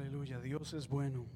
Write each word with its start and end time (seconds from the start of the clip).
Aleluya, 0.00 0.40
Dios 0.40 0.72
es 0.72 0.88
bueno. 0.88 1.26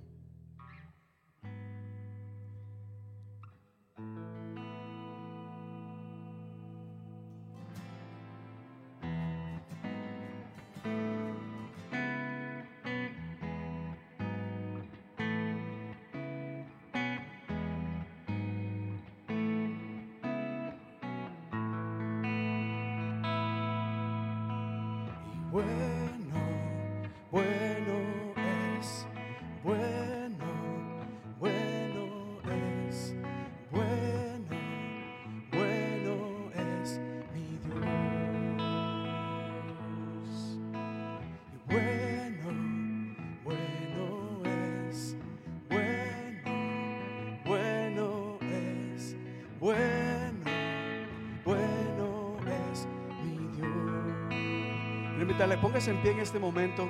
Póngase 55.60 55.92
en 55.92 56.02
pie 56.02 56.10
en 56.10 56.18
este 56.18 56.38
momento. 56.38 56.88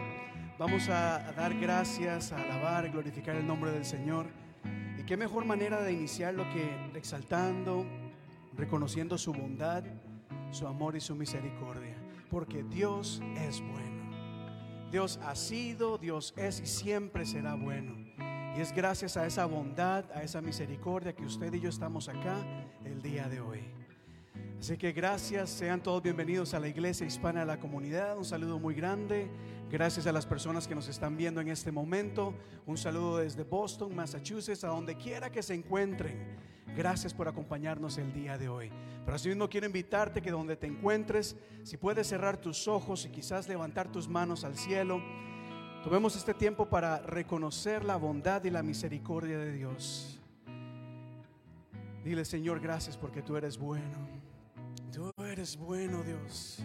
Vamos 0.59 0.89
a, 0.89 1.17
a 1.17 1.33
dar 1.33 1.55
gracias, 1.59 2.33
a 2.33 2.37
alabar, 2.37 2.89
glorificar 2.91 3.37
el 3.37 3.47
nombre 3.47 3.71
del 3.71 3.85
Señor. 3.85 4.27
Y 4.99 5.03
qué 5.05 5.17
mejor 5.17 5.45
manera 5.45 5.83
de 5.83 5.93
iniciarlo 5.93 6.45
que 6.51 6.97
exaltando, 6.97 7.85
reconociendo 8.57 9.19
su 9.19 9.33
bondad, 9.33 9.85
su 10.51 10.67
amor 10.67 10.97
y 10.97 11.01
su 11.01 11.15
misericordia. 11.15 11.95
Porque 12.31 12.63
Dios 12.63 13.23
es 13.37 13.61
bueno. 13.61 14.05
Dios 14.91 15.21
ha 15.25 15.35
sido, 15.35 15.99
Dios 15.99 16.33
es 16.37 16.61
y 16.61 16.67
siempre 16.67 17.27
será 17.27 17.55
bueno. 17.55 17.95
Y 18.57 18.61
es 18.61 18.73
gracias 18.73 19.17
a 19.17 19.27
esa 19.27 19.45
bondad, 19.45 20.05
a 20.13 20.23
esa 20.23 20.41
misericordia 20.41 21.13
que 21.13 21.25
usted 21.25 21.53
y 21.53 21.61
yo 21.61 21.69
estamos 21.69 22.09
acá 22.09 22.37
el 22.85 23.03
día 23.03 23.29
de 23.29 23.41
hoy. 23.41 23.84
Así 24.65 24.79
que 24.79 24.93
gracias, 24.93 25.51
sean 25.51 25.83
todos 25.83 26.03
bienvenidos 26.03 26.55
a 26.55 26.59
la 26.59 26.69
iglesia 26.69 27.07
hispana 27.07 27.41
de 27.41 27.45
la 27.45 27.61
comunidad. 27.61 28.17
Un 28.17 28.25
saludo 28.25 28.59
muy 28.59 28.75
grande. 28.75 29.29
Gracias 29.71 30.07
a 30.07 30.13
las 30.13 30.25
personas 30.25 30.67
que 30.67 30.75
nos 30.75 30.89
están 30.89 31.19
viendo 31.19 31.43
en 31.43 31.49
este 31.49 31.71
momento. 31.71 32.33
Un 32.65 32.79
saludo 32.79 33.19
desde 33.19 33.45
Boston, 33.45 33.95
Massachusetts, 33.95 34.65
a 34.65 34.69
donde 34.69 34.97
quiera 34.97 35.31
que 35.31 35.43
se 35.43 35.53
encuentren. 35.53 36.39
Gracias 36.75 37.13
por 37.13 37.29
acompañarnos 37.29 37.99
el 37.99 38.11
día 38.15 38.39
de 38.39 38.49
hoy. 38.49 38.71
Pero 39.05 39.15
así 39.15 39.29
mismo 39.29 39.51
quiero 39.51 39.67
invitarte 39.67 40.23
que 40.23 40.31
donde 40.31 40.57
te 40.57 40.67
encuentres, 40.67 41.37
si 41.63 41.77
puedes 41.77 42.07
cerrar 42.07 42.39
tus 42.39 42.67
ojos 42.67 43.05
y 43.05 43.11
quizás 43.11 43.47
levantar 43.47 43.93
tus 43.93 44.09
manos 44.09 44.45
al 44.45 44.57
cielo, 44.57 45.03
tomemos 45.83 46.17
este 46.17 46.33
tiempo 46.33 46.71
para 46.71 47.03
reconocer 47.03 47.85
la 47.85 47.97
bondad 47.97 48.43
y 48.45 48.49
la 48.49 48.63
misericordia 48.63 49.37
de 49.37 49.53
Dios. 49.53 50.19
Dile, 52.03 52.25
Señor, 52.25 52.61
gracias 52.61 52.97
porque 52.97 53.21
tú 53.21 53.37
eres 53.37 53.59
bueno. 53.59 54.24
Eres 55.37 55.57
bueno, 55.57 56.01
Dios. 56.05 56.61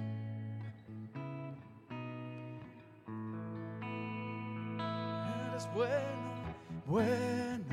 Eres 5.48 5.68
bueno, 5.74 6.44
bueno, 6.86 7.63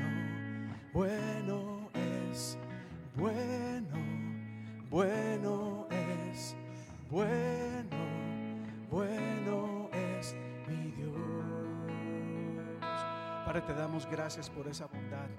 bueno 0.93 1.89
es, 1.93 2.57
bueno, 3.15 3.97
bueno 4.89 5.87
es, 5.91 6.55
bueno, 7.11 7.97
bueno 8.89 9.89
es 9.93 10.35
mi 10.67 10.89
Dios. 10.93 11.13
Padre, 13.45 13.61
te 13.61 13.73
damos 13.75 14.07
gracias 14.07 14.49
por 14.49 14.67
esa 14.67 14.87
bondad 14.87 15.29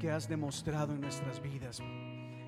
que 0.00 0.10
has 0.10 0.26
demostrado 0.26 0.94
en 0.94 1.02
nuestras 1.02 1.42
vidas. 1.42 1.82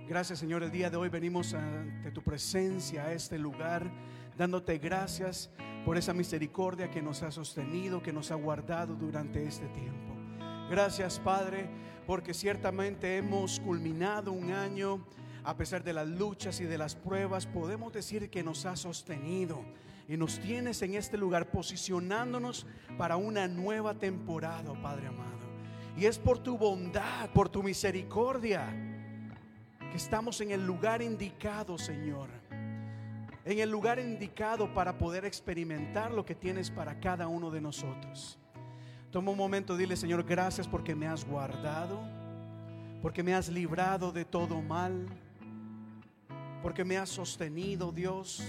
Gracias 0.09 0.39
Señor, 0.39 0.63
el 0.63 0.71
día 0.71 0.89
de 0.89 0.97
hoy 0.97 1.09
venimos 1.09 1.53
ante 1.53 2.13
tu 2.13 2.23
presencia, 2.23 3.07
a 3.07 3.13
este 3.13 3.41
lugar, 3.41 3.91
dándote 4.39 4.79
gracias 4.79 5.51
por 5.85 5.99
esa 5.99 6.15
misericordia 6.15 6.89
que 6.89 7.03
nos 7.03 7.25
ha 7.25 7.33
sostenido, 7.33 8.01
que 8.01 8.13
nos 8.13 8.31
ha 8.31 8.37
guardado 8.37 8.95
durante 8.95 9.45
este 9.45 9.67
tiempo. 9.67 10.15
Gracias 10.71 11.19
Padre, 11.19 11.69
porque 12.07 12.35
ciertamente 12.35 13.17
hemos 13.17 13.59
culminado 13.59 14.31
un 14.31 14.53
año, 14.53 15.05
a 15.43 15.57
pesar 15.57 15.83
de 15.83 15.93
las 15.93 16.07
luchas 16.07 16.61
y 16.61 16.65
de 16.67 16.79
las 16.79 16.95
pruebas, 16.95 17.45
podemos 17.45 17.93
decir 17.93 18.31
que 18.31 18.45
nos 18.45 18.65
ha 18.65 18.77
sostenido 18.77 19.65
y 20.09 20.17
nos 20.17 20.39
tienes 20.39 20.83
en 20.83 20.95
este 20.95 21.17
lugar 21.17 21.51
posicionándonos 21.51 22.65
para 22.97 23.17
una 23.17 23.49
nueva 23.49 23.95
temporada, 23.95 24.73
Padre 24.81 25.09
amado. 25.09 25.47
Y 25.97 26.07
es 26.07 26.17
por 26.17 26.39
tu 26.39 26.57
bondad, 26.57 27.29
por 27.31 27.49
tu 27.49 27.65
misericordia 27.65 28.95
estamos 29.97 30.41
en 30.43 30.51
el 30.51 30.65
lugar 30.65 31.01
indicado, 31.01 31.79
Señor. 31.79 32.29
En 33.45 33.59
el 33.59 33.71
lugar 33.71 33.99
indicado 33.99 34.73
para 34.75 34.99
poder 34.99 35.25
experimentar 35.25 36.13
lo 36.13 36.25
que 36.25 36.35
tienes 36.35 36.71
para 36.71 37.01
cada 37.01 37.29
uno 37.29 37.51
de 37.51 37.63
nosotros. 37.63 38.39
Toma 39.11 39.31
un 39.31 39.39
momento, 39.39 39.77
dile, 39.77 39.97
Señor, 39.97 40.23
gracias 40.25 40.69
porque 40.69 40.95
me 40.95 41.07
has 41.07 41.25
guardado, 41.25 42.03
porque 43.01 43.23
me 43.23 43.35
has 43.35 43.49
librado 43.49 44.13
de 44.13 44.27
todo 44.27 44.61
mal, 44.61 45.07
porque 46.63 46.85
me 46.85 46.99
has 46.99 47.09
sostenido, 47.09 47.91
Dios. 47.91 48.45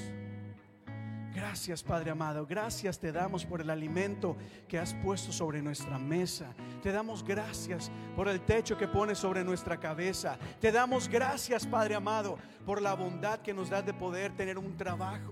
Gracias 1.38 1.84
Padre 1.84 2.10
amado, 2.10 2.48
gracias 2.48 2.98
te 2.98 3.12
damos 3.12 3.45
por 3.45 3.62
el 3.62 3.69
alimento 3.69 4.36
que 4.68 4.80
has 4.80 4.95
puesto 4.95 5.31
sobre 5.31 5.62
nuestra 5.62 6.00
mesa. 6.00 6.48
Te 6.81 6.92
damos 6.92 7.24
gracias 7.24 7.92
por 8.16 8.28
el 8.28 8.42
techo 8.42 8.75
que 8.75 8.88
pones 8.88 9.19
sobre 9.19 9.44
nuestra 9.44 9.80
cabeza. 9.80 10.36
Te 10.60 10.72
damos 10.72 11.07
gracias 11.07 11.68
Padre 11.68 11.94
amado 11.94 12.39
por 12.66 12.81
la 12.81 12.95
bondad 12.95 13.38
que 13.42 13.54
nos 13.54 13.69
das 13.69 13.86
de 13.86 13.94
poder 13.94 14.36
tener 14.36 14.57
un 14.57 14.75
trabajo. 14.78 15.31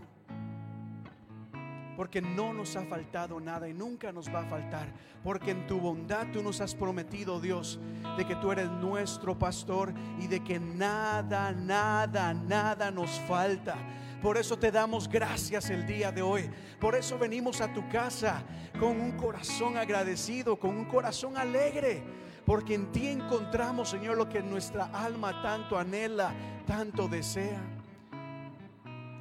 Porque 1.98 2.22
no 2.22 2.54
nos 2.54 2.76
ha 2.76 2.84
faltado 2.84 3.40
nada 3.40 3.68
y 3.68 3.74
nunca 3.74 4.12
nos 4.12 4.32
va 4.32 4.42
a 4.42 4.46
faltar. 4.46 4.88
Porque 5.24 5.50
en 5.50 5.66
tu 5.66 5.80
bondad 5.80 6.28
tú 6.32 6.44
nos 6.44 6.62
has 6.62 6.76
prometido, 6.76 7.42
Dios, 7.42 7.80
de 8.16 8.28
que 8.28 8.36
tú 8.36 8.52
eres 8.52 8.70
nuestro 8.70 9.40
pastor 9.40 9.92
y 10.20 10.28
de 10.28 10.44
que 10.44 10.60
nada, 10.60 11.52
nada, 11.52 12.32
nada 12.32 12.92
nos 12.92 13.10
falta. 13.22 13.76
Por 14.26 14.38
eso 14.38 14.58
te 14.58 14.72
damos 14.72 15.08
gracias 15.08 15.70
el 15.70 15.86
día 15.86 16.12
de 16.12 16.24
hoy. 16.24 16.50
Por 16.80 16.96
eso 16.96 17.16
venimos 17.20 17.62
a 17.62 17.72
tu 17.72 17.88
casa 17.90 18.44
con 18.80 19.00
un 19.00 19.12
corazón 19.12 19.78
agradecido, 19.78 20.58
con 20.58 20.76
un 20.76 20.86
corazón 20.86 21.38
alegre. 21.38 22.02
Porque 22.44 22.74
en 22.74 22.92
ti 22.92 23.06
encontramos, 23.06 23.92
Señor, 23.92 24.18
lo 24.18 24.28
que 24.28 24.42
nuestra 24.42 24.86
alma 24.86 25.44
tanto 25.44 25.78
anhela, 25.78 26.34
tanto 26.66 27.08
desea. 27.08 27.62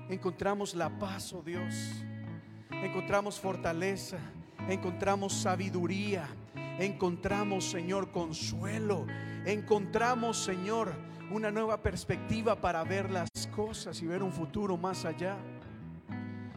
Encontramos 0.09 0.75
la 0.75 0.89
paz, 0.89 1.35
oh 1.35 1.43
Dios. 1.43 1.75
Encontramos 2.71 3.39
fortaleza. 3.39 4.17
Encontramos 4.71 5.35
sabiduría. 5.35 6.27
Encontramos, 6.79 7.67
Señor, 7.67 8.11
consuelo. 8.11 9.07
Encontramos, 9.45 10.39
Señor, 10.39 10.95
una 11.31 11.51
nueva 11.51 11.83
perspectiva 11.83 12.61
para 12.61 12.83
ver 12.85 13.11
las 13.11 13.29
cosas 13.55 14.01
y 14.03 14.07
ver 14.07 14.23
un 14.23 14.33
futuro 14.33 14.77
más 14.77 15.05
allá. 15.05 15.37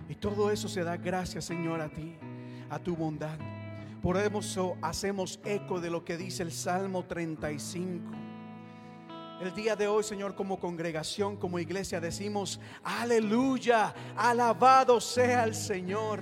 Y 0.09 0.15
todo 0.15 0.51
eso 0.51 0.67
se 0.67 0.83
da 0.83 0.97
gracias, 0.97 1.45
Señor, 1.45 1.81
a 1.81 1.89
ti, 1.89 2.15
a 2.69 2.79
tu 2.79 2.95
bondad. 2.95 3.37
Por 4.01 4.17
eso 4.17 4.77
hacemos 4.81 5.39
eco 5.43 5.81
de 5.81 5.89
lo 5.89 6.05
que 6.05 6.17
dice 6.17 6.43
el 6.43 6.51
Salmo 6.51 7.05
35. 7.05 8.11
El 9.41 9.53
día 9.53 9.75
de 9.75 9.87
hoy, 9.87 10.03
Señor, 10.03 10.33
como 10.35 10.59
congregación, 10.59 11.37
como 11.37 11.59
iglesia, 11.59 11.99
decimos, 11.99 12.59
aleluya, 12.83 13.93
alabado 14.15 14.99
sea 14.99 15.43
el 15.43 15.53
Señor. 15.53 16.21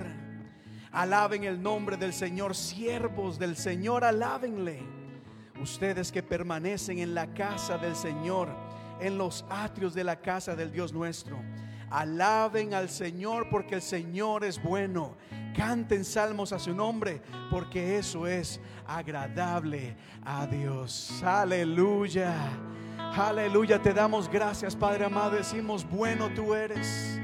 Alaben 0.92 1.44
el 1.44 1.62
nombre 1.62 1.96
del 1.96 2.12
Señor, 2.12 2.54
siervos 2.54 3.38
del 3.38 3.56
Señor, 3.56 4.04
alábenle. 4.04 4.95
Ustedes 5.60 6.12
que 6.12 6.22
permanecen 6.22 6.98
en 6.98 7.14
la 7.14 7.26
casa 7.34 7.78
del 7.78 7.96
Señor, 7.96 8.48
en 9.00 9.18
los 9.18 9.44
atrios 9.48 9.94
de 9.94 10.04
la 10.04 10.20
casa 10.20 10.54
del 10.54 10.72
Dios 10.72 10.92
nuestro. 10.92 11.38
Alaben 11.90 12.74
al 12.74 12.88
Señor 12.88 13.48
porque 13.48 13.76
el 13.76 13.82
Señor 13.82 14.44
es 14.44 14.62
bueno. 14.62 15.14
Canten 15.56 16.04
salmos 16.04 16.52
a 16.52 16.58
su 16.58 16.74
nombre 16.74 17.22
porque 17.50 17.98
eso 17.98 18.26
es 18.26 18.60
agradable 18.86 19.96
a 20.24 20.46
Dios. 20.46 21.22
Aleluya. 21.24 22.34
Aleluya. 22.98 23.80
Te 23.80 23.94
damos 23.94 24.28
gracias, 24.28 24.74
Padre 24.76 25.04
amado. 25.04 25.30
Decimos, 25.30 25.88
bueno 25.88 26.28
tú 26.34 26.54
eres. 26.54 27.20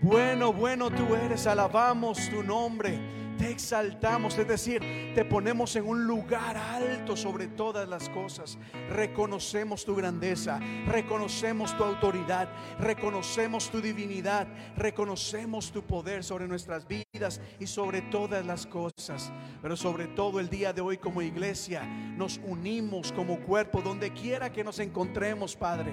Bueno, 0.00 0.52
bueno 0.52 0.90
tú 0.90 1.14
eres. 1.14 1.46
Alabamos 1.46 2.28
tu 2.30 2.42
nombre. 2.42 3.25
Te 3.36 3.50
exaltamos, 3.50 4.38
es 4.38 4.48
decir, 4.48 4.82
te 5.14 5.24
ponemos 5.24 5.76
en 5.76 5.86
un 5.86 6.06
lugar 6.06 6.56
alto 6.56 7.16
sobre 7.16 7.48
todas 7.48 7.88
las 7.88 8.08
cosas. 8.08 8.58
Reconocemos 8.90 9.84
tu 9.84 9.94
grandeza, 9.94 10.60
reconocemos 10.86 11.76
tu 11.76 11.84
autoridad, 11.84 12.48
reconocemos 12.78 13.70
tu 13.70 13.80
divinidad, 13.80 14.46
reconocemos 14.76 15.70
tu 15.70 15.82
poder 15.82 16.24
sobre 16.24 16.48
nuestras 16.48 16.86
vidas 16.86 17.40
y 17.58 17.66
sobre 17.66 18.02
todas 18.02 18.44
las 18.44 18.66
cosas. 18.66 19.32
Pero 19.60 19.76
sobre 19.76 20.06
todo 20.08 20.40
el 20.40 20.48
día 20.48 20.72
de 20.72 20.80
hoy 20.80 20.98
como 20.98 21.22
iglesia 21.22 21.84
nos 21.84 22.40
unimos 22.44 23.12
como 23.12 23.40
cuerpo 23.40 23.82
donde 23.82 24.12
quiera 24.12 24.52
que 24.52 24.64
nos 24.64 24.78
encontremos, 24.78 25.56
Padre. 25.56 25.92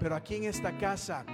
Pero 0.00 0.14
aquí 0.14 0.36
en 0.36 0.44
esta 0.44 0.76
casa 0.78 1.24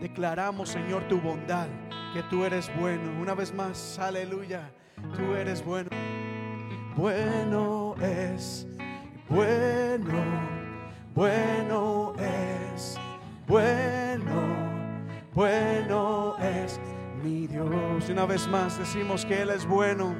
declaramos, 0.00 0.68
Señor, 0.68 1.08
tu 1.08 1.20
bondad, 1.20 1.68
que 2.14 2.22
tú 2.24 2.44
eres 2.44 2.70
bueno. 2.78 3.20
Una 3.20 3.34
vez 3.34 3.52
más, 3.52 3.98
aleluya 3.98 4.72
tú 5.16 5.34
eres 5.34 5.64
bueno. 5.64 5.90
Bueno 6.96 7.94
es, 8.02 8.66
bueno, 9.28 10.22
bueno 11.14 12.14
es, 12.18 12.98
bueno, 13.46 14.56
bueno 15.32 16.36
es 16.38 16.80
mi 17.22 17.46
Dios. 17.46 18.08
Y 18.08 18.12
una 18.12 18.26
vez 18.26 18.48
más 18.48 18.78
decimos 18.78 19.24
que 19.24 19.42
Él 19.42 19.50
es 19.50 19.64
bueno. 19.64 20.14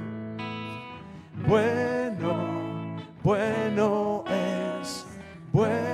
Bueno, 1.46 2.96
bueno 3.24 4.24
es, 4.28 5.04
bueno, 5.52 5.87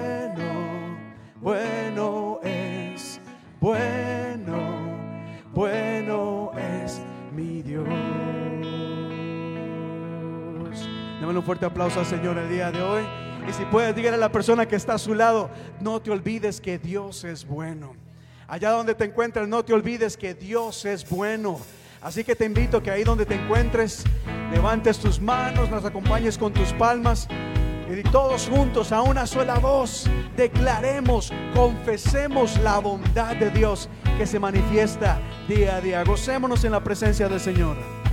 Démosle 11.24 11.38
un 11.38 11.46
fuerte 11.46 11.64
aplauso 11.64 12.00
al 12.00 12.04
Señor 12.04 12.36
el 12.36 12.50
día 12.50 12.70
de 12.70 12.82
hoy. 12.82 13.02
Y 13.48 13.52
si 13.54 13.64
puedes, 13.64 13.96
dígale 13.96 14.16
a 14.16 14.20
la 14.20 14.30
persona 14.30 14.68
que 14.68 14.76
está 14.76 14.92
a 14.92 14.98
su 14.98 15.14
lado, 15.14 15.48
no 15.80 15.98
te 16.02 16.10
olvides 16.10 16.60
que 16.60 16.78
Dios 16.78 17.24
es 17.24 17.46
bueno. 17.46 17.96
Allá 18.46 18.72
donde 18.72 18.94
te 18.94 19.04
encuentres, 19.04 19.48
no 19.48 19.64
te 19.64 19.72
olvides 19.72 20.18
que 20.18 20.34
Dios 20.34 20.84
es 20.84 21.08
bueno. 21.08 21.58
Así 22.02 22.24
que 22.24 22.36
te 22.36 22.44
invito 22.44 22.82
que 22.82 22.90
ahí 22.90 23.04
donde 23.04 23.24
te 23.24 23.36
encuentres, 23.36 24.04
levantes 24.52 24.98
tus 24.98 25.18
manos, 25.18 25.70
nos 25.70 25.86
acompañes 25.86 26.36
con 26.36 26.52
tus 26.52 26.74
palmas 26.74 27.26
y 27.90 28.02
todos 28.02 28.46
juntos 28.46 28.92
a 28.92 29.00
una 29.00 29.26
sola 29.26 29.58
voz 29.58 30.04
declaremos, 30.36 31.32
confesemos 31.54 32.58
la 32.58 32.80
bondad 32.80 33.34
de 33.36 33.48
Dios 33.48 33.88
que 34.18 34.26
se 34.26 34.38
manifiesta 34.38 35.18
día 35.48 35.76
a 35.76 35.80
día. 35.80 36.04
Gocémonos 36.04 36.64
en 36.64 36.72
la 36.72 36.84
presencia 36.84 37.30
del 37.30 37.40
Señor. 37.40 38.03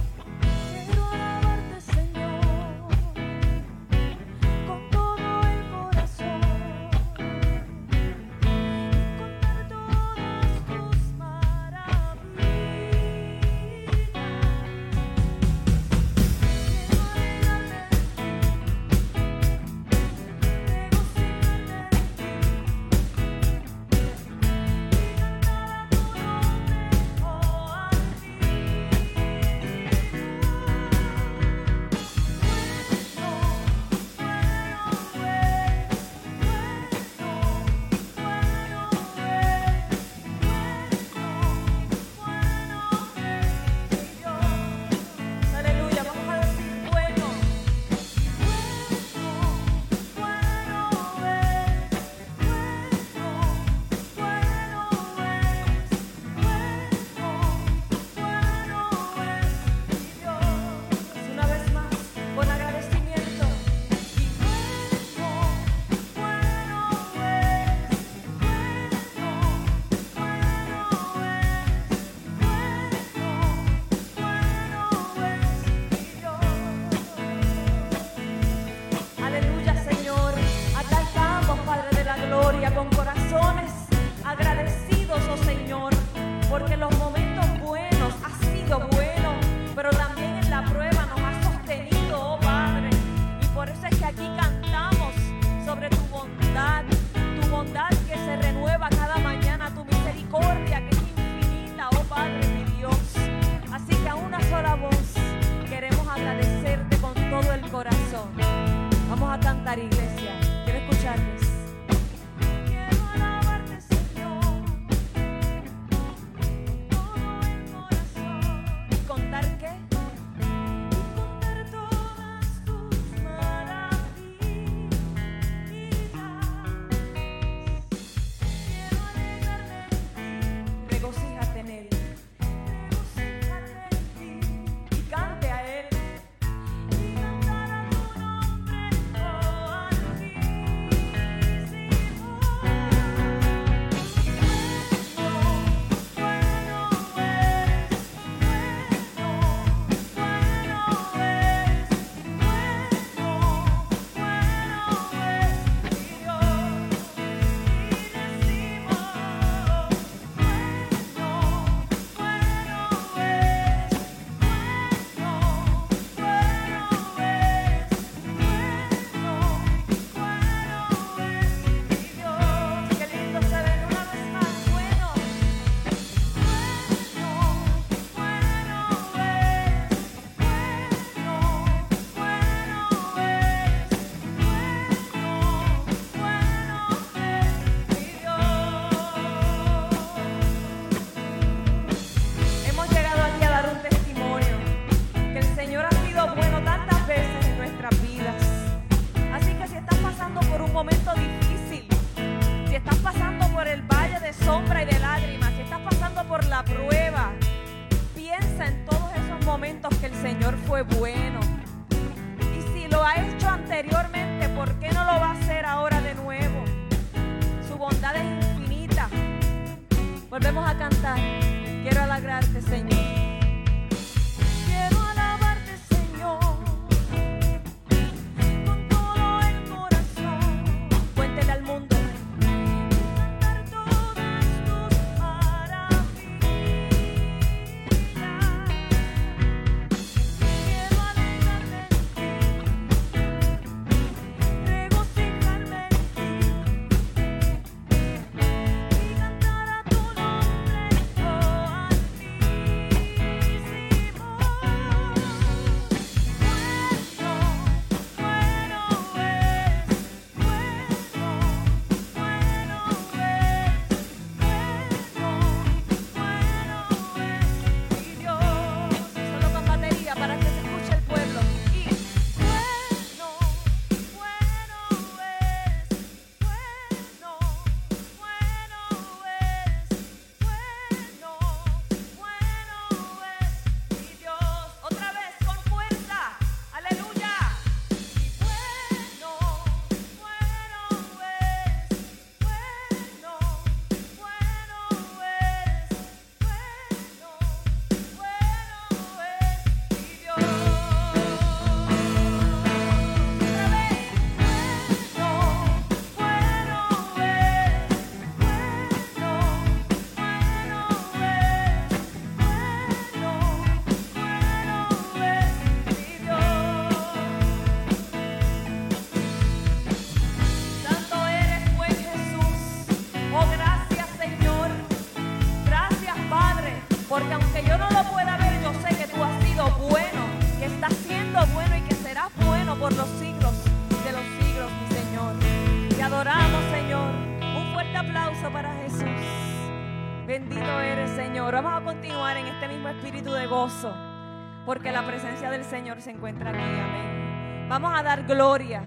Porque 344.66 344.92
la 344.92 345.06
presencia 345.06 345.50
del 345.50 345.66
Señor 345.66 346.02
se 346.02 346.12
encuentra 346.12 346.52
aquí. 346.52 346.60
Amén. 346.60 347.68
Vamos 347.70 347.94
a 347.98 348.04
dar 348.04 348.24
gloria. 348.26 348.86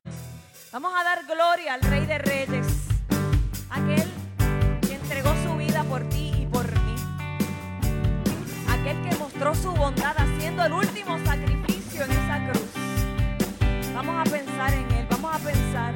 Vamos 0.72 0.92
a 0.98 1.04
dar 1.04 1.24
gloria 1.26 1.74
al 1.74 1.82
Rey 1.82 2.06
de 2.06 2.18
Reyes, 2.18 2.88
aquel 3.70 4.10
que 4.80 4.94
entregó 4.94 5.30
su 5.44 5.56
vida 5.56 5.84
por 5.84 6.02
ti 6.08 6.32
y 6.36 6.46
por 6.46 6.66
mí. 6.80 6.96
Aquel 8.68 9.00
que 9.02 9.16
mostró 9.16 9.54
su 9.54 9.72
bondad 9.72 10.16
haciendo 10.16 10.64
el 10.64 10.72
último 10.72 11.18
sacrificio 11.24 12.04
en 12.04 12.10
esa 12.10 12.50
cruz. 12.50 12.70
Vamos 13.94 14.26
a 14.26 14.30
pensar 14.30 14.72
en 14.72 14.90
Él, 14.90 15.06
vamos 15.10 15.34
a 15.34 15.38
pensar 15.38 15.94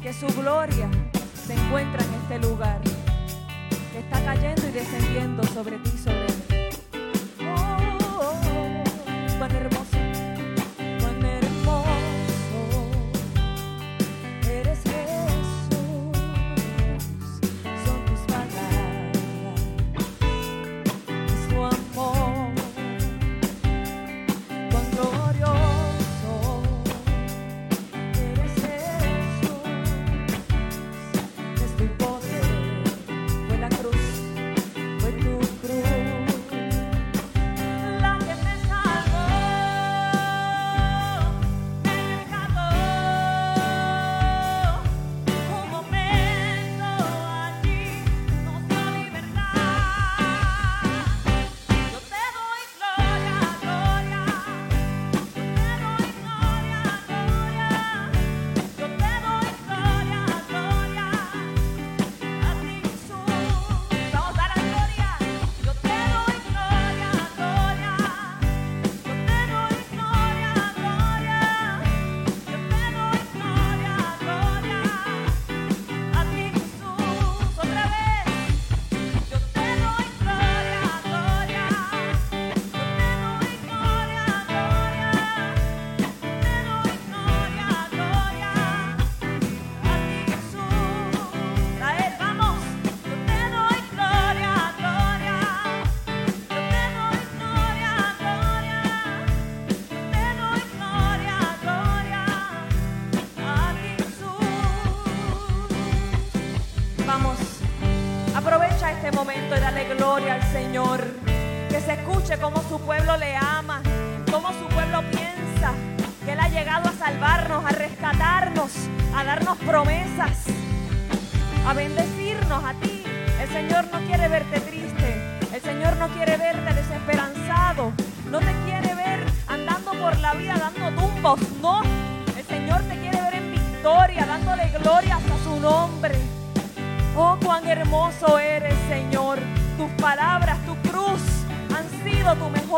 que 0.00 0.12
su 0.12 0.26
gloria 0.40 0.88
se 1.46 1.54
encuentra 1.54 2.04
en 2.04 2.14
este 2.14 2.38
lugar, 2.46 2.80
que 3.94 4.00
está 4.00 4.24
cayendo 4.24 4.66
y 4.66 4.72
descendiendo 4.72 5.44
sobre 5.44 5.78
ti, 5.78 5.90
sobre 5.90 6.26
mí. 6.26 6.64
palabras, 9.38 9.93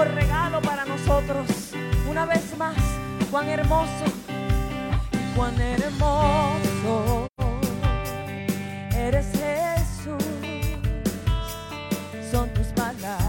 regalo 0.04 0.61
para 0.61 0.85
nosotros. 0.85 1.46
Una 2.09 2.26
vez 2.26 2.56
más, 2.59 2.76
cuán 3.30 3.48
hermoso, 3.48 4.04
cuán 5.35 5.61
hermoso 5.61 7.26
eres 8.94 9.26
Jesús. 9.32 10.24
Son 12.30 12.48
tus 12.50 12.66
palabras, 12.68 13.22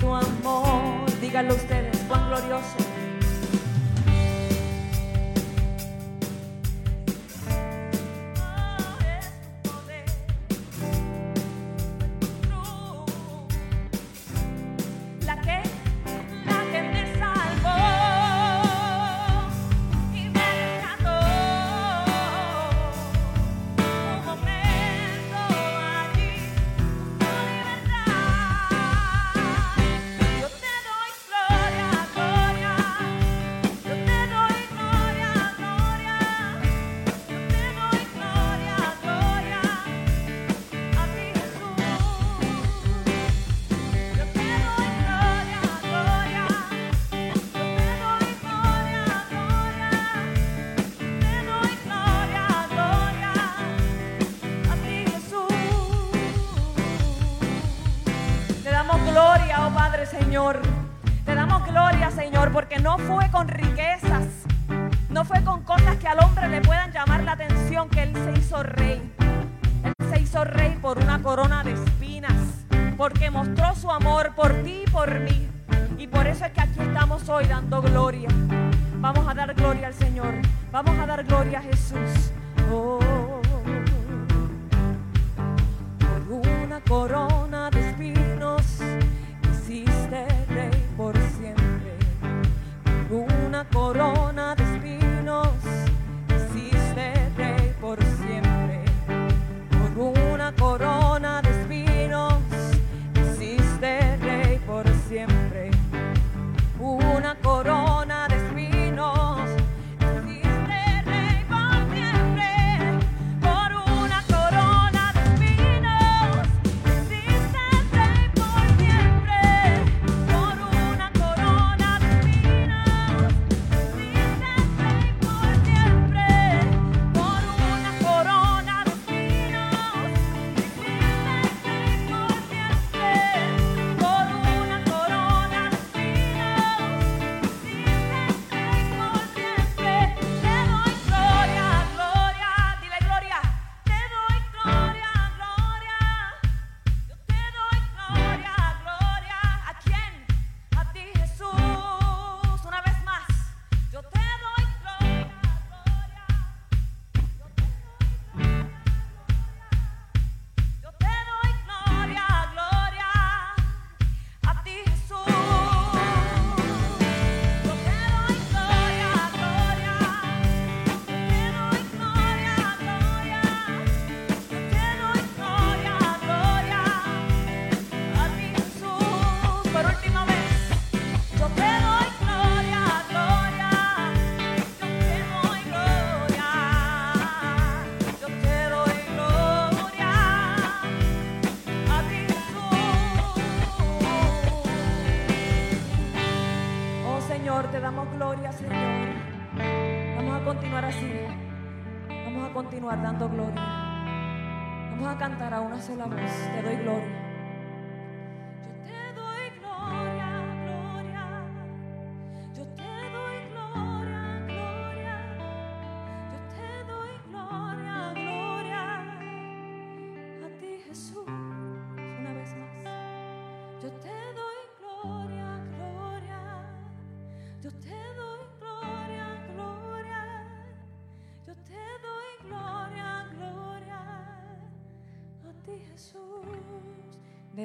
tu 0.00 0.14
amor. 0.14 1.10
Díganlo 1.20 1.54
ustedes, 1.54 1.98
cuán 2.08 2.28
glorioso. 2.28 2.87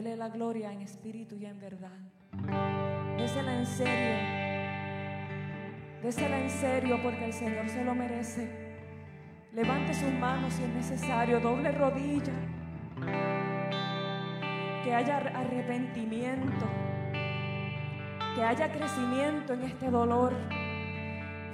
Dele 0.04 0.18
la 0.18 0.28
gloria 0.28 0.74
en 0.74 0.82
espíritu 0.82 1.38
y 1.38 1.46
en 1.46 1.62
verdad. 1.62 1.98
Désela 3.18 3.58
en 3.58 3.66
serio. 3.66 4.16
Désela 6.02 6.40
en 6.40 6.50
serio 6.50 7.00
porque 7.02 7.24
el 7.24 7.32
Señor 7.32 7.70
se 7.70 7.86
lo 7.86 7.96
merece. 7.96 8.50
Levante 9.54 9.94
sus 9.94 10.12
manos 10.12 10.52
si 10.56 10.64
es 10.64 10.70
necesario, 10.72 11.40
doble 11.40 11.72
rodilla. 11.72 12.34
Que 14.84 14.94
haya 14.94 15.20
arrepentimiento. 15.20 16.66
Que 18.36 18.44
haya 18.44 18.74
crecimiento 18.74 19.54
en 19.54 19.64
este 19.64 19.90
dolor. 19.90 20.34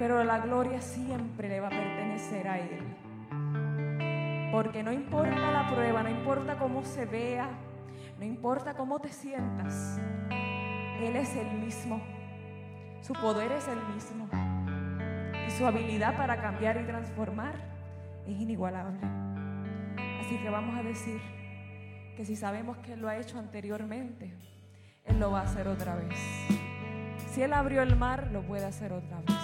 Pero 0.00 0.24
la 0.24 0.40
gloria 0.40 0.80
siempre 0.80 1.48
le 1.48 1.60
va 1.60 1.68
a 1.68 1.70
pertenecer 1.70 2.48
a 2.48 2.58
Él. 2.58 2.80
Porque 4.50 4.82
no 4.82 4.92
importa 4.92 5.52
la 5.52 5.70
prueba, 5.70 6.02
no 6.02 6.10
importa 6.10 6.58
cómo 6.58 6.82
se 6.82 7.06
vea, 7.06 7.48
no 8.20 8.26
importa 8.26 8.74
cómo 8.74 9.00
te 9.00 9.08
sientas, 9.08 9.98
Él 11.00 11.16
es 11.16 11.34
el 11.36 11.50
mismo. 11.52 12.02
Su 13.00 13.14
poder 13.14 13.50
es 13.50 13.66
el 13.66 13.82
mismo. 13.94 14.28
Y 15.48 15.50
su 15.52 15.64
habilidad 15.64 16.18
para 16.18 16.38
cambiar 16.38 16.78
y 16.78 16.84
transformar 16.84 17.54
es 18.26 18.38
inigualable. 18.38 19.00
Así 20.20 20.36
que 20.36 20.50
vamos 20.50 20.78
a 20.78 20.82
decir 20.82 21.18
que 22.14 22.26
si 22.26 22.36
sabemos 22.36 22.76
que 22.76 22.92
Él 22.92 23.00
lo 23.00 23.08
ha 23.08 23.16
hecho 23.16 23.38
anteriormente, 23.38 24.36
Él 25.06 25.18
lo 25.18 25.30
va 25.30 25.40
a 25.40 25.44
hacer 25.44 25.66
otra 25.66 25.94
vez. 25.94 26.20
Si 27.30 27.40
Él 27.40 27.54
abrió 27.54 27.80
el 27.80 27.96
mar, 27.96 28.28
lo 28.30 28.42
puede 28.42 28.66
hacer 28.66 28.92
otra 28.92 29.16
vez. 29.20 29.38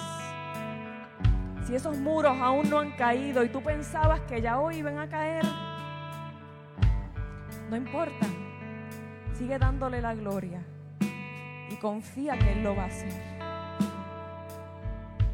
Si 1.67 1.75
esos 1.75 1.97
muros 1.97 2.37
aún 2.39 2.69
no 2.69 2.81
han 2.81 2.91
caído 2.91 3.43
y 3.43 3.49
tú 3.49 3.63
pensabas 3.63 4.21
que 4.29 4.43
ya 4.43 4.61
hoy 4.61 4.77
iban 4.77 4.99
a 4.99 5.09
caer, 5.09 5.47
no 7.71 7.77
importa. 7.77 8.27
Sigue 9.39 9.59
dándole 9.59 10.01
la 10.01 10.15
gloria 10.15 10.63
y 11.71 11.75
confía 11.77 12.39
que 12.39 12.55
Él 12.55 12.63
lo 12.63 12.75
va 12.75 12.85
a 12.85 12.87
hacer. 12.87 13.13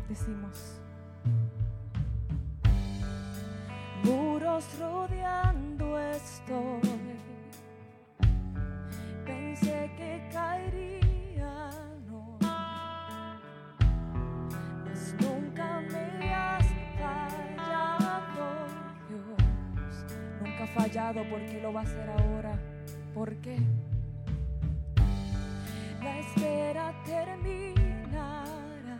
Decimos. 0.08 0.80
Muros 4.02 4.66
rodeando 4.80 6.00
estoy. 6.00 6.80
Pensé 9.24 9.90
que 9.96 10.28
caería, 10.32 11.70
no. 12.08 12.38
Mas 14.84 15.14
nunca 15.20 15.80
me 15.92 16.34
has 16.34 16.66
fallado, 16.98 18.66
Dios. 19.08 20.04
Nunca 20.42 20.64
ha 20.64 20.66
fallado 20.66 21.22
porque 21.30 21.60
lo 21.62 21.72
va 21.72 21.80
a 21.80 21.84
hacer 21.84 22.10
ahora. 22.10 22.58
¿Por 23.14 23.36
qué? 23.36 23.58
la 26.02 26.18
espera 26.18 26.92
terminará. 27.04 28.98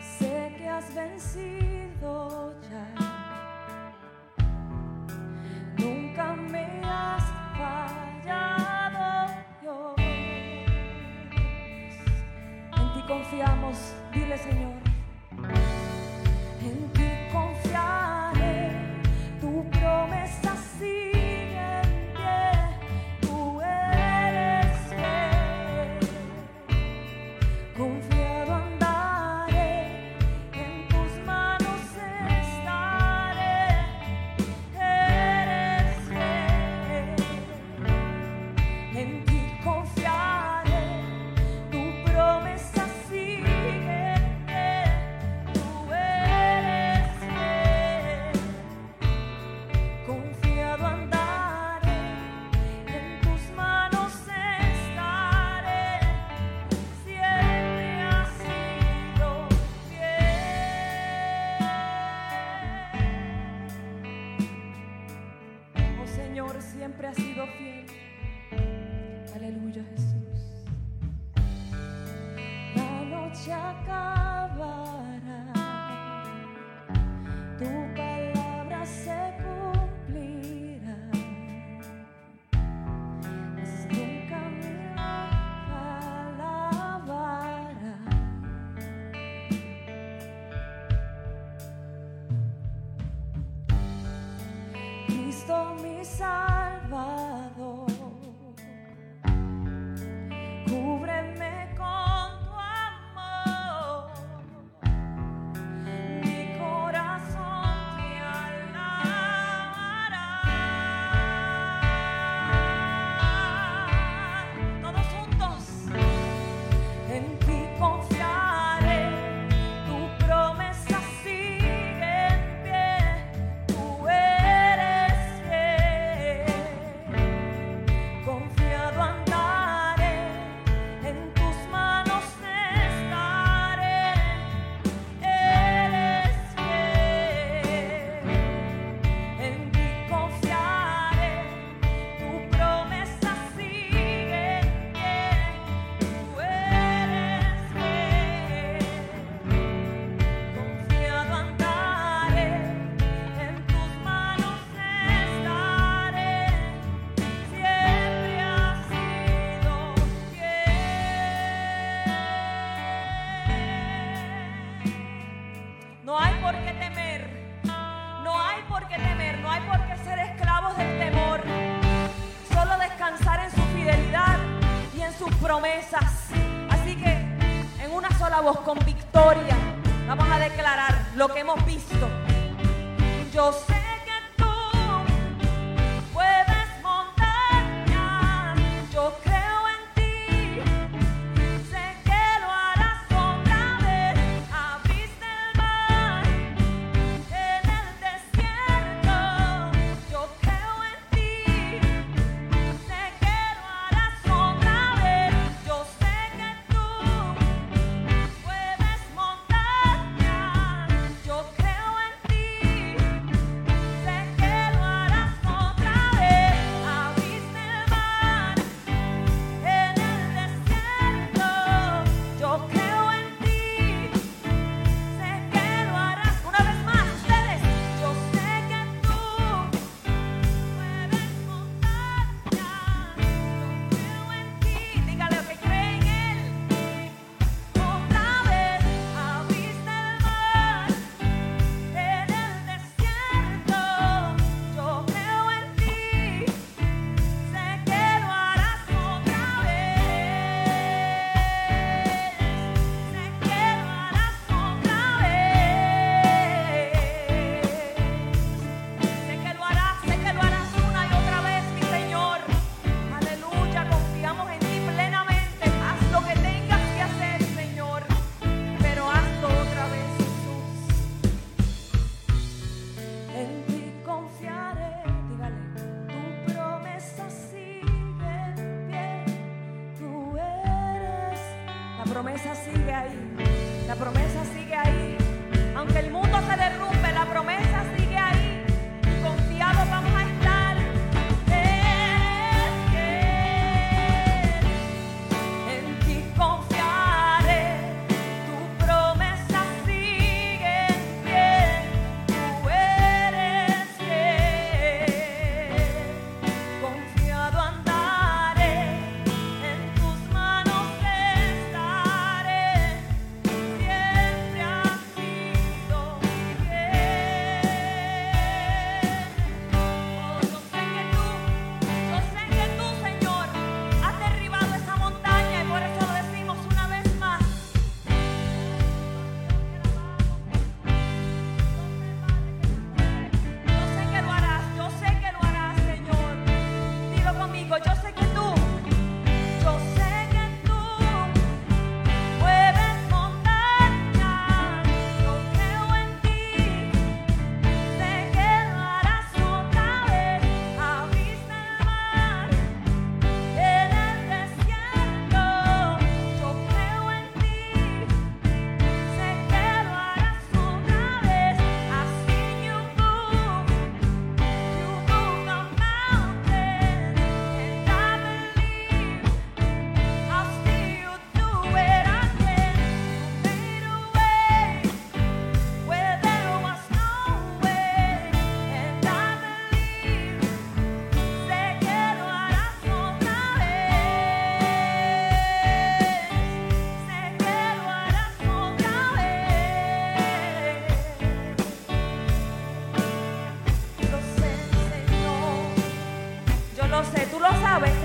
Sé 0.00 0.54
que 0.58 0.68
has 0.68 0.94
vencido 0.94 2.54
ya. 2.70 2.86
Nunca 5.78 6.34
me 6.34 6.80
has 6.84 7.24
fallado, 7.56 9.34
Dios. 9.62 9.94
En 12.76 12.92
ti 12.94 13.02
confiamos, 13.06 13.94
dile 14.12 14.36
Señor. 14.38 14.87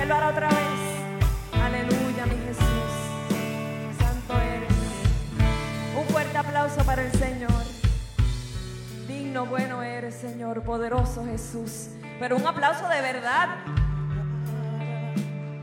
Que 0.04 0.10
lo 0.10 0.16
hará 0.16 0.30
otra 0.30 0.50
vez. 0.50 1.64
Aleluya, 1.64 2.26
mi 2.26 2.36
Jesús. 2.46 2.92
Santo 3.98 4.34
eres. 4.34 4.74
Un 5.98 6.06
fuerte 6.08 6.38
aplauso 6.38 6.84
para 6.84 7.04
el 7.04 7.12
Señor. 7.14 7.64
Digno, 9.08 9.46
bueno 9.46 9.82
eres, 9.82 10.16
Señor, 10.16 10.62
poderoso 10.64 11.24
Jesús. 11.26 11.88
Pero 12.20 12.36
un 12.36 12.46
aplauso 12.46 12.86
de 12.90 13.02
verdad. 13.02 13.48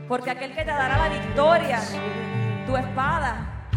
Porque 0.07 0.31
aquel 0.31 0.55
que 0.55 0.65
te 0.65 0.71
dará 0.71 0.97
la 0.97 1.09
victoria, 1.09 1.79
tu 2.65 2.75
espada, 2.75 3.67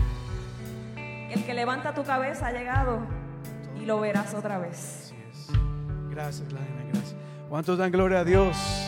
el 1.30 1.44
que 1.44 1.52
levanta 1.52 1.92
tu 1.92 2.04
cabeza 2.04 2.46
ha 2.46 2.52
llegado 2.52 3.00
y 3.76 3.84
lo 3.84 4.00
verás 4.00 4.32
otra 4.32 4.58
vez. 4.58 5.12
Gracias, 6.08 6.48
gracias. 6.48 7.16
¿Cuántos 7.50 7.76
dan 7.76 7.92
gloria 7.92 8.20
a 8.20 8.24
Dios? 8.24 8.83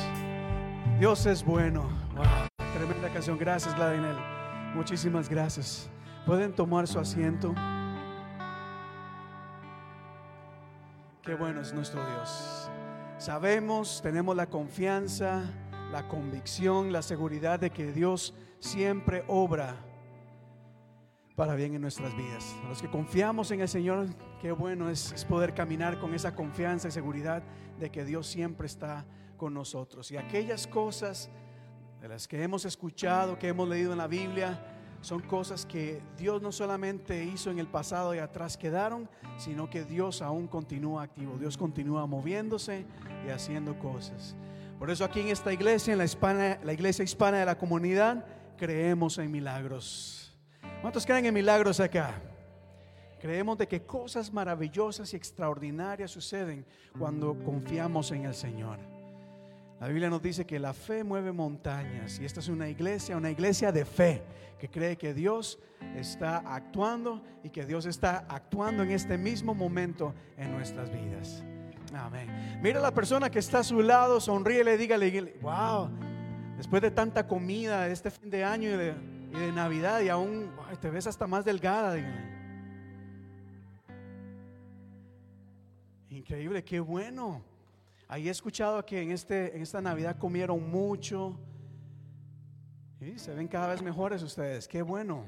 Dios 0.99 1.27
es 1.27 1.45
bueno. 1.45 1.91
Tremenda 2.75 3.13
canción. 3.13 3.37
Gracias, 3.37 3.79
Ladinel. 3.79 4.17
Muchísimas 4.75 5.29
gracias. 5.29 5.91
Pueden 6.25 6.55
tomar 6.55 6.89
su 6.89 6.99
asiento. 6.99 7.55
Qué 11.23 11.35
bueno 11.35 11.61
es 11.61 11.75
nuestro 11.75 12.03
Dios. 12.07 12.71
Sabemos, 13.19 14.01
tenemos 14.03 14.35
la 14.35 14.47
confianza, 14.47 15.43
la 15.93 16.09
convicción, 16.09 16.91
la 16.93 17.03
seguridad 17.03 17.61
de 17.61 17.69
que 17.69 17.93
Dios 17.93 18.35
siempre 18.59 19.23
obra 19.29 19.77
para 21.35 21.57
bien 21.57 21.75
en 21.75 21.83
nuestras 21.83 22.17
vidas. 22.17 22.57
A 22.65 22.69
los 22.71 22.81
que 22.81 22.89
confiamos 22.89 23.51
en 23.51 23.61
el 23.61 23.69
Señor, 23.69 24.07
qué 24.41 24.51
bueno 24.51 24.89
es, 24.89 25.13
es 25.13 25.27
poder 25.27 25.53
caminar 25.53 26.01
con 26.01 26.15
esa 26.15 26.35
confianza 26.35 26.89
y 26.89 26.91
seguridad 26.91 27.43
de 27.79 27.91
que 27.91 28.07
Dios 28.07 28.27
siempre 28.27 28.67
está 28.67 29.05
con 29.37 29.55
nosotros. 29.55 30.11
Y 30.11 30.17
aquellas 30.17 30.67
cosas 30.67 31.31
de 32.01 32.09
las 32.09 32.27
que 32.29 32.43
hemos 32.43 32.65
escuchado, 32.65 33.39
que 33.39 33.49
hemos 33.49 33.69
leído 33.69 33.93
en 33.93 33.99
la 33.99 34.07
Biblia, 34.07 34.73
son 35.01 35.21
cosas 35.21 35.65
que 35.65 36.03
Dios 36.17 36.43
no 36.43 36.51
solamente 36.51 37.25
hizo 37.25 37.51
en 37.51 37.59
el 37.59 37.69
pasado 37.69 38.15
y 38.15 38.19
atrás 38.19 38.57
quedaron, 38.57 39.09
sino 39.37 39.71
que 39.71 39.85
Dios 39.85 40.23
aún 40.23 40.49
continúa 40.49 41.05
activo. 41.05 41.39
Dios 41.39 41.57
continúa 41.57 42.07
moviéndose 42.07 42.85
y 43.25 43.31
haciendo 43.31 43.79
cosas. 43.79 44.35
Por 44.79 44.91
eso 44.91 45.05
aquí 45.05 45.21
en 45.21 45.29
esta 45.29 45.53
iglesia, 45.53 45.93
en 45.93 45.99
la, 45.99 46.05
hispana, 46.05 46.59
la 46.63 46.73
iglesia 46.73 47.05
hispana 47.05 47.39
de 47.39 47.47
la 47.47 47.57
comunidad, 47.57 48.27
creemos 48.59 49.19
en 49.19 49.31
milagros. 49.31 50.37
¿Cuántos 50.81 51.07
creen 51.07 51.27
en 51.27 51.35
milagros 51.35 51.81
acá? 51.81 52.21
Creemos 53.21 53.57
de 53.59 53.67
que 53.67 53.83
cosas 53.83 54.33
maravillosas 54.33 55.13
y 55.13 55.17
extraordinarias 55.17 56.11
suceden 56.11 56.67
cuando 56.99 57.39
confiamos 57.45 58.11
en 58.11 58.25
el 58.25 58.35
Señor. 58.35 58.96
La 59.81 59.89
Biblia 59.89 60.09
nos 60.09 60.23
dice 60.23 60.47
que 60.47 60.59
la 60.59 60.73
fe 60.73 61.05
mueve 61.05 61.33
montañas 61.33 62.19
y 62.19 62.25
esta 62.25 62.41
es 62.41 62.49
una 62.49 62.69
iglesia, 62.69 63.17
una 63.17 63.31
iglesia 63.31 63.73
de 63.73 63.85
fe 63.85 64.23
que 64.59 64.71
cree 64.71 64.97
que 64.97 65.13
Dios 65.13 65.59
está 65.95 66.39
actuando 66.39 67.23
y 67.45 67.51
que 67.51 67.67
Dios 67.67 67.85
está 67.85 68.25
actuando 68.29 68.83
en 68.83 68.91
este 68.91 69.19
mismo 69.19 69.55
momento 69.55 70.15
en 70.39 70.51
nuestras 70.53 70.91
vidas. 70.91 71.45
Amén. 71.95 72.59
Mira 72.63 72.79
a 72.79 72.83
la 72.83 72.95
persona 72.95 73.31
que 73.31 73.39
está 73.39 73.59
a 73.59 73.65
su 73.65 73.83
lado, 73.83 74.19
sonríele, 74.19 74.79
dígale, 74.79 75.37
wow, 75.43 75.91
después 76.57 76.81
de 76.81 76.91
tanta 76.91 77.27
comida 77.27 77.85
de 77.85 77.93
este 77.93 78.11
fin 78.11 78.31
de 78.31 78.45
año 78.45 78.71
y 78.71 78.77
de, 78.77 79.17
Navidad 79.55 80.01
y 80.01 80.09
aún 80.09 80.51
te 80.81 80.89
ves 80.89 81.07
hasta 81.07 81.27
más 81.27 81.45
delgada. 81.45 81.95
Increíble, 86.09 86.65
qué 86.65 86.81
bueno. 86.81 87.43
Ahí 88.09 88.29
he 88.29 88.31
escuchado 88.31 88.85
que 88.85 89.03
en, 89.03 89.11
este, 89.11 89.57
en 89.57 89.63
esta 89.63 89.81
Navidad 89.81 90.17
comieron 90.19 90.71
mucho. 90.71 91.39
Y 93.01 93.19
se 93.19 93.35
ven 93.35 93.49
cada 93.49 93.69
vez 93.69 93.83
mejores 93.83 94.23
ustedes. 94.23 94.69
Qué 94.69 94.83
bueno, 94.83 95.25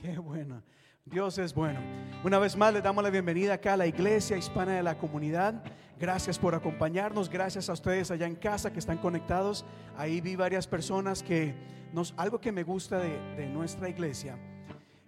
qué 0.00 0.18
bueno. 0.18 0.62
Dios 1.04 1.38
es 1.38 1.54
bueno. 1.54 1.80
Una 2.24 2.38
vez 2.38 2.56
más 2.56 2.72
les 2.72 2.82
damos 2.82 3.02
la 3.04 3.10
bienvenida 3.10 3.54
acá 3.54 3.74
a 3.74 3.76
la 3.76 3.86
iglesia 3.86 4.36
hispana 4.36 4.72
de 4.72 4.82
la 4.82 4.96
comunidad. 4.96 5.62
Gracias 5.98 6.38
por 6.38 6.54
acompañarnos. 6.54 7.28
Gracias 7.28 7.68
a 7.68 7.72
ustedes 7.72 8.10
allá 8.10 8.26
en 8.26 8.36
casa 8.36 8.72
que 8.72 8.78
están 8.78 8.98
conectados. 8.98 9.64
Ahí 9.96 10.20
vi 10.20 10.36
varias 10.36 10.66
personas 10.66 11.22
que 11.22 11.54
nos, 11.92 12.14
algo 12.16 12.40
que 12.40 12.52
me 12.52 12.62
gusta 12.62 12.98
de, 12.98 13.18
de 13.36 13.46
nuestra 13.48 13.88
iglesia 13.88 14.38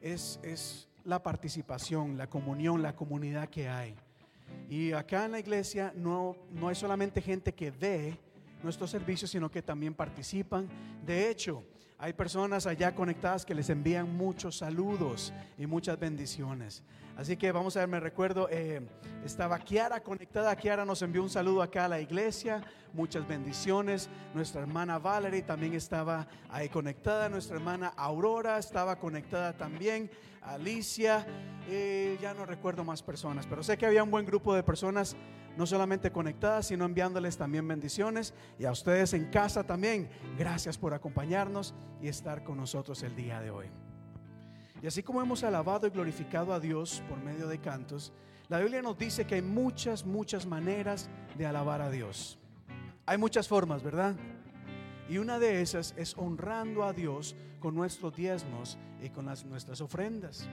es, 0.00 0.38
es 0.42 0.88
la 1.04 1.22
participación, 1.22 2.16
la 2.16 2.28
comunión, 2.28 2.82
la 2.82 2.94
comunidad 2.94 3.48
que 3.48 3.68
hay. 3.68 3.96
Y 4.68 4.92
acá 4.92 5.24
en 5.24 5.32
la 5.32 5.38
iglesia 5.38 5.92
no, 5.96 6.36
no 6.52 6.68
hay 6.68 6.74
solamente 6.74 7.20
gente 7.20 7.54
que 7.54 7.70
ve 7.70 8.18
nuestros 8.62 8.90
servicios, 8.90 9.30
sino 9.30 9.50
que 9.50 9.62
también 9.62 9.94
participan. 9.94 10.68
De 11.04 11.30
hecho, 11.30 11.62
hay 11.98 12.12
personas 12.12 12.66
allá 12.66 12.94
conectadas 12.94 13.46
que 13.46 13.54
les 13.54 13.70
envían 13.70 14.14
muchos 14.14 14.58
saludos 14.58 15.32
y 15.56 15.66
muchas 15.66 15.98
bendiciones. 15.98 16.82
Así 17.16 17.38
que 17.38 17.50
vamos 17.50 17.74
a 17.76 17.80
ver, 17.80 17.88
me 17.88 17.98
recuerdo, 17.98 18.48
eh, 18.50 18.82
estaba 19.24 19.58
Kiara 19.58 20.02
conectada. 20.02 20.54
Kiara 20.54 20.84
nos 20.84 21.00
envió 21.00 21.22
un 21.22 21.30
saludo 21.30 21.62
acá 21.62 21.86
a 21.86 21.88
la 21.88 21.98
iglesia, 21.98 22.60
muchas 22.92 23.26
bendiciones. 23.26 24.10
Nuestra 24.34 24.60
hermana 24.60 24.98
Valerie 24.98 25.40
también 25.40 25.72
estaba 25.72 26.28
ahí 26.50 26.68
conectada. 26.68 27.30
Nuestra 27.30 27.56
hermana 27.56 27.94
Aurora 27.96 28.58
estaba 28.58 28.98
conectada 28.98 29.54
también. 29.54 30.10
Alicia, 30.46 31.26
eh, 31.68 32.16
ya 32.20 32.32
no 32.32 32.46
recuerdo 32.46 32.84
más 32.84 33.02
personas, 33.02 33.46
pero 33.46 33.62
sé 33.62 33.76
que 33.76 33.86
había 33.86 34.02
un 34.02 34.10
buen 34.10 34.24
grupo 34.24 34.54
de 34.54 34.62
personas, 34.62 35.16
no 35.56 35.66
solamente 35.66 36.12
conectadas, 36.12 36.68
sino 36.68 36.84
enviándoles 36.84 37.36
también 37.36 37.66
bendiciones. 37.66 38.32
Y 38.58 38.64
a 38.64 38.70
ustedes 38.70 39.12
en 39.14 39.26
casa 39.30 39.64
también, 39.64 40.08
gracias 40.38 40.78
por 40.78 40.94
acompañarnos 40.94 41.74
y 42.00 42.08
estar 42.08 42.44
con 42.44 42.58
nosotros 42.58 43.02
el 43.02 43.16
día 43.16 43.40
de 43.40 43.50
hoy. 43.50 43.66
Y 44.82 44.86
así 44.86 45.02
como 45.02 45.20
hemos 45.20 45.42
alabado 45.42 45.86
y 45.86 45.90
glorificado 45.90 46.52
a 46.52 46.60
Dios 46.60 47.02
por 47.08 47.18
medio 47.18 47.48
de 47.48 47.58
cantos, 47.58 48.12
la 48.48 48.60
Biblia 48.60 48.82
nos 48.82 48.96
dice 48.96 49.26
que 49.26 49.36
hay 49.36 49.42
muchas, 49.42 50.04
muchas 50.04 50.46
maneras 50.46 51.10
de 51.36 51.46
alabar 51.46 51.80
a 51.80 51.90
Dios. 51.90 52.38
Hay 53.04 53.18
muchas 53.18 53.48
formas, 53.48 53.82
¿verdad? 53.82 54.14
Y 55.08 55.18
una 55.18 55.38
de 55.38 55.60
esas 55.60 55.94
es 55.96 56.16
honrando 56.16 56.84
a 56.84 56.92
Dios 56.92 57.36
con 57.60 57.74
nuestros 57.74 58.14
diezmos 58.16 58.76
y 59.02 59.08
con 59.10 59.26
las, 59.26 59.44
nuestras 59.44 59.80
ofrendas. 59.80 60.48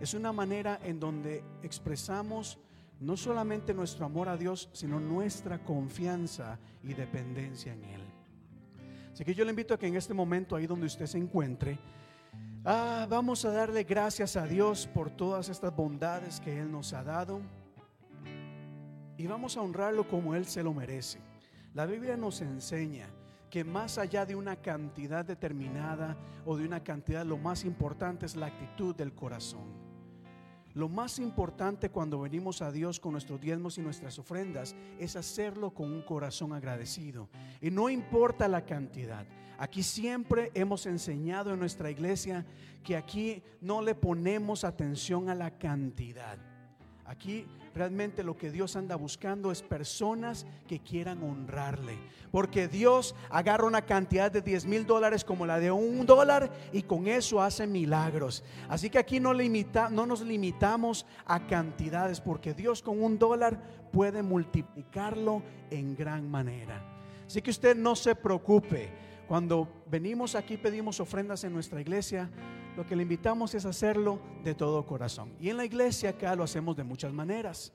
Es 0.00 0.14
una 0.14 0.32
manera 0.32 0.80
en 0.82 0.98
donde 0.98 1.44
expresamos 1.62 2.58
no 2.98 3.16
solamente 3.16 3.74
nuestro 3.74 4.04
amor 4.06 4.28
a 4.28 4.36
Dios, 4.36 4.68
sino 4.72 5.00
nuestra 5.00 5.58
confianza 5.64 6.58
y 6.82 6.94
dependencia 6.94 7.72
en 7.72 7.84
Él. 7.84 8.00
Así 9.12 9.24
que 9.24 9.34
yo 9.34 9.44
le 9.44 9.50
invito 9.50 9.74
a 9.74 9.78
que 9.78 9.86
en 9.86 9.96
este 9.96 10.14
momento, 10.14 10.56
ahí 10.56 10.66
donde 10.66 10.86
usted 10.86 11.06
se 11.06 11.18
encuentre, 11.18 11.78
ah, 12.64 13.06
vamos 13.08 13.44
a 13.44 13.50
darle 13.50 13.84
gracias 13.84 14.36
a 14.36 14.46
Dios 14.46 14.88
por 14.92 15.10
todas 15.10 15.48
estas 15.48 15.74
bondades 15.74 16.40
que 16.40 16.58
Él 16.58 16.70
nos 16.70 16.92
ha 16.92 17.04
dado 17.04 17.40
y 19.16 19.26
vamos 19.26 19.56
a 19.56 19.60
honrarlo 19.60 20.08
como 20.08 20.34
Él 20.34 20.46
se 20.46 20.62
lo 20.62 20.72
merece. 20.72 21.18
La 21.74 21.86
Biblia 21.86 22.16
nos 22.16 22.40
enseña 22.40 23.08
que 23.52 23.64
más 23.64 23.98
allá 23.98 24.24
de 24.24 24.34
una 24.34 24.56
cantidad 24.56 25.26
determinada 25.26 26.16
o 26.46 26.56
de 26.56 26.64
una 26.64 26.82
cantidad, 26.82 27.22
lo 27.26 27.36
más 27.36 27.66
importante 27.66 28.24
es 28.24 28.34
la 28.34 28.46
actitud 28.46 28.96
del 28.96 29.12
corazón. 29.12 29.74
Lo 30.72 30.88
más 30.88 31.18
importante 31.18 31.90
cuando 31.90 32.18
venimos 32.18 32.62
a 32.62 32.72
Dios 32.72 32.98
con 32.98 33.12
nuestros 33.12 33.38
diezmos 33.42 33.76
y 33.76 33.82
nuestras 33.82 34.18
ofrendas 34.18 34.74
es 34.98 35.16
hacerlo 35.16 35.74
con 35.74 35.92
un 35.92 36.00
corazón 36.00 36.54
agradecido. 36.54 37.28
Y 37.60 37.70
no 37.70 37.90
importa 37.90 38.48
la 38.48 38.64
cantidad. 38.64 39.26
Aquí 39.58 39.82
siempre 39.82 40.50
hemos 40.54 40.86
enseñado 40.86 41.52
en 41.52 41.60
nuestra 41.60 41.90
iglesia 41.90 42.46
que 42.82 42.96
aquí 42.96 43.42
no 43.60 43.82
le 43.82 43.94
ponemos 43.94 44.64
atención 44.64 45.28
a 45.28 45.34
la 45.34 45.50
cantidad. 45.58 46.38
Aquí 47.12 47.44
realmente 47.74 48.22
lo 48.22 48.38
que 48.38 48.50
Dios 48.50 48.74
anda 48.74 48.96
buscando 48.96 49.52
es 49.52 49.60
personas 49.60 50.46
que 50.66 50.78
quieran 50.78 51.22
honrarle. 51.22 51.98
Porque 52.30 52.68
Dios 52.68 53.14
agarra 53.28 53.66
una 53.66 53.82
cantidad 53.82 54.32
de 54.32 54.40
10 54.40 54.64
mil 54.64 54.86
dólares 54.86 55.22
como 55.22 55.44
la 55.44 55.60
de 55.60 55.70
un 55.70 56.06
dólar 56.06 56.50
y 56.72 56.82
con 56.84 57.06
eso 57.06 57.42
hace 57.42 57.66
milagros. 57.66 58.42
Así 58.66 58.88
que 58.88 58.98
aquí 58.98 59.20
no, 59.20 59.34
limita, 59.34 59.90
no 59.90 60.06
nos 60.06 60.22
limitamos 60.22 61.04
a 61.26 61.46
cantidades 61.46 62.18
porque 62.18 62.54
Dios 62.54 62.80
con 62.80 63.02
un 63.02 63.18
dólar 63.18 63.60
puede 63.92 64.22
multiplicarlo 64.22 65.42
en 65.70 65.94
gran 65.94 66.30
manera. 66.30 66.82
Así 67.26 67.42
que 67.42 67.50
usted 67.50 67.76
no 67.76 67.94
se 67.94 68.14
preocupe. 68.14 68.88
Cuando 69.28 69.84
venimos 69.90 70.34
aquí 70.34 70.56
pedimos 70.56 70.98
ofrendas 70.98 71.44
en 71.44 71.52
nuestra 71.52 71.78
iglesia, 71.78 72.30
lo 72.76 72.86
que 72.86 72.96
le 72.96 73.02
invitamos 73.02 73.54
es 73.54 73.64
hacerlo 73.64 74.18
de 74.44 74.54
todo 74.54 74.86
corazón. 74.86 75.34
Y 75.40 75.50
en 75.50 75.56
la 75.56 75.64
iglesia 75.64 76.10
acá 76.10 76.34
lo 76.34 76.44
hacemos 76.44 76.76
de 76.76 76.84
muchas 76.84 77.12
maneras. 77.12 77.72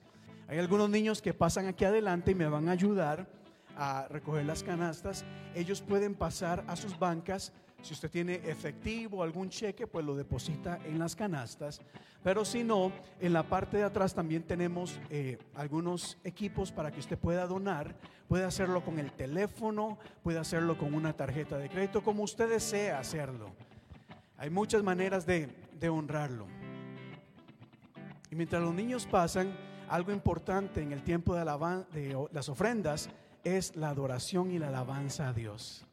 Hay 0.48 0.58
algunos 0.60 0.90
niños 0.90 1.22
que 1.22 1.34
pasan 1.34 1.68
aquí 1.68 1.86
adelante 1.86 2.32
y 2.32 2.36
me 2.36 2.48
van 2.48 2.70
a 2.70 2.72
ayudar 2.72 3.28
a 3.76 4.08
recoger 4.10 4.46
las 4.46 4.64
canastas. 4.64 5.24
Ellos 5.54 5.82
pueden 5.82 6.16
pasar 6.16 6.64
a 6.68 6.76
sus 6.76 6.98
bancas. 6.98 7.52
Si 7.82 7.94
usted 7.94 8.10
tiene 8.10 8.36
efectivo 8.46 9.22
algún 9.22 9.50
cheque, 9.50 9.86
pues 9.86 10.04
lo 10.04 10.16
deposita 10.16 10.80
en 10.84 10.98
las 10.98 11.16
canastas. 11.16 11.80
Pero 12.24 12.44
si 12.44 12.64
no, 12.64 12.92
en 13.20 13.34
la 13.34 13.44
parte 13.44 13.78
de 13.78 13.84
atrás 13.84 14.16
también 14.16 14.44
tenemos 14.44 15.00
eh, 15.12 15.38
algunos 15.54 16.18
equipos 16.24 16.72
para 16.72 16.92
que 16.92 17.00
usted 17.00 17.20
pueda 17.20 17.46
donar. 17.46 17.96
Puede 18.28 18.46
hacerlo 18.46 18.84
con 18.84 18.98
el 19.00 19.12
teléfono, 19.12 20.00
puede 20.24 20.40
hacerlo 20.40 20.78
con 20.78 20.94
una 20.94 21.14
tarjeta 21.14 21.58
de 21.58 21.70
crédito, 21.70 22.04
como 22.04 22.24
usted 22.24 22.50
desea 22.50 23.00
hacerlo. 23.00 23.54
Hay 24.38 24.50
muchas 24.50 24.84
maneras 24.84 25.26
de, 25.26 25.50
honrarlo. 25.90 26.48
Y 28.30 28.36
mientras 28.36 28.62
los 28.62 28.74
niños 28.74 29.08
pasan, 29.08 29.56
algo 29.90 30.12
importante 30.12 30.82
en 30.82 30.92
el 30.92 31.04
tiempo 31.04 31.36
de, 31.36 31.44
de 31.92 32.28
las 32.32 32.50
ofrendas 32.50 33.10
es 33.44 33.76
la 33.76 33.90
adoración 33.90 34.52
y 34.52 34.60
la 34.60 34.68
alabanza 34.68 35.30
a 35.30 35.34
Dios. 35.34 35.86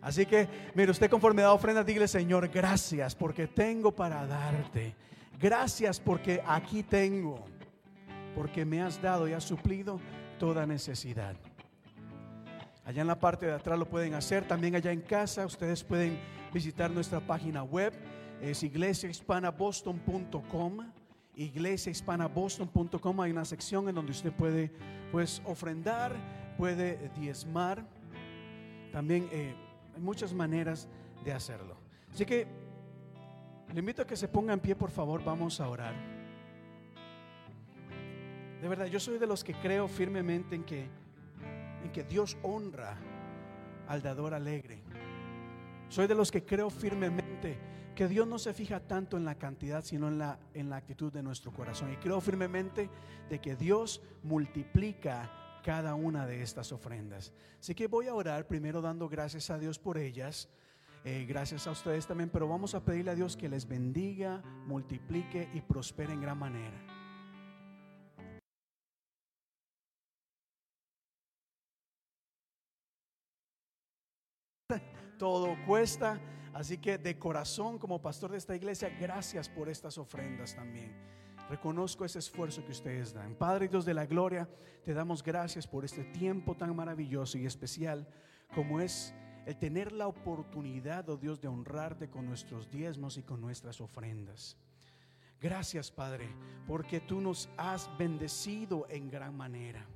Así 0.00 0.26
que, 0.26 0.48
mire, 0.74 0.90
usted 0.90 1.08
conforme 1.08 1.42
da 1.42 1.52
ofrendas, 1.52 1.86
dígale, 1.86 2.08
Señor, 2.08 2.48
gracias 2.48 3.14
porque 3.14 3.46
tengo 3.46 3.92
para 3.92 4.26
darte. 4.26 4.94
Gracias 5.40 6.00
porque 6.00 6.42
aquí 6.46 6.82
tengo. 6.82 7.44
Porque 8.34 8.64
me 8.64 8.82
has 8.82 9.00
dado 9.00 9.28
y 9.28 9.32
has 9.32 9.44
suplido 9.44 10.00
toda 10.38 10.66
necesidad. 10.66 11.36
Allá 12.84 13.00
en 13.00 13.06
la 13.06 13.18
parte 13.18 13.46
de 13.46 13.52
atrás 13.52 13.78
lo 13.78 13.88
pueden 13.88 14.14
hacer. 14.14 14.46
También 14.46 14.74
allá 14.74 14.92
en 14.92 15.00
casa 15.00 15.46
ustedes 15.46 15.82
pueden 15.82 16.18
visitar 16.54 16.90
nuestra 16.90 17.20
página 17.20 17.62
web. 17.64 17.92
Es 18.40 18.62
iglesiahispanaboston.com. 18.62 20.92
Iglesiahispanaboston.com. 21.36 23.20
Hay 23.20 23.30
una 23.32 23.44
sección 23.44 23.88
en 23.88 23.96
donde 23.96 24.12
usted 24.12 24.32
puede 24.32 24.70
pues 25.10 25.42
ofrendar, 25.44 26.14
puede 26.56 27.10
diezmar. 27.18 27.84
También 28.92 29.28
eh, 29.32 29.56
hay 29.94 30.00
muchas 30.00 30.32
maneras 30.32 30.88
de 31.24 31.32
hacerlo. 31.32 31.76
Así 32.12 32.24
que 32.24 32.46
le 33.72 33.80
invito 33.80 34.02
a 34.02 34.06
que 34.06 34.14
se 34.16 34.28
ponga 34.28 34.52
en 34.52 34.60
pie, 34.60 34.76
por 34.76 34.92
favor. 34.92 35.24
Vamos 35.24 35.60
a 35.60 35.68
orar. 35.68 35.96
De 38.62 38.68
verdad, 38.68 38.86
yo 38.86 39.00
soy 39.00 39.18
de 39.18 39.26
los 39.26 39.42
que 39.42 39.54
creo 39.54 39.88
firmemente 39.88 40.54
en 40.54 40.62
que, 40.62 40.86
en 41.82 41.90
que 41.92 42.04
Dios 42.04 42.36
honra 42.42 42.96
al 43.88 44.00
dador 44.00 44.32
alegre. 44.32 44.83
Soy 45.94 46.08
de 46.08 46.16
los 46.16 46.32
que 46.32 46.44
creo 46.44 46.70
firmemente 46.70 47.56
que 47.94 48.08
Dios 48.08 48.26
no 48.26 48.40
se 48.40 48.52
fija 48.52 48.80
tanto 48.80 49.16
en 49.16 49.24
la 49.24 49.36
cantidad, 49.36 49.84
sino 49.84 50.08
en 50.08 50.18
la, 50.18 50.40
en 50.52 50.68
la 50.68 50.74
actitud 50.74 51.12
de 51.12 51.22
nuestro 51.22 51.52
corazón. 51.52 51.92
Y 51.92 51.96
creo 51.98 52.20
firmemente 52.20 52.90
de 53.30 53.40
que 53.40 53.54
Dios 53.54 54.02
multiplica 54.24 55.30
cada 55.62 55.94
una 55.94 56.26
de 56.26 56.42
estas 56.42 56.72
ofrendas. 56.72 57.32
Así 57.60 57.76
que 57.76 57.86
voy 57.86 58.08
a 58.08 58.14
orar 58.14 58.48
primero 58.48 58.82
dando 58.82 59.08
gracias 59.08 59.50
a 59.50 59.58
Dios 59.58 59.78
por 59.78 59.96
ellas. 59.96 60.48
Eh, 61.04 61.26
gracias 61.28 61.68
a 61.68 61.70
ustedes 61.70 62.08
también, 62.08 62.28
pero 62.28 62.48
vamos 62.48 62.74
a 62.74 62.84
pedirle 62.84 63.12
a 63.12 63.14
Dios 63.14 63.36
que 63.36 63.48
les 63.48 63.68
bendiga, 63.68 64.42
multiplique 64.66 65.48
y 65.54 65.60
prospere 65.60 66.12
en 66.12 66.20
gran 66.20 66.38
manera. 66.38 66.93
Todo 75.18 75.56
cuesta. 75.66 76.20
Así 76.52 76.78
que 76.78 76.98
de 76.98 77.18
corazón, 77.18 77.78
como 77.78 78.00
pastor 78.00 78.30
de 78.30 78.38
esta 78.38 78.54
iglesia, 78.54 78.88
gracias 79.00 79.48
por 79.48 79.68
estas 79.68 79.98
ofrendas 79.98 80.54
también. 80.54 80.94
Reconozco 81.48 82.04
ese 82.04 82.20
esfuerzo 82.20 82.64
que 82.64 82.72
ustedes 82.72 83.12
dan. 83.12 83.34
Padre 83.34 83.68
Dios 83.68 83.84
de 83.84 83.92
la 83.92 84.06
gloria, 84.06 84.48
te 84.84 84.94
damos 84.94 85.22
gracias 85.22 85.66
por 85.66 85.84
este 85.84 86.04
tiempo 86.04 86.56
tan 86.56 86.74
maravilloso 86.74 87.36
y 87.38 87.46
especial 87.46 88.06
como 88.54 88.80
es 88.80 89.14
el 89.46 89.56
tener 89.56 89.92
la 89.92 90.06
oportunidad, 90.06 91.08
oh 91.10 91.16
Dios, 91.16 91.40
de 91.40 91.48
honrarte 91.48 92.08
con 92.08 92.26
nuestros 92.26 92.70
diezmos 92.70 93.18
y 93.18 93.22
con 93.22 93.40
nuestras 93.40 93.80
ofrendas. 93.80 94.56
Gracias, 95.40 95.90
Padre, 95.90 96.28
porque 96.66 97.00
tú 97.00 97.20
nos 97.20 97.50
has 97.58 97.90
bendecido 97.98 98.86
en 98.88 99.10
gran 99.10 99.36
manera. 99.36 99.86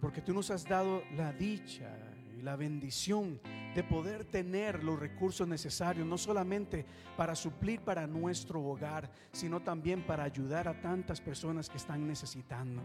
Porque 0.00 0.20
tú 0.20 0.32
nos 0.32 0.50
has 0.50 0.64
dado 0.64 1.02
la 1.14 1.32
dicha 1.32 1.96
la 2.42 2.56
bendición 2.56 3.40
de 3.74 3.82
poder 3.82 4.24
tener 4.24 4.82
los 4.82 4.98
recursos 4.98 5.46
necesarios, 5.46 6.06
no 6.06 6.18
solamente 6.18 6.84
para 7.16 7.34
suplir 7.34 7.80
para 7.80 8.06
nuestro 8.06 8.62
hogar, 8.62 9.10
sino 9.32 9.60
también 9.60 10.04
para 10.06 10.24
ayudar 10.24 10.68
a 10.68 10.80
tantas 10.80 11.20
personas 11.20 11.68
que 11.68 11.76
están 11.76 12.06
necesitando. 12.06 12.82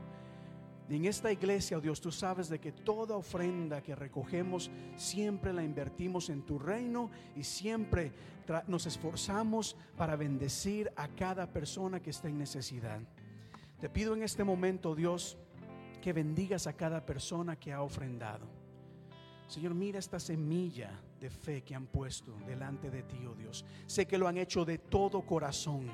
En 0.87 1.05
esta 1.05 1.31
iglesia, 1.31 1.77
oh 1.77 1.81
Dios, 1.81 1.99
tú 1.99 2.11
sabes 2.11 2.47
de 2.47 2.59
que 2.59 2.71
toda 2.71 3.15
ofrenda 3.15 3.81
que 3.81 3.95
recogemos 3.95 4.69
siempre 4.95 5.51
la 5.51 5.63
invertimos 5.63 6.29
en 6.29 6.43
tu 6.43 6.59
reino 6.59 7.09
y 7.35 7.43
siempre 7.43 8.11
nos 8.67 8.85
esforzamos 8.85 9.75
para 9.97 10.15
bendecir 10.15 10.91
a 10.95 11.07
cada 11.07 11.51
persona 11.51 11.99
que 11.99 12.11
está 12.11 12.27
en 12.27 12.37
necesidad. 12.37 12.99
Te 13.79 13.89
pido 13.89 14.13
en 14.13 14.21
este 14.21 14.43
momento, 14.43 14.93
Dios, 14.93 15.39
que 16.03 16.13
bendigas 16.13 16.67
a 16.67 16.73
cada 16.73 17.03
persona 17.03 17.55
que 17.55 17.73
ha 17.73 17.81
ofrendado. 17.81 18.45
Señor, 19.47 19.75
mira 19.75 19.99
esta 19.99 20.19
semilla 20.19 20.99
de 21.19 21.29
fe 21.29 21.61
que 21.61 21.75
han 21.75 21.85
puesto 21.85 22.35
delante 22.47 22.89
de 22.89 23.03
ti, 23.03 23.25
oh 23.25 23.35
Dios. 23.35 23.63
Sé 23.85 24.07
que 24.07 24.17
lo 24.17 24.27
han 24.27 24.37
hecho 24.37 24.65
de 24.65 24.77
todo 24.79 25.21
corazón. 25.21 25.89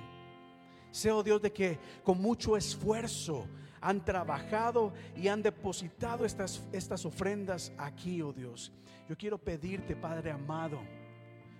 Sé, 0.91 1.12
oh 1.12 1.24
Dios, 1.24 1.41
de 1.41 1.52
que 1.52 1.80
con 2.04 2.22
mucho 2.22 2.56
esfuerzo 2.56 3.47
han 3.82 4.04
trabajado 4.06 4.93
y 5.16 5.28
han 5.28 5.41
depositado 5.41 6.26
estas, 6.26 6.64
estas 6.72 7.06
ofrendas 7.06 7.72
aquí, 7.78 8.22
oh 8.22 8.34
Dios. 8.34 8.72
Yo 9.10 9.18
quiero 9.18 9.38
pedirte, 9.38 9.95
Padre 9.95 10.32
amado, 10.32 10.80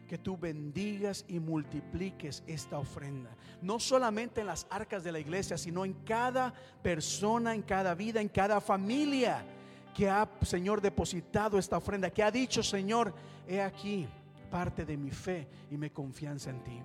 que 0.08 0.18
tú 0.18 0.38
bendigas 0.38 1.26
y 1.28 1.40
multipliques 1.40 2.44
esta 2.48 2.78
ofrenda. 2.78 3.36
No 3.62 3.80
solamente 3.80 4.42
en 4.42 4.48
las 4.48 4.68
arcas 4.70 5.04
de 5.04 5.12
la 5.12 5.20
iglesia, 5.20 5.58
sino 5.58 5.84
en 5.84 5.94
cada 6.06 6.54
persona, 6.82 7.54
en 7.54 7.62
cada 7.62 7.96
vida, 7.96 8.22
en 8.22 8.30
cada 8.30 8.62
familia 8.62 9.46
que 9.94 10.10
ha, 10.10 10.30
Señor, 10.42 10.82
depositado 10.82 11.58
esta 11.58 11.78
ofrenda, 11.78 12.10
que 12.10 12.24
ha 12.24 12.32
dicho, 12.32 12.64
Señor, 12.64 13.14
he 13.48 13.62
aquí 13.62 14.08
parte 14.50 14.86
de 14.86 14.98
mi 14.98 15.12
fe 15.12 15.48
y 15.70 15.78
mi 15.78 15.90
confianza 15.90 16.50
en 16.50 16.64
ti. 16.64 16.82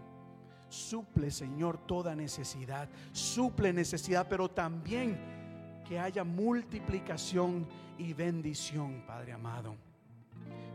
Suple, 0.69 1.31
Señor, 1.31 1.79
toda 1.87 2.15
necesidad. 2.15 2.89
Suple 3.13 3.73
necesidad, 3.73 4.27
pero 4.29 4.49
también 4.49 5.19
que 5.87 5.99
haya 5.99 6.25
multiplicación 6.25 7.67
y 7.99 8.13
bendición, 8.13 9.05
Padre 9.07 9.33
amado. 9.33 9.77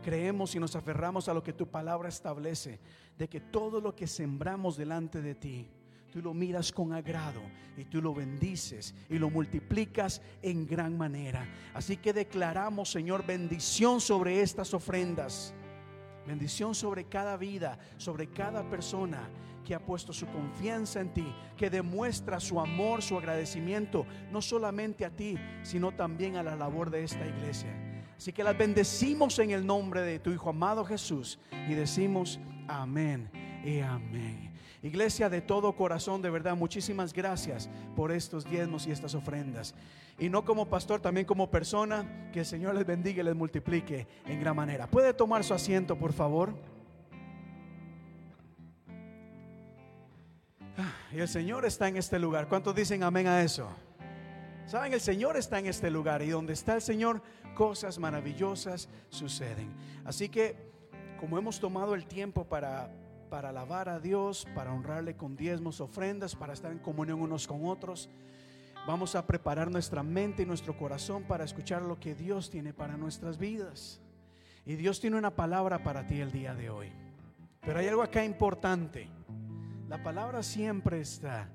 Creemos 0.02 0.54
y 0.54 0.58
nos 0.58 0.74
aferramos 0.74 1.28
a 1.28 1.34
lo 1.34 1.42
que 1.42 1.52
tu 1.52 1.68
palabra 1.68 2.08
establece, 2.08 2.80
de 3.16 3.28
que 3.28 3.40
todo 3.40 3.80
lo 3.80 3.94
que 3.94 4.06
sembramos 4.06 4.76
delante 4.76 5.20
de 5.20 5.34
ti, 5.34 5.68
tú 6.12 6.20
lo 6.20 6.34
miras 6.34 6.70
con 6.70 6.92
agrado 6.92 7.40
y 7.76 7.84
tú 7.84 8.02
lo 8.02 8.14
bendices 8.14 8.94
y 9.08 9.18
lo 9.18 9.30
multiplicas 9.30 10.20
en 10.42 10.66
gran 10.66 10.96
manera. 10.96 11.48
Así 11.72 11.96
que 11.96 12.12
declaramos, 12.12 12.90
Señor, 12.90 13.24
bendición 13.26 14.00
sobre 14.00 14.42
estas 14.42 14.74
ofrendas. 14.74 15.54
Bendición 16.26 16.74
sobre 16.74 17.06
cada 17.06 17.36
vida, 17.36 17.78
sobre 17.96 18.28
cada 18.28 18.68
persona 18.68 19.28
que 19.64 19.74
ha 19.74 19.80
puesto 19.80 20.12
su 20.12 20.26
confianza 20.26 21.00
en 21.00 21.12
ti, 21.12 21.34
que 21.56 21.70
demuestra 21.70 22.38
su 22.38 22.60
amor, 22.60 23.02
su 23.02 23.16
agradecimiento, 23.16 24.06
no 24.30 24.42
solamente 24.42 25.04
a 25.04 25.10
ti, 25.10 25.36
sino 25.62 25.92
también 25.92 26.36
a 26.36 26.42
la 26.42 26.54
labor 26.54 26.90
de 26.90 27.04
esta 27.04 27.26
iglesia. 27.26 27.74
Así 28.16 28.32
que 28.32 28.44
las 28.44 28.56
bendecimos 28.56 29.38
en 29.38 29.50
el 29.50 29.66
nombre 29.66 30.02
de 30.02 30.18
tu 30.18 30.30
Hijo 30.30 30.50
amado 30.50 30.84
Jesús 30.84 31.40
y 31.68 31.74
decimos 31.74 32.38
amén 32.68 33.30
y 33.64 33.80
amén. 33.80 34.51
Iglesia 34.82 35.30
de 35.30 35.40
todo 35.40 35.76
corazón, 35.76 36.22
de 36.22 36.30
verdad, 36.30 36.56
muchísimas 36.56 37.12
gracias 37.12 37.70
por 37.94 38.10
estos 38.10 38.44
diezmos 38.44 38.86
y 38.86 38.90
estas 38.90 39.14
ofrendas. 39.14 39.74
Y 40.18 40.28
no 40.28 40.44
como 40.44 40.68
pastor, 40.68 41.00
también 41.00 41.24
como 41.24 41.50
persona, 41.50 42.30
que 42.32 42.40
el 42.40 42.46
Señor 42.46 42.74
les 42.74 42.84
bendiga 42.84 43.22
y 43.22 43.24
les 43.24 43.36
multiplique 43.36 44.08
en 44.26 44.40
gran 44.40 44.56
manera. 44.56 44.88
¿Puede 44.88 45.14
tomar 45.14 45.44
su 45.44 45.54
asiento, 45.54 45.96
por 45.96 46.12
favor? 46.12 46.52
Ah, 50.76 50.92
y 51.12 51.20
el 51.20 51.28
Señor 51.28 51.64
está 51.64 51.86
en 51.86 51.96
este 51.96 52.18
lugar. 52.18 52.48
¿Cuántos 52.48 52.74
dicen 52.74 53.04
amén 53.04 53.28
a 53.28 53.40
eso? 53.40 53.68
Saben, 54.66 54.92
el 54.92 55.00
Señor 55.00 55.36
está 55.36 55.60
en 55.60 55.66
este 55.66 55.90
lugar 55.90 56.22
y 56.22 56.30
donde 56.30 56.54
está 56.54 56.74
el 56.74 56.82
Señor, 56.82 57.22
cosas 57.54 57.98
maravillosas 57.98 58.88
suceden. 59.10 59.72
Así 60.04 60.28
que, 60.28 60.56
como 61.20 61.38
hemos 61.38 61.60
tomado 61.60 61.94
el 61.94 62.06
tiempo 62.06 62.44
para, 62.44 62.90
para 63.32 63.48
alabar 63.48 63.88
a 63.88 63.98
Dios, 63.98 64.46
para 64.54 64.74
honrarle 64.74 65.16
con 65.16 65.36
diezmos, 65.36 65.80
ofrendas, 65.80 66.36
para 66.36 66.52
estar 66.52 66.70
en 66.70 66.78
comunión 66.78 67.22
unos 67.22 67.46
con 67.46 67.64
otros, 67.64 68.10
vamos 68.86 69.14
a 69.14 69.26
preparar 69.26 69.70
nuestra 69.70 70.02
mente 70.02 70.42
y 70.42 70.46
nuestro 70.46 70.76
corazón 70.76 71.22
para 71.22 71.42
escuchar 71.42 71.80
lo 71.80 71.98
que 71.98 72.14
Dios 72.14 72.50
tiene 72.50 72.74
para 72.74 72.98
nuestras 72.98 73.38
vidas. 73.38 74.02
Y 74.66 74.74
Dios 74.74 75.00
tiene 75.00 75.16
una 75.16 75.34
palabra 75.34 75.82
para 75.82 76.06
ti 76.06 76.20
el 76.20 76.30
día 76.30 76.54
de 76.54 76.68
hoy. 76.68 76.92
Pero 77.62 77.78
hay 77.78 77.88
algo 77.88 78.02
acá 78.02 78.22
importante. 78.22 79.08
La 79.88 80.02
palabra 80.02 80.42
siempre 80.42 81.00
está. 81.00 81.48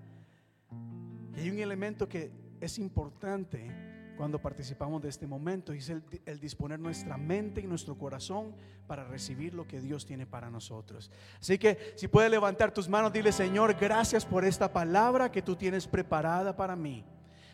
Hay 1.35 1.47
un 1.47 1.59
elemento 1.59 2.09
que 2.09 2.31
es 2.59 2.79
importante 2.79 3.69
cuando 4.17 4.41
participamos 4.41 5.01
de 5.01 5.09
este 5.09 5.27
momento 5.27 5.71
es 5.71 5.89
el, 5.89 6.03
el, 6.25 6.39
disponer 6.39 6.79
nuestra 6.79 7.17
mente 7.17 7.61
y 7.61 7.67
nuestro 7.67 7.97
corazón 7.97 8.55
para 8.87 9.03
recibir 9.03 9.53
lo 9.53 9.67
que 9.67 9.79
Dios 9.79 10.05
tiene 10.05 10.25
para 10.25 10.49
nosotros. 10.49 11.11
Así 11.39 11.57
que 11.57 11.93
si 11.95 12.07
puedes 12.07 12.31
levantar 12.31 12.73
tus 12.73 12.89
manos, 12.89 13.13
dile 13.13 13.31
Señor, 13.31 13.75
gracias 13.79 14.25
por 14.25 14.43
esta 14.43 14.73
palabra 14.73 15.31
que 15.31 15.43
tú 15.43 15.55
tienes 15.55 15.87
preparada 15.87 16.57
para 16.57 16.75
mí. 16.75 17.05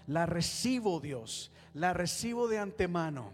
La 0.07 0.25
recibo 0.25 0.99
Dios, 0.99 1.51
la 1.73 1.93
recibo 1.93 2.47
de 2.47 2.59
antemano, 2.59 3.31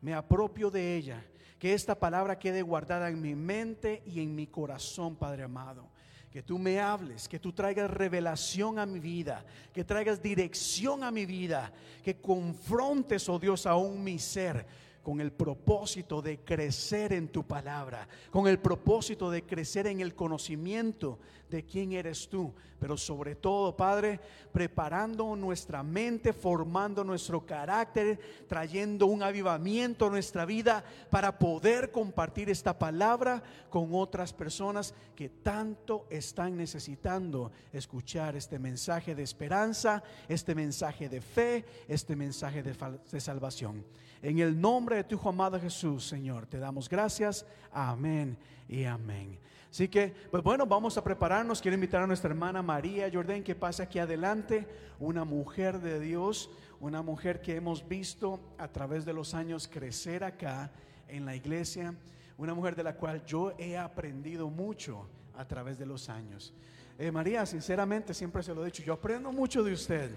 me 0.00 0.14
apropio 0.14 0.70
de 0.70 0.96
ella. 0.96 1.26
Que 1.58 1.74
esta 1.74 1.94
palabra 1.94 2.38
quede 2.38 2.62
guardada 2.62 3.10
en 3.10 3.20
mi 3.20 3.34
mente 3.34 4.02
y 4.06 4.22
en 4.22 4.34
mi 4.34 4.46
corazón, 4.46 5.16
Padre 5.16 5.42
amado 5.42 5.90
que 6.30 6.42
tú 6.42 6.58
me 6.58 6.80
hables, 6.80 7.28
que 7.28 7.40
tú 7.40 7.52
traigas 7.52 7.90
revelación 7.90 8.78
a 8.78 8.86
mi 8.86 9.00
vida, 9.00 9.44
que 9.72 9.84
traigas 9.84 10.22
dirección 10.22 11.02
a 11.02 11.10
mi 11.10 11.26
vida, 11.26 11.72
que 12.04 12.20
confrontes, 12.20 13.28
oh 13.28 13.38
Dios, 13.38 13.66
aún 13.66 14.04
mi 14.04 14.18
ser 14.18 14.64
con 15.02 15.20
el 15.20 15.32
propósito 15.32 16.22
de 16.22 16.38
crecer 16.38 17.12
en 17.12 17.28
tu 17.28 17.44
palabra, 17.44 18.06
con 18.30 18.46
el 18.46 18.58
propósito 18.58 19.30
de 19.30 19.42
crecer 19.42 19.86
en 19.86 20.00
el 20.00 20.14
conocimiento 20.14 21.18
de 21.50 21.64
quién 21.64 21.92
eres 21.92 22.28
tú, 22.28 22.52
pero 22.78 22.96
sobre 22.96 23.34
todo, 23.34 23.76
Padre, 23.76 24.20
preparando 24.52 25.36
nuestra 25.36 25.82
mente, 25.82 26.32
formando 26.32 27.04
nuestro 27.04 27.44
carácter, 27.44 28.18
trayendo 28.48 29.06
un 29.06 29.22
avivamiento 29.22 30.06
a 30.06 30.10
nuestra 30.10 30.46
vida 30.46 30.82
para 31.10 31.38
poder 31.38 31.90
compartir 31.90 32.48
esta 32.48 32.78
palabra 32.78 33.42
con 33.68 33.90
otras 33.92 34.32
personas 34.32 34.94
que 35.14 35.28
tanto 35.28 36.06
están 36.08 36.56
necesitando 36.56 37.52
escuchar 37.72 38.36
este 38.36 38.58
mensaje 38.58 39.14
de 39.14 39.22
esperanza, 39.22 40.02
este 40.28 40.54
mensaje 40.54 41.08
de 41.08 41.20
fe, 41.20 41.64
este 41.88 42.16
mensaje 42.16 42.62
de, 42.62 43.20
salvación. 43.20 43.84
En 44.22 44.38
el 44.38 44.58
nombre 44.58 44.96
de 44.96 45.04
tu 45.04 45.16
Hijo 45.16 45.28
amado 45.28 45.60
Jesús, 45.60 46.06
Señor, 46.06 46.46
te 46.46 46.58
damos 46.58 46.88
gracias. 46.88 47.44
Amén 47.72 48.38
y 48.68 48.84
amén. 48.84 49.38
Así 49.70 49.88
que, 49.88 50.12
pues 50.30 50.42
bueno, 50.42 50.66
vamos 50.66 50.98
a 50.98 51.04
prepararnos. 51.04 51.62
Quiero 51.62 51.76
invitar 51.76 52.02
a 52.02 52.06
nuestra 52.06 52.30
hermana 52.30 52.60
María 52.60 53.08
Jordán 53.12 53.44
que 53.44 53.54
pase 53.54 53.84
aquí 53.84 54.00
adelante, 54.00 54.66
una 54.98 55.24
mujer 55.24 55.78
de 55.80 56.00
Dios, 56.00 56.50
una 56.80 57.02
mujer 57.02 57.40
que 57.40 57.54
hemos 57.54 57.86
visto 57.86 58.40
a 58.58 58.66
través 58.66 59.04
de 59.04 59.12
los 59.12 59.32
años 59.32 59.68
crecer 59.68 60.24
acá 60.24 60.72
en 61.06 61.24
la 61.24 61.36
iglesia, 61.36 61.94
una 62.36 62.52
mujer 62.52 62.74
de 62.74 62.82
la 62.82 62.96
cual 62.96 63.24
yo 63.24 63.52
he 63.58 63.78
aprendido 63.78 64.50
mucho 64.50 65.06
a 65.36 65.44
través 65.44 65.78
de 65.78 65.86
los 65.86 66.08
años. 66.08 66.52
Eh, 66.98 67.12
María, 67.12 67.46
sinceramente, 67.46 68.12
siempre 68.12 68.42
se 68.42 68.52
lo 68.52 68.62
he 68.62 68.66
dicho, 68.66 68.82
yo 68.82 68.94
aprendo 68.94 69.30
mucho 69.30 69.62
de 69.62 69.72
usted. 69.72 70.10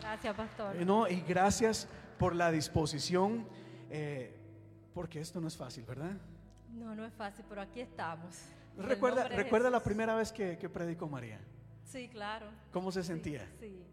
Gracias, 0.00 0.36
pastor. 0.36 0.76
Eh, 0.76 0.84
no, 0.84 1.08
y 1.08 1.22
gracias 1.22 1.88
por 2.18 2.36
la 2.36 2.52
disposición, 2.52 3.46
eh, 3.90 4.34
porque 4.94 5.20
esto 5.20 5.40
no 5.40 5.48
es 5.48 5.56
fácil, 5.56 5.84
¿verdad? 5.84 6.12
No, 6.72 6.94
no 6.94 7.04
es 7.04 7.12
fácil, 7.14 7.44
pero 7.48 7.62
aquí 7.62 7.80
estamos. 7.80 8.36
¿Recuerda, 8.76 9.28
¿recuerda 9.28 9.70
la 9.70 9.82
primera 9.82 10.14
vez 10.14 10.32
que, 10.32 10.58
que, 10.58 10.68
predicó 10.68 11.08
María? 11.08 11.40
Sí, 11.84 12.08
claro. 12.08 12.46
¿Cómo 12.72 12.92
se 12.92 13.02
sentía? 13.02 13.46
Sí, 13.60 13.68
sí. 13.68 13.84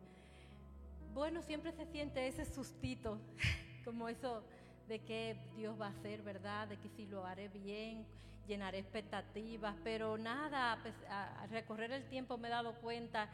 Bueno, 1.13 1.41
siempre 1.41 1.71
se 1.71 1.86
siente 1.86 2.27
ese 2.27 2.45
sustito, 2.45 3.19
como 3.86 4.09
eso 4.09 4.43
de 4.88 4.99
que 4.99 5.38
Dios 5.55 5.79
va 5.79 5.88
a 5.88 5.89
hacer, 5.89 6.21
¿verdad? 6.21 6.67
De 6.67 6.77
que 6.77 6.89
si 6.89 7.05
lo 7.05 7.25
haré 7.25 7.47
bien, 7.47 8.05
llenaré 8.47 8.79
expectativas, 8.79 9.75
pero 9.84 10.17
nada, 10.17 10.77
a 11.09 11.47
recorrer 11.47 11.91
el 11.91 12.03
tiempo 12.09 12.38
me 12.38 12.49
he 12.49 12.51
dado 12.51 12.73
cuenta 12.75 13.29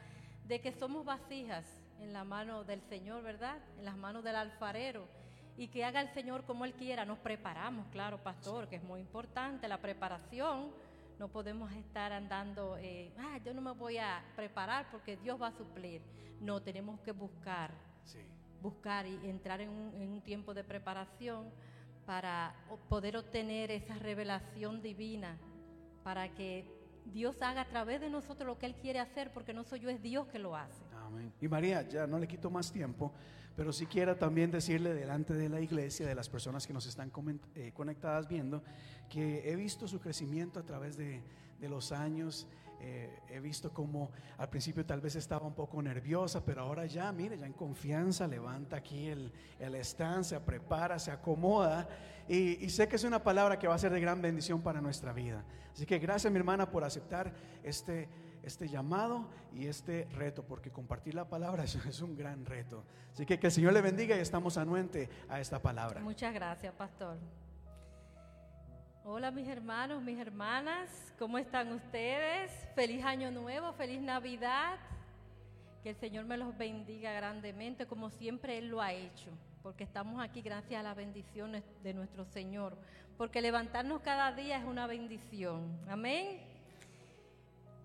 de 0.48 0.62
que 0.62 0.72
somos 0.72 1.06
vasijas 1.06 1.66
en 2.00 2.14
la 2.14 2.24
mano 2.24 2.64
del 2.64 2.82
Señor, 2.82 3.24
¿verdad? 3.24 3.58
En 3.78 3.86
las 3.86 3.98
manos 3.98 4.24
del 4.24 4.36
alfarero. 4.36 5.08
Y 5.58 5.68
que 5.68 5.84
haga 5.84 6.02
el 6.02 6.10
Señor 6.14 6.46
como 6.46 6.66
Él 6.66 6.74
quiera. 6.74 7.06
Nos 7.06 7.20
preparamos, 7.20 7.88
claro, 7.92 8.18
pastor, 8.18 8.68
que 8.68 8.78
es 8.78 8.84
muy 8.84 9.02
importante 9.02 9.68
la 9.68 9.78
preparación. 9.78 10.72
No 11.20 11.28
podemos 11.28 11.70
estar 11.74 12.14
andando, 12.14 12.78
eh, 12.78 13.12
ah, 13.20 13.38
yo 13.44 13.54
no 13.54 13.62
me 13.62 13.74
voy 13.74 13.98
a 13.98 14.24
preparar 14.38 14.90
porque 14.90 15.18
Dios 15.18 15.40
va 15.40 15.48
a 15.48 15.52
suplir. 15.52 16.02
No, 16.40 16.62
tenemos 16.62 16.98
que 17.02 17.12
buscar, 17.12 17.72
sí. 18.06 18.20
buscar 18.62 19.06
y 19.06 19.16
entrar 19.30 19.60
en 19.60 19.70
un, 19.70 20.02
en 20.02 20.10
un 20.10 20.22
tiempo 20.22 20.54
de 20.54 20.64
preparación 20.64 21.52
para 22.06 22.56
poder 22.88 23.18
obtener 23.18 23.70
esa 23.70 23.96
revelación 23.96 24.82
divina, 24.82 25.38
para 26.04 26.34
que 26.34 26.66
Dios 27.06 27.42
haga 27.42 27.62
a 27.62 27.68
través 27.68 28.00
de 28.00 28.10
nosotros 28.10 28.48
lo 28.48 28.58
que 28.58 28.68
Él 28.68 28.76
quiere 28.76 29.00
hacer, 29.00 29.34
porque 29.34 29.54
no 29.54 29.66
soy 29.66 29.82
yo, 29.82 29.90
es 29.90 30.02
Dios 30.02 30.28
que 30.28 30.40
lo 30.40 30.56
hace. 30.56 30.89
Y 31.42 31.48
María, 31.48 31.88
ya 31.88 32.08
no 32.08 32.20
le 32.20 32.28
quito 32.28 32.50
más 32.50 32.72
tiempo, 32.72 33.12
pero 33.56 33.74
si 33.74 33.86
quiera 33.86 34.18
también 34.18 34.52
decirle 34.52 34.94
delante 34.94 35.34
de 35.34 35.50
la 35.50 35.60
iglesia, 35.60 36.08
de 36.08 36.16
las 36.16 36.30
personas 36.30 36.66
que 36.66 36.74
nos 36.74 36.86
están 36.86 37.12
eh, 37.56 37.72
conectadas 37.74 38.28
viendo, 38.28 38.64
que 39.10 39.52
he 39.52 39.56
visto 39.56 39.88
su 39.88 40.00
crecimiento 40.00 40.60
a 40.60 40.64
través 40.64 40.98
de, 40.98 41.22
de 41.60 41.70
los 41.70 41.92
años. 41.92 42.48
Eh, 42.82 43.10
he 43.30 43.42
visto 43.42 43.74
como 43.74 44.10
al 44.38 44.50
principio 44.50 44.86
tal 44.86 45.02
vez 45.02 45.16
estaba 45.16 45.46
un 45.46 45.54
poco 45.54 45.82
nerviosa, 45.82 46.46
pero 46.46 46.62
ahora 46.62 46.86
ya, 46.86 47.12
mire, 47.12 47.38
ya 47.38 47.46
en 47.46 47.52
confianza, 47.52 48.26
levanta 48.26 48.78
aquí 48.78 49.08
el, 49.08 49.34
el 49.60 49.76
stand, 49.76 50.24
se 50.24 50.40
prepara, 50.40 50.98
se 50.98 51.12
acomoda. 51.12 51.90
Y, 52.30 52.64
y, 52.64 52.70
sé 52.70 52.88
que 52.88 52.96
es 52.96 53.04
una 53.04 53.22
palabra 53.22 53.60
que 53.60 53.68
va 53.68 53.76
a 53.76 53.80
ser 53.80 53.92
de 53.92 54.00
gran 54.00 54.22
bendición 54.22 54.62
para 54.62 54.80
nuestra 54.80 55.12
vida. 55.12 55.44
Así 55.74 55.86
que 55.86 56.00
gracias 56.00 56.32
mi 56.32 56.40
hermana 56.40 56.72
por 56.72 56.84
aceptar 56.84 57.34
este 57.64 58.08
este 58.44 58.68
llamado 58.68 59.26
y 59.54 59.68
este 59.68 60.08
reto, 60.14 60.44
porque 60.44 60.72
compartir 60.72 61.16
la 61.16 61.28
palabra 61.28 61.64
es, 61.66 62.02
un 62.02 62.16
gran 62.16 62.46
reto. 62.46 62.84
Así 63.14 63.26
que 63.26 63.40
que 63.40 63.48
el 63.48 63.54
Señor 63.54 63.74
le 63.74 63.82
bendiga 63.82 64.16
y 64.16 64.20
estamos 64.20 64.58
anuente 64.58 65.10
a 65.28 65.40
esta 65.40 65.62
palabra. 65.62 66.02
Muchas 66.02 66.34
gracias, 66.34 66.74
pastor. 66.74 67.18
Hola 69.06 69.32
mis 69.32 69.48
hermanos, 69.48 70.04
mis 70.04 70.20
hermanas, 70.20 71.14
¿cómo 71.18 71.38
están 71.38 71.72
ustedes? 71.72 72.52
Feliz 72.76 73.04
año 73.04 73.32
nuevo, 73.32 73.74
feliz 73.74 74.02
Navidad. 74.02 74.78
Que 75.82 75.92
el 75.92 75.96
Señor 75.96 76.26
me 76.26 76.38
los 76.38 76.56
bendiga 76.58 77.14
grandemente, 77.14 77.88
como 77.88 78.10
siempre 78.10 78.58
Él 78.58 78.68
lo 78.68 78.82
ha 78.82 78.92
hecho, 78.92 79.32
porque 79.64 79.86
estamos 79.86 80.22
aquí 80.22 80.42
gracias 80.42 80.80
a 80.80 80.84
las 80.84 80.96
bendiciones 80.96 81.64
de 81.82 81.94
nuestro 81.94 82.26
Señor, 82.26 82.78
porque 83.18 83.42
levantarnos 83.42 84.02
cada 84.02 84.34
día 84.34 84.58
es 84.58 84.66
una 84.66 84.86
bendición. 84.86 85.80
Amén. 85.88 86.49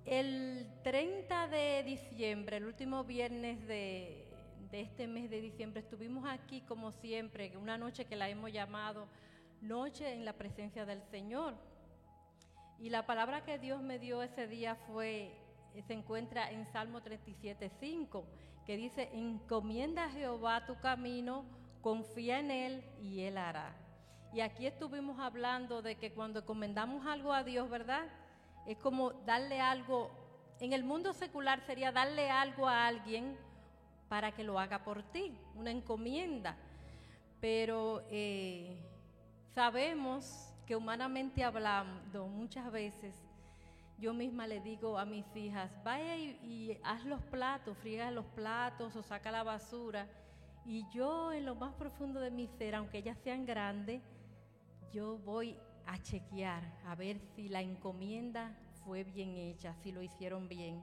El 0.07 0.67
30 0.83 1.49
de 1.49 1.83
diciembre, 1.83 2.59
el 2.59 2.67
último 2.67 3.05
viernes 3.05 3.67
de, 3.67 4.29
este 4.71 5.07
mes 5.07 5.31
de 5.31 5.41
diciembre, 5.41 5.81
estuvimos 5.81 6.29
aquí 6.29 6.61
como 6.63 6.93
siempre, 6.93 7.57
una 7.57 7.79
noche 7.79 8.05
que 8.05 8.17
la 8.17 8.29
hemos 8.29 8.53
llamado 8.53 9.07
Noche 9.63 10.13
en 10.13 10.27
la 10.27 10.35
presencia 10.35 10.85
del 10.85 11.03
Señor. 11.05 11.55
Y 12.79 12.91
la 12.91 13.07
palabra 13.07 13.45
que 13.45 13.59
Dios 13.59 13.81
me 13.81 13.99
dio 13.99 14.23
ese 14.23 14.47
día 14.47 14.75
fue, 14.75 15.33
se 15.87 15.95
encuentra 15.95 16.51
en 16.51 16.67
Salmo 16.67 17.01
37, 17.01 17.71
5, 17.81 18.27
que 18.67 18.77
dice, 18.77 19.09
encomienda 19.15 20.05
a 20.05 20.11
Jehová 20.11 20.67
tu 20.67 20.79
camino, 20.81 21.47
confía 21.81 22.41
en 22.41 22.51
Él 22.51 22.85
y 23.01 23.21
Él 23.21 23.39
hará. 23.39 23.75
Y 24.35 24.41
aquí 24.41 24.67
estuvimos 24.67 25.19
hablando 25.19 25.81
de 25.81 25.95
que 25.95 26.13
cuando 26.13 26.41
encomendamos 26.41 27.07
algo 27.07 27.33
a 27.33 27.43
Dios, 27.43 27.71
¿verdad? 27.71 28.07
Es 28.67 28.79
como 28.79 29.13
darle 29.25 29.61
algo, 29.61 30.11
en 30.61 30.73
el 30.73 30.85
mundo 30.85 31.13
secular 31.13 31.61
sería 31.67 31.93
darle 31.93 32.31
algo 32.31 32.69
a 32.69 32.87
alguien 32.87 33.37
para 34.09 34.33
que 34.33 34.45
lo 34.45 34.59
haga 34.59 34.85
por 34.85 35.03
ti, 35.03 35.37
una 35.55 35.71
encomienda. 35.71 36.57
Pero 37.41 38.05
eh, 38.11 38.81
sabemos 39.55 40.53
que 40.67 40.77
humanamente 40.77 41.45
hablando, 41.45 42.27
muchas 42.27 42.71
veces 42.73 43.15
yo 43.99 44.13
misma 44.13 44.47
le 44.47 44.61
digo 44.61 44.99
a 44.99 45.05
mis 45.05 45.25
hijas, 45.37 45.71
vaya 45.85 46.17
y, 46.17 46.79
haz 46.83 47.05
los 47.05 47.23
platos, 47.23 47.77
friega 47.79 48.11
los 48.11 48.27
platos 48.27 48.95
o 48.97 49.03
saca 49.03 49.31
la 49.31 49.43
basura. 49.43 50.07
Y 50.67 50.85
yo 50.91 51.33
en 51.33 51.45
lo 51.45 51.55
más 51.55 51.75
profundo 51.75 52.21
de 52.21 52.31
mi 52.31 52.47
ser, 52.47 52.75
aunque 52.75 52.99
ellas 52.99 53.19
sean 53.23 53.45
grandes, 53.45 54.03
yo 54.93 55.19
voy 55.19 55.57
a 55.87 55.99
chequear, 55.99 56.63
a 56.87 56.95
ver 56.95 57.19
si 57.35 57.49
la 57.49 57.61
encomienda 57.61 58.57
fue 58.85 59.05
bien 59.05 59.37
hecha, 59.37 59.75
si 59.83 59.93
lo 59.93 60.03
hicieron 60.03 60.49
bien. 60.49 60.83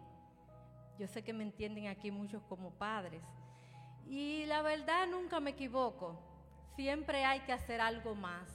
Yo 1.00 1.08
sé 1.08 1.24
que 1.24 1.34
me 1.34 1.44
entienden 1.44 1.88
aquí 1.88 2.12
muchos 2.12 2.44
como 2.44 2.72
padres. 2.72 3.24
Y 4.08 4.46
la 4.46 4.62
verdad 4.62 5.08
nunca 5.08 5.40
me 5.40 5.52
equivoco. 5.52 6.20
Siempre 6.76 7.26
hay 7.26 7.40
que 7.42 7.54
hacer 7.54 7.82
algo 7.82 8.16
más. 8.16 8.50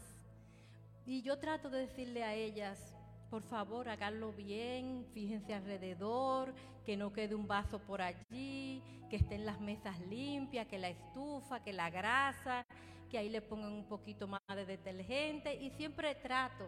Y 1.05 1.23
yo 1.23 1.39
trato 1.39 1.71
de 1.71 1.81
decirle 1.81 2.25
a 2.25 2.35
ellas, 2.35 2.95
por 3.31 3.43
favor, 3.43 3.89
háganlo 3.89 4.33
bien, 4.33 5.07
fíjense 5.13 5.55
alrededor, 5.55 6.55
que 6.85 6.97
no 6.97 7.13
quede 7.13 7.35
un 7.35 7.47
vaso 7.47 7.79
por 7.81 8.01
allí, 8.01 8.83
que 9.11 9.17
estén 9.17 9.45
las 9.45 9.61
mesas 9.61 9.99
limpias, 10.07 10.67
que 10.67 10.79
la 10.79 10.89
estufa, 10.89 11.63
que 11.63 11.73
la 11.73 11.91
grasa, 11.91 12.65
que 13.07 13.19
ahí 13.19 13.29
le 13.29 13.43
pongan 13.43 13.73
un 13.73 13.85
poquito 13.85 14.27
más 14.27 14.41
de 14.55 14.67
detergente 14.67 15.55
y 15.55 15.71
siempre 15.71 16.15
trato, 16.15 16.67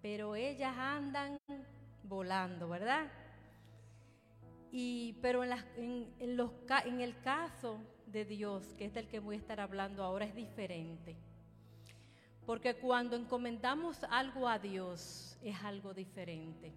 pero 0.00 0.34
ellas 0.34 0.76
andan 0.76 1.38
volando, 2.02 2.68
¿verdad? 2.68 3.10
Y, 4.70 5.18
pero 5.20 5.44
en, 5.44 5.52
en, 6.18 6.36
los, 6.36 6.50
en 6.84 7.00
el 7.00 7.20
caso 7.20 7.78
de 8.06 8.24
Dios, 8.24 8.74
que 8.76 8.86
es 8.86 8.94
del 8.94 9.08
que 9.08 9.20
voy 9.20 9.36
a 9.36 9.38
estar 9.38 9.60
hablando 9.60 10.02
ahora, 10.02 10.24
es 10.24 10.34
diferente. 10.34 11.16
Porque 12.46 12.76
cuando 12.76 13.16
encomendamos 13.16 14.02
algo 14.04 14.48
a 14.48 14.58
Dios 14.58 15.38
es 15.42 15.56
algo 15.62 15.94
diferente. 15.94 16.72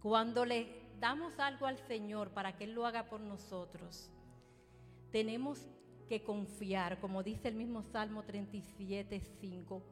Cuando 0.00 0.44
le 0.44 0.84
damos 1.00 1.38
algo 1.38 1.66
al 1.66 1.78
Señor 1.78 2.30
para 2.30 2.56
que 2.56 2.64
Él 2.64 2.72
lo 2.72 2.86
haga 2.86 3.04
por 3.04 3.20
nosotros, 3.20 4.10
tenemos 5.10 5.66
que 6.08 6.22
confiar, 6.22 7.00
como 7.00 7.22
dice 7.22 7.48
el 7.48 7.54
mismo 7.54 7.82
Salmo 7.82 8.22
37, 8.22 9.20
5. 9.40 9.82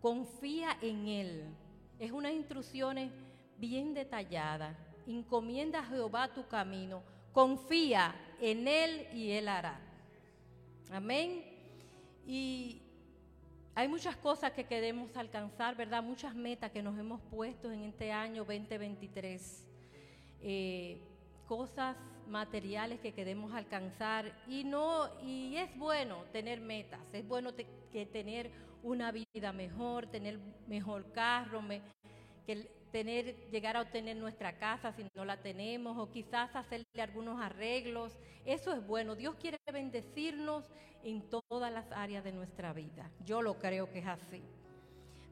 Confía 0.00 0.76
en 0.80 1.08
Él. 1.08 1.44
Es 1.98 2.12
unas 2.12 2.32
instrucciones 2.32 3.10
bien 3.58 3.94
detalladas. 3.94 4.76
Encomienda 5.06 5.80
a 5.80 5.84
Jehová 5.84 6.32
tu 6.32 6.46
camino. 6.46 7.02
Confía 7.32 8.14
en 8.40 8.66
Él 8.68 9.06
y 9.14 9.30
Él 9.30 9.48
hará. 9.48 9.80
Amén. 10.90 11.44
Y 12.26 12.82
hay 13.74 13.88
muchas 13.88 14.16
cosas 14.16 14.52
que 14.52 14.64
queremos 14.64 15.16
alcanzar, 15.16 15.74
¿verdad? 15.74 16.02
Muchas 16.02 16.34
metas 16.34 16.70
que 16.70 16.82
nos 16.82 16.98
hemos 16.98 17.20
puesto 17.22 17.72
en 17.72 17.84
este 17.84 18.12
año 18.12 18.44
2023. 18.44 19.66
Eh, 20.42 21.00
cosas 21.46 21.96
materiales 22.28 23.00
que 23.00 23.12
queremos 23.12 23.52
alcanzar 23.52 24.32
y 24.46 24.64
no 24.64 25.08
y 25.22 25.56
es 25.56 25.76
bueno 25.76 26.24
tener 26.32 26.60
metas, 26.60 27.00
es 27.12 27.26
bueno 27.26 27.50
que 27.54 28.06
tener 28.06 28.50
una 28.82 29.12
vida 29.12 29.52
mejor, 29.52 30.06
tener 30.06 30.38
mejor 30.66 31.12
carro, 31.12 31.62
que 32.46 32.68
tener 32.90 33.36
llegar 33.50 33.76
a 33.76 33.82
obtener 33.82 34.16
nuestra 34.16 34.58
casa 34.58 34.92
si 34.92 35.06
no 35.14 35.24
la 35.24 35.38
tenemos 35.38 35.96
o 35.98 36.10
quizás 36.10 36.54
hacerle 36.54 36.86
algunos 37.00 37.40
arreglos. 37.40 38.18
Eso 38.44 38.72
es 38.72 38.86
bueno. 38.86 39.16
Dios 39.16 39.36
quiere 39.36 39.58
bendecirnos 39.72 40.64
en 41.02 41.22
todas 41.22 41.72
las 41.72 41.90
áreas 41.92 42.22
de 42.22 42.32
nuestra 42.32 42.72
vida. 42.72 43.10
Yo 43.24 43.40
lo 43.40 43.58
creo 43.58 43.90
que 43.90 44.00
es 44.00 44.06
así. 44.06 44.42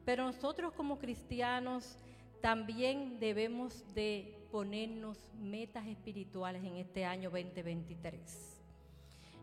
Pero 0.05 0.25
nosotros 0.25 0.73
como 0.73 0.97
cristianos 0.97 1.99
también 2.41 3.19
debemos 3.19 3.93
de 3.93 4.40
ponernos 4.51 5.17
metas 5.39 5.87
espirituales 5.87 6.63
en 6.63 6.75
este 6.75 7.05
año 7.05 7.29
2023. 7.29 8.59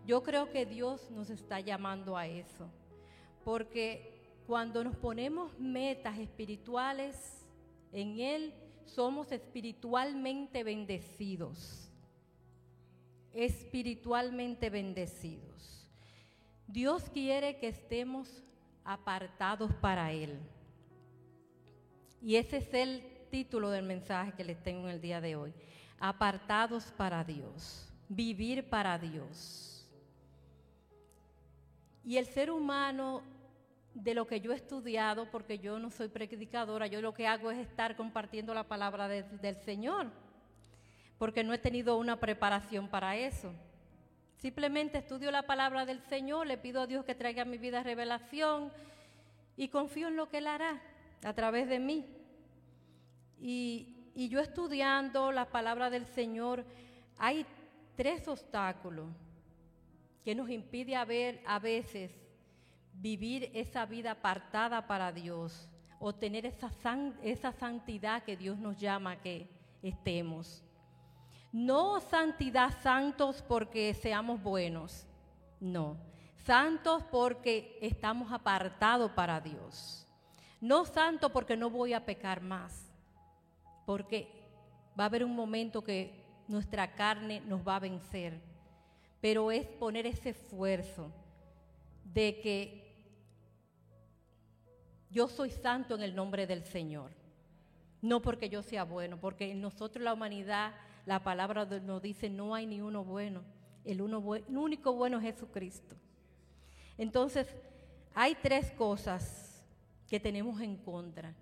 Yo 0.07 0.23
creo 0.23 0.51
que 0.51 0.67
Dios 0.67 1.11
nos 1.11 1.31
está 1.31 1.61
llamando 1.61 2.17
a 2.17 2.27
eso, 2.27 2.71
porque 3.45 4.21
cuando 4.47 4.85
nos 4.85 4.97
ponemos 4.97 5.59
metas 5.59 6.19
espirituales 6.19 7.47
en 7.93 8.21
Él, 8.21 8.55
somos 8.85 9.33
espiritualmente 9.33 10.63
bendecidos, 10.63 11.91
espiritualmente 13.33 14.71
bendecidos. 14.71 15.87
Dios 16.67 17.09
quiere 17.11 17.59
que 17.59 17.69
estemos 17.69 18.43
apartados 18.85 19.73
para 19.75 20.13
Él. 20.13 20.39
Y 22.21 22.37
ese 22.37 22.59
es 22.59 22.75
el 22.75 23.18
título 23.29 23.71
del 23.71 23.85
mensaje 23.85 24.33
que 24.33 24.45
les 24.45 24.63
tengo 24.63 24.89
en 24.89 24.95
el 24.95 25.01
día 25.01 25.21
de 25.21 25.37
hoy. 25.37 25.53
Apartados 26.01 26.93
para 26.97 27.25
Dios, 27.25 27.93
vivir 28.09 28.69
para 28.69 28.99
Dios. 28.99 29.89
Y 32.05 32.17
el 32.17 32.27
ser 32.27 32.51
humano, 32.51 33.23
de 33.95 34.15
lo 34.15 34.27
que 34.27 34.41
yo 34.41 34.53
he 34.53 34.57
estudiado, 34.57 35.31
porque 35.31 35.59
yo 35.59 35.79
no 35.79 35.91
soy 35.91 36.09
predicadora, 36.09 36.87
yo 36.87 37.01
lo 37.03 37.15
que 37.15 37.27
hago 37.27 37.51
es 37.51 37.59
estar 37.59 37.97
compartiendo 37.97 38.55
la 38.55 38.65
palabra 38.65 39.09
del 39.09 39.57
Señor, 39.57 40.07
porque 41.19 41.43
no 41.43 41.53
he 41.53 41.59
tenido 41.59 41.97
una 41.97 42.21
preparación 42.21 42.89
para 42.89 43.17
eso. 43.17 43.53
Simplemente 44.37 44.99
estudio 44.99 45.33
la 45.33 45.43
palabra 45.43 45.85
del 45.85 46.01
Señor, 46.03 46.47
le 46.47 46.59
pido 46.59 46.81
a 46.81 46.87
Dios 46.87 47.05
que 47.05 47.17
traiga 47.17 47.43
a 47.43 47.45
mi 47.45 47.59
vida 47.59 47.83
revelación 47.83 48.73
y 49.57 49.69
confío 49.69 50.07
en 50.07 50.17
lo 50.17 50.29
que 50.29 50.39
Él 50.39 50.47
hará 50.47 50.81
a 51.25 51.33
través 51.33 51.69
de 51.69 51.81
mí. 51.81 52.07
Y, 53.41 53.95
yo 54.15 54.41
estudiando 54.41 55.31
la 55.31 55.45
palabra 55.45 55.91
del 55.91 56.05
Señor, 56.05 56.65
hay 57.19 57.47
tres 57.95 58.27
obstáculos 58.27 59.09
que 60.25 60.35
nos 60.35 60.51
impide 60.51 60.97
a, 60.97 61.05
ver, 61.05 61.41
a 61.47 61.61
veces 61.61 62.11
vivir 62.95 63.51
esa 63.55 63.87
vida 63.87 64.11
apartada 64.13 64.87
para 64.89 65.13
Dios 65.13 65.69
o 66.01 66.13
tener 66.13 66.47
esa, 66.47 66.71
esa 67.23 67.53
santidad 67.53 68.25
que 68.25 68.37
Dios 68.37 68.59
nos 68.59 68.77
llama 68.77 69.13
a 69.13 69.21
que 69.21 69.49
estemos. 69.83 70.65
No 71.53 72.01
santidad 72.01 72.75
santos 72.83 73.43
porque 73.47 73.95
seamos 73.95 74.43
buenos, 74.43 75.07
no. 75.61 75.97
Santos 76.45 77.05
porque 77.11 77.79
estamos 77.81 78.33
apartados 78.33 79.11
para 79.13 79.41
Dios. 79.41 80.07
No 80.61 80.85
santo 80.85 81.31
porque 81.31 81.57
no 81.57 81.71
voy 81.71 81.93
a 81.93 82.05
pecar 82.05 82.41
más, 82.41 82.88
porque 83.89 84.29
va 85.01 85.05
a 85.05 85.07
haber 85.07 85.25
un 85.25 85.35
momento 85.35 85.83
que 85.83 86.13
nuestra 86.47 86.95
carne 86.95 87.41
nos 87.41 87.67
va 87.67 87.77
a 87.77 87.81
vencer, 87.81 88.39
pero 89.19 89.51
es 89.51 89.67
poner 89.67 90.07
ese 90.07 90.29
esfuerzo 90.29 91.11
de 92.05 92.39
que 92.43 92.93
yo 95.11 95.27
soy 95.27 95.51
santo 95.51 95.95
en 95.95 96.03
el 96.03 96.15
nombre 96.15 96.47
del 96.47 96.65
Señor, 96.65 97.13
no 98.03 98.21
porque 98.21 98.51
yo 98.51 98.63
sea 98.63 98.85
bueno, 98.85 99.19
porque 99.19 99.53
en 99.53 99.63
nosotros 99.63 100.05
la 100.05 100.13
humanidad, 100.13 100.75
la 101.07 101.25
palabra 101.25 101.65
nos 101.65 102.03
dice, 102.03 102.29
no 102.29 102.55
hay 102.55 102.67
ni 102.67 102.83
uno 102.83 103.05
bueno, 103.05 103.41
el, 103.87 104.01
el 104.01 104.59
único 104.59 104.93
bueno 104.93 105.17
es 105.17 105.23
Jesucristo. 105.23 105.97
Entonces, 106.99 107.57
hay 108.15 108.35
tres 108.35 108.71
cosas 108.73 109.65
que 110.07 110.21
tenemos 110.21 110.61
en 110.61 110.77
contra. 110.77 111.35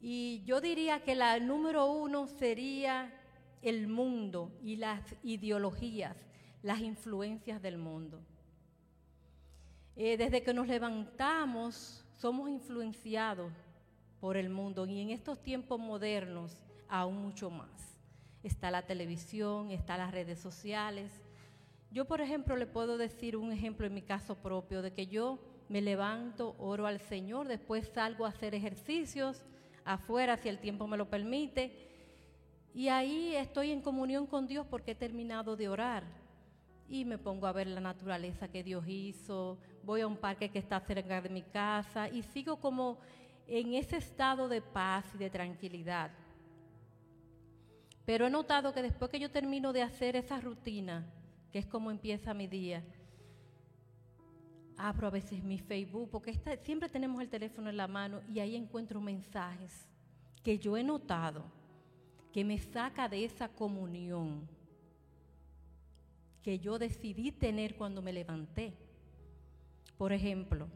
Y 0.00 0.42
yo 0.44 0.60
diría 0.60 1.00
que 1.00 1.14
la 1.14 1.38
número 1.38 1.86
uno 1.86 2.26
sería 2.26 3.12
el 3.62 3.88
mundo 3.88 4.52
y 4.62 4.76
las 4.76 5.02
ideologías, 5.22 6.16
las 6.62 6.80
influencias 6.80 7.60
del 7.62 7.78
mundo. 7.78 8.20
Eh, 9.96 10.16
desde 10.16 10.42
que 10.42 10.52
nos 10.52 10.68
levantamos 10.68 12.04
somos 12.16 12.48
influenciados 12.48 13.52
por 14.20 14.36
el 14.36 14.50
mundo 14.50 14.86
y 14.86 15.00
en 15.00 15.10
estos 15.10 15.42
tiempos 15.42 15.78
modernos 15.78 16.64
aún 16.88 17.16
mucho 17.16 17.50
más. 17.50 17.96
Está 18.42 18.70
la 18.70 18.82
televisión, 18.82 19.70
está 19.70 19.96
las 19.96 20.12
redes 20.12 20.38
sociales. 20.38 21.10
Yo, 21.90 22.04
por 22.04 22.20
ejemplo, 22.20 22.56
le 22.56 22.66
puedo 22.66 22.98
decir 22.98 23.36
un 23.36 23.52
ejemplo 23.52 23.86
en 23.86 23.94
mi 23.94 24.02
caso 24.02 24.36
propio 24.36 24.82
de 24.82 24.92
que 24.92 25.06
yo 25.06 25.38
me 25.68 25.80
levanto, 25.80 26.54
oro 26.58 26.86
al 26.86 27.00
Señor, 27.00 27.48
después 27.48 27.88
salgo 27.88 28.24
a 28.24 28.28
hacer 28.28 28.54
ejercicios 28.54 29.44
afuera 29.86 30.36
si 30.36 30.48
el 30.48 30.58
tiempo 30.58 30.86
me 30.86 30.96
lo 30.96 31.08
permite. 31.08 31.72
Y 32.74 32.88
ahí 32.88 33.34
estoy 33.34 33.70
en 33.70 33.80
comunión 33.80 34.26
con 34.26 34.46
Dios 34.46 34.66
porque 34.68 34.90
he 34.90 34.94
terminado 34.94 35.56
de 35.56 35.68
orar. 35.68 36.04
Y 36.88 37.04
me 37.04 37.16
pongo 37.16 37.46
a 37.46 37.52
ver 37.52 37.68
la 37.68 37.80
naturaleza 37.80 38.48
que 38.48 38.62
Dios 38.62 38.84
hizo, 38.86 39.58
voy 39.82 40.02
a 40.02 40.06
un 40.06 40.16
parque 40.16 40.50
que 40.50 40.58
está 40.58 40.78
cerca 40.80 41.20
de 41.20 41.28
mi 41.28 41.42
casa 41.42 42.08
y 42.08 42.22
sigo 42.22 42.60
como 42.60 42.98
en 43.48 43.74
ese 43.74 43.96
estado 43.96 44.48
de 44.48 44.60
paz 44.60 45.04
y 45.14 45.18
de 45.18 45.30
tranquilidad. 45.30 46.10
Pero 48.04 48.26
he 48.26 48.30
notado 48.30 48.72
que 48.72 48.82
después 48.82 49.10
que 49.10 49.18
yo 49.18 49.30
termino 49.30 49.72
de 49.72 49.82
hacer 49.82 50.14
esa 50.14 50.40
rutina, 50.40 51.04
que 51.50 51.58
es 51.58 51.66
como 51.66 51.90
empieza 51.90 52.34
mi 52.34 52.46
día, 52.46 52.84
abro 54.76 55.06
a 55.06 55.10
veces 55.10 55.42
mi 55.42 55.58
Facebook, 55.58 56.10
porque 56.10 56.38
siempre 56.62 56.88
tenemos 56.88 57.20
el 57.20 57.28
teléfono 57.28 57.70
en 57.70 57.76
la 57.76 57.88
mano 57.88 58.20
y 58.32 58.40
ahí 58.40 58.56
encuentro 58.56 59.00
mensajes 59.00 59.88
que 60.42 60.58
yo 60.58 60.76
he 60.76 60.84
notado 60.84 61.44
que 62.32 62.44
me 62.44 62.58
saca 62.58 63.08
de 63.08 63.24
esa 63.24 63.48
comunión 63.48 64.46
que 66.42 66.58
yo 66.60 66.78
decidí 66.78 67.32
tener 67.32 67.74
cuando 67.74 68.00
me 68.00 68.12
levanté. 68.12 68.72
Por 69.98 70.12
ejemplo, 70.12 70.68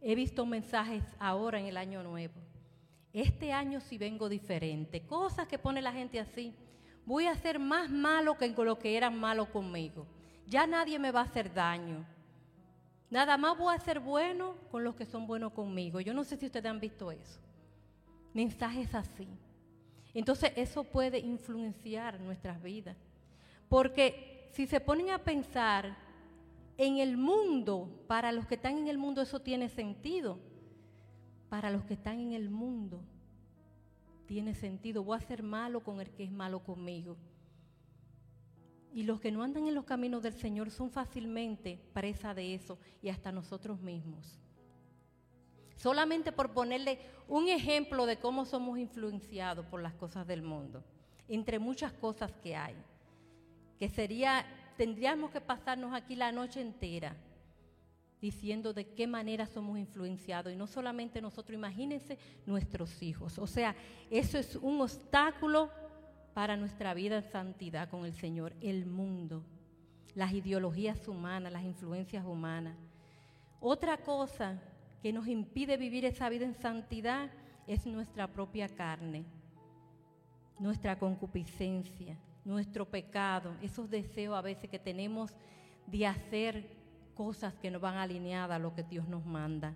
he 0.00 0.16
visto 0.16 0.44
mensajes 0.44 1.04
ahora 1.20 1.60
en 1.60 1.66
el 1.66 1.76
año 1.76 2.02
nuevo. 2.02 2.34
Este 3.12 3.52
año 3.52 3.80
sí 3.80 3.96
vengo 3.96 4.28
diferente. 4.28 5.06
Cosas 5.06 5.46
que 5.46 5.56
pone 5.56 5.80
la 5.80 5.92
gente 5.92 6.18
así. 6.18 6.52
Voy 7.06 7.26
a 7.26 7.36
ser 7.36 7.60
más 7.60 7.88
malo 7.88 8.36
que 8.36 8.52
con 8.54 8.66
lo 8.66 8.76
que 8.76 8.96
eran 8.96 9.20
malos 9.20 9.48
conmigo. 9.50 10.04
Ya 10.48 10.66
nadie 10.66 10.98
me 10.98 11.12
va 11.12 11.20
a 11.20 11.24
hacer 11.24 11.54
daño. 11.54 12.04
Nada 13.14 13.36
más 13.36 13.56
voy 13.56 13.72
a 13.72 13.78
ser 13.78 14.00
bueno 14.00 14.56
con 14.72 14.82
los 14.82 14.96
que 14.96 15.06
son 15.06 15.24
buenos 15.24 15.52
conmigo. 15.52 16.00
Yo 16.00 16.12
no 16.12 16.24
sé 16.24 16.36
si 16.36 16.46
ustedes 16.46 16.66
han 16.66 16.80
visto 16.80 17.12
eso. 17.12 17.38
Mensajes 18.32 18.92
así. 18.92 19.28
Entonces 20.12 20.50
eso 20.56 20.82
puede 20.82 21.20
influenciar 21.20 22.18
nuestras 22.18 22.60
vidas. 22.60 22.96
Porque 23.68 24.50
si 24.50 24.66
se 24.66 24.80
ponen 24.80 25.10
a 25.10 25.18
pensar 25.18 25.96
en 26.76 26.98
el 26.98 27.16
mundo, 27.16 27.88
para 28.08 28.32
los 28.32 28.48
que 28.48 28.56
están 28.56 28.78
en 28.78 28.88
el 28.88 28.98
mundo 28.98 29.22
eso 29.22 29.40
tiene 29.40 29.68
sentido. 29.68 30.40
Para 31.48 31.70
los 31.70 31.84
que 31.84 31.94
están 31.94 32.18
en 32.18 32.32
el 32.32 32.50
mundo 32.50 33.00
tiene 34.26 34.56
sentido. 34.56 35.04
Voy 35.04 35.18
a 35.18 35.20
ser 35.20 35.44
malo 35.44 35.84
con 35.84 36.00
el 36.00 36.10
que 36.10 36.24
es 36.24 36.32
malo 36.32 36.64
conmigo. 36.64 37.16
Y 38.94 39.02
los 39.02 39.20
que 39.20 39.32
no 39.32 39.42
andan 39.42 39.66
en 39.66 39.74
los 39.74 39.84
caminos 39.84 40.22
del 40.22 40.34
Señor 40.34 40.70
son 40.70 40.88
fácilmente 40.88 41.80
presa 41.92 42.32
de 42.32 42.54
eso 42.54 42.78
y 43.02 43.08
hasta 43.08 43.32
nosotros 43.32 43.82
mismos. 43.82 44.38
Solamente 45.74 46.30
por 46.30 46.52
ponerle 46.52 47.00
un 47.26 47.48
ejemplo 47.48 48.06
de 48.06 48.18
cómo 48.18 48.44
somos 48.44 48.78
influenciados 48.78 49.66
por 49.66 49.82
las 49.82 49.94
cosas 49.94 50.26
del 50.28 50.42
mundo, 50.42 50.84
entre 51.28 51.58
muchas 51.58 51.92
cosas 51.92 52.32
que 52.40 52.54
hay, 52.54 52.76
que 53.80 53.88
sería, 53.88 54.46
tendríamos 54.76 55.32
que 55.32 55.40
pasarnos 55.40 55.92
aquí 55.92 56.14
la 56.14 56.30
noche 56.30 56.60
entera 56.60 57.16
diciendo 58.20 58.72
de 58.72 58.86
qué 58.94 59.06
manera 59.06 59.44
somos 59.44 59.76
influenciados 59.76 60.52
y 60.52 60.56
no 60.56 60.66
solamente 60.66 61.20
nosotros, 61.20 61.58
imagínense 61.58 62.16
nuestros 62.46 63.02
hijos. 63.02 63.38
O 63.38 63.46
sea, 63.46 63.76
eso 64.08 64.38
es 64.38 64.56
un 64.56 64.80
obstáculo 64.80 65.70
para 66.34 66.56
nuestra 66.56 66.92
vida 66.94 67.16
en 67.16 67.30
santidad 67.30 67.88
con 67.88 68.04
el 68.04 68.12
Señor, 68.12 68.52
el 68.60 68.86
mundo, 68.86 69.44
las 70.14 70.32
ideologías 70.32 71.06
humanas, 71.06 71.52
las 71.52 71.62
influencias 71.62 72.24
humanas. 72.26 72.76
Otra 73.60 73.96
cosa 73.96 74.60
que 75.00 75.12
nos 75.12 75.28
impide 75.28 75.76
vivir 75.76 76.04
esa 76.04 76.28
vida 76.28 76.44
en 76.44 76.54
santidad 76.54 77.30
es 77.66 77.86
nuestra 77.86 78.26
propia 78.26 78.68
carne, 78.68 79.24
nuestra 80.58 80.98
concupiscencia, 80.98 82.18
nuestro 82.44 82.84
pecado, 82.84 83.54
esos 83.62 83.88
deseos 83.88 84.36
a 84.36 84.42
veces 84.42 84.68
que 84.68 84.78
tenemos 84.78 85.34
de 85.86 86.06
hacer 86.06 86.68
cosas 87.14 87.54
que 87.54 87.70
no 87.70 87.78
van 87.78 87.96
alineadas 87.96 88.56
a 88.56 88.58
lo 88.58 88.74
que 88.74 88.82
Dios 88.82 89.08
nos 89.08 89.24
manda. 89.24 89.72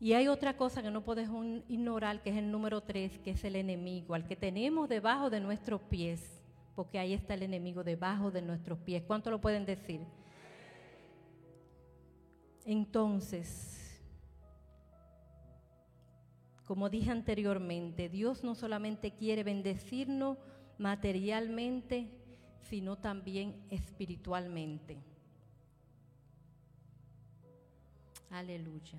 Y 0.00 0.14
hay 0.14 0.28
otra 0.28 0.56
cosa 0.56 0.82
que 0.82 0.90
no 0.90 1.04
podemos 1.04 1.44
ignorar, 1.68 2.22
que 2.22 2.30
es 2.30 2.36
el 2.36 2.50
número 2.50 2.80
tres, 2.80 3.18
que 3.18 3.32
es 3.32 3.44
el 3.44 3.54
enemigo, 3.54 4.14
al 4.14 4.26
que 4.26 4.34
tenemos 4.34 4.88
debajo 4.88 5.28
de 5.28 5.40
nuestros 5.40 5.82
pies, 5.82 6.42
porque 6.74 6.98
ahí 6.98 7.12
está 7.12 7.34
el 7.34 7.42
enemigo 7.42 7.84
debajo 7.84 8.30
de 8.30 8.40
nuestros 8.40 8.78
pies. 8.78 9.02
¿Cuánto 9.06 9.30
lo 9.30 9.42
pueden 9.42 9.66
decir? 9.66 10.00
Entonces, 12.64 14.00
como 16.64 16.88
dije 16.88 17.10
anteriormente, 17.10 18.08
Dios 18.08 18.42
no 18.42 18.54
solamente 18.54 19.12
quiere 19.12 19.44
bendecirnos 19.44 20.38
materialmente, 20.78 22.08
sino 22.62 22.96
también 22.96 23.54
espiritualmente. 23.68 24.96
Aleluya. 28.30 28.98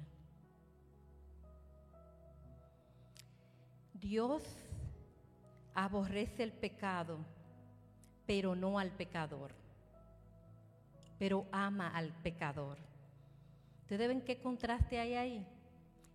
Dios 4.02 4.43
aborrece 5.76 6.41
el 6.41 6.52
pecado, 6.52 7.20
pero 8.26 8.56
no 8.56 8.80
al 8.80 8.91
pecador, 8.91 9.54
pero 11.20 11.45
ama 11.52 11.88
al 11.89 12.12
pecador. 12.24 12.80
¿Ustedes 13.82 14.08
ven 14.08 14.22
qué 14.22 14.41
contraste 14.41 14.99
hay 14.99 15.14
ahí? 15.14 15.47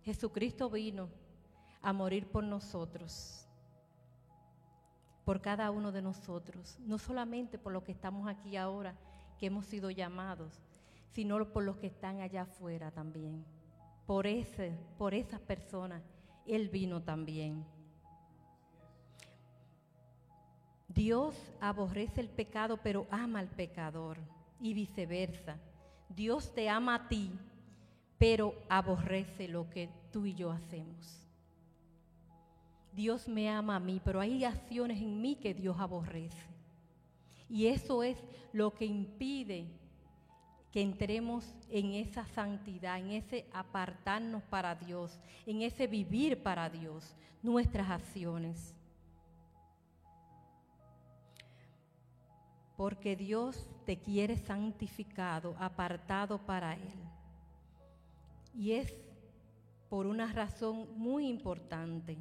Jesucristo 0.03 0.69
vino 0.69 1.09
a 1.81 1.93
morir 1.93 2.27
por 2.27 2.43
nosotros, 2.43 3.47
por 5.23 5.41
cada 5.41 5.71
uno 5.71 5.91
de 5.93 6.01
nosotros, 6.01 6.77
no 6.79 6.97
solamente 6.97 7.57
por 7.57 7.71
los 7.71 7.83
que 7.83 7.93
estamos 7.93 8.27
aquí 8.27 8.57
ahora, 8.57 8.95
que 9.37 9.45
hemos 9.45 9.65
sido 9.65 9.91
llamados, 9.91 10.61
sino 11.11 11.53
por 11.53 11.63
los 11.63 11.77
que 11.77 11.87
están 11.87 12.19
allá 12.19 12.41
afuera 12.43 12.91
también. 12.91 13.45
Por, 14.05 14.27
ese, 14.27 14.77
por 14.97 15.13
esas 15.13 15.39
personas, 15.39 16.01
Él 16.45 16.69
vino 16.69 17.01
también. 17.01 17.65
Dios 20.87 21.35
aborrece 21.59 22.21
el 22.21 22.29
pecado, 22.29 22.77
pero 22.77 23.07
ama 23.11 23.39
al 23.39 23.49
pecador 23.49 24.17
y 24.61 24.73
viceversa. 24.73 25.57
Dios 26.09 26.53
te 26.53 26.69
ama 26.69 26.95
a 26.95 27.07
ti, 27.07 27.31
pero 28.17 28.55
aborrece 28.69 29.47
lo 29.47 29.69
que 29.69 29.89
tú 30.11 30.25
y 30.25 30.33
yo 30.33 30.51
hacemos. 30.51 31.23
Dios 32.93 33.27
me 33.27 33.49
ama 33.49 33.75
a 33.75 33.79
mí, 33.79 34.01
pero 34.03 34.19
hay 34.19 34.43
acciones 34.43 34.99
en 34.99 35.21
mí 35.21 35.35
que 35.35 35.53
Dios 35.53 35.77
aborrece. 35.79 36.47
Y 37.49 37.67
eso 37.67 38.01
es 38.01 38.17
lo 38.51 38.73
que 38.73 38.85
impide 38.85 39.67
que 40.71 40.81
entremos 40.81 41.53
en 41.69 41.93
esa 41.93 42.25
santidad, 42.25 42.97
en 42.99 43.11
ese 43.11 43.45
apartarnos 43.53 44.43
para 44.43 44.75
Dios, 44.75 45.19
en 45.45 45.61
ese 45.61 45.87
vivir 45.87 46.41
para 46.41 46.69
Dios, 46.69 47.15
nuestras 47.43 47.89
acciones. 47.89 48.76
Porque 52.77 53.15
Dios 53.15 53.67
te 53.85 53.97
quiere 53.97 54.37
santificado, 54.37 55.55
apartado 55.59 56.37
para 56.37 56.75
Él. 56.75 56.93
Y 58.53 58.73
es 58.73 58.95
por 59.89 60.05
una 60.05 60.31
razón 60.31 60.87
muy 60.97 61.27
importante, 61.27 62.17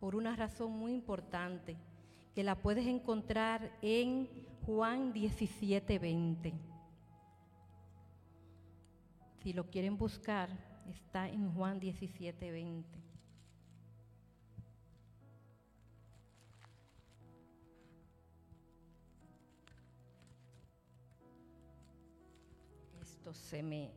por 0.00 0.16
una 0.16 0.34
razón 0.34 0.72
muy 0.72 0.92
importante, 0.92 1.76
que 2.34 2.42
la 2.42 2.56
puedes 2.56 2.86
encontrar 2.86 3.70
en 3.82 4.28
Juan 4.64 5.12
17:20. 5.12 6.54
Si 9.42 9.52
lo 9.52 9.64
quieren 9.70 9.98
buscar, 9.98 10.48
está 10.88 11.28
en 11.28 11.52
Juan 11.52 11.78
17:20. 23.32 23.34
se 23.34 23.62
me, 23.62 23.90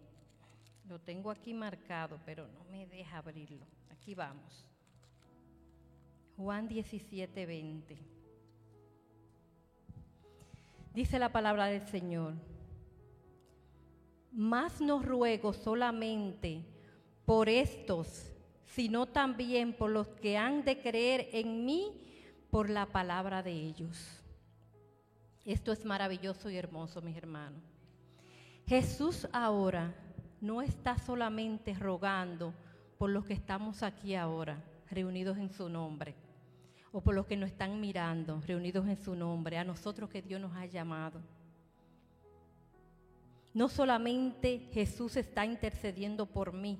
lo 0.88 1.00
tengo 1.00 1.32
aquí 1.32 1.54
marcado, 1.54 2.20
pero 2.26 2.48
no 2.48 2.64
me 2.72 2.88
deja 2.88 3.18
abrirlo. 3.18 3.66
Aquí 3.92 4.16
vamos. 4.16 4.66
Juan 6.38 6.68
17, 6.68 7.46
20. 7.46 7.98
Dice 10.94 11.20
la 11.20 11.32
palabra 11.32 11.68
del 11.68 11.88
Señor. 11.88 12.34
Más 14.32 14.82
no 14.82 15.02
ruego 15.02 15.54
solamente 15.54 16.64
por 17.26 17.48
estos, 17.48 18.32
sino 18.66 19.06
también 19.06 19.74
por 19.74 19.92
los 19.92 20.08
que 20.08 20.38
han 20.38 20.64
de 20.64 20.82
creer 20.82 21.30
en 21.34 21.66
mí 21.66 21.92
por 22.50 22.70
la 22.70 22.86
palabra 22.86 23.44
de 23.44 23.52
ellos. 23.52 24.22
Esto 25.46 25.72
es 25.72 25.86
maravilloso 25.86 26.50
y 26.50 26.58
hermoso, 26.58 27.02
mis 27.02 27.18
hermanos. 27.18 27.71
Jesús 28.72 29.28
ahora 29.34 29.94
no 30.40 30.62
está 30.62 30.98
solamente 30.98 31.74
rogando 31.74 32.54
por 32.98 33.10
los 33.10 33.26
que 33.26 33.34
estamos 33.34 33.84
aquí 33.84 34.16
ahora, 34.16 34.64
reunidos 34.90 35.38
en 35.38 35.50
su 35.50 35.68
nombre, 35.68 36.16
o 36.94 37.02
por 37.02 37.14
los 37.14 37.26
que 37.26 37.36
nos 37.36 37.50
están 37.50 37.82
mirando, 37.82 38.40
reunidos 38.48 38.88
en 38.88 38.96
su 38.96 39.14
nombre, 39.14 39.58
a 39.58 39.66
nosotros 39.66 40.10
que 40.10 40.22
Dios 40.22 40.40
nos 40.40 40.56
ha 40.56 40.66
llamado. 40.68 41.20
No 43.54 43.68
solamente 43.68 44.70
Jesús 44.72 45.18
está 45.18 45.46
intercediendo 45.46 46.26
por 46.26 46.54
mí, 46.54 46.80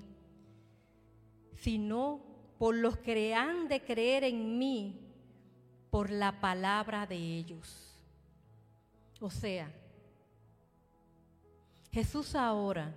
sino 1.56 2.22
por 2.58 2.74
los 2.74 3.00
que 3.00 3.36
han 3.36 3.68
de 3.68 3.82
creer 3.82 4.24
en 4.24 4.58
mí 4.58 4.98
por 5.90 6.10
la 6.10 6.40
palabra 6.40 7.06
de 7.06 7.18
ellos. 7.18 8.00
O 9.20 9.30
sea, 9.30 9.70
Jesús 11.92 12.36
ahora 12.36 12.94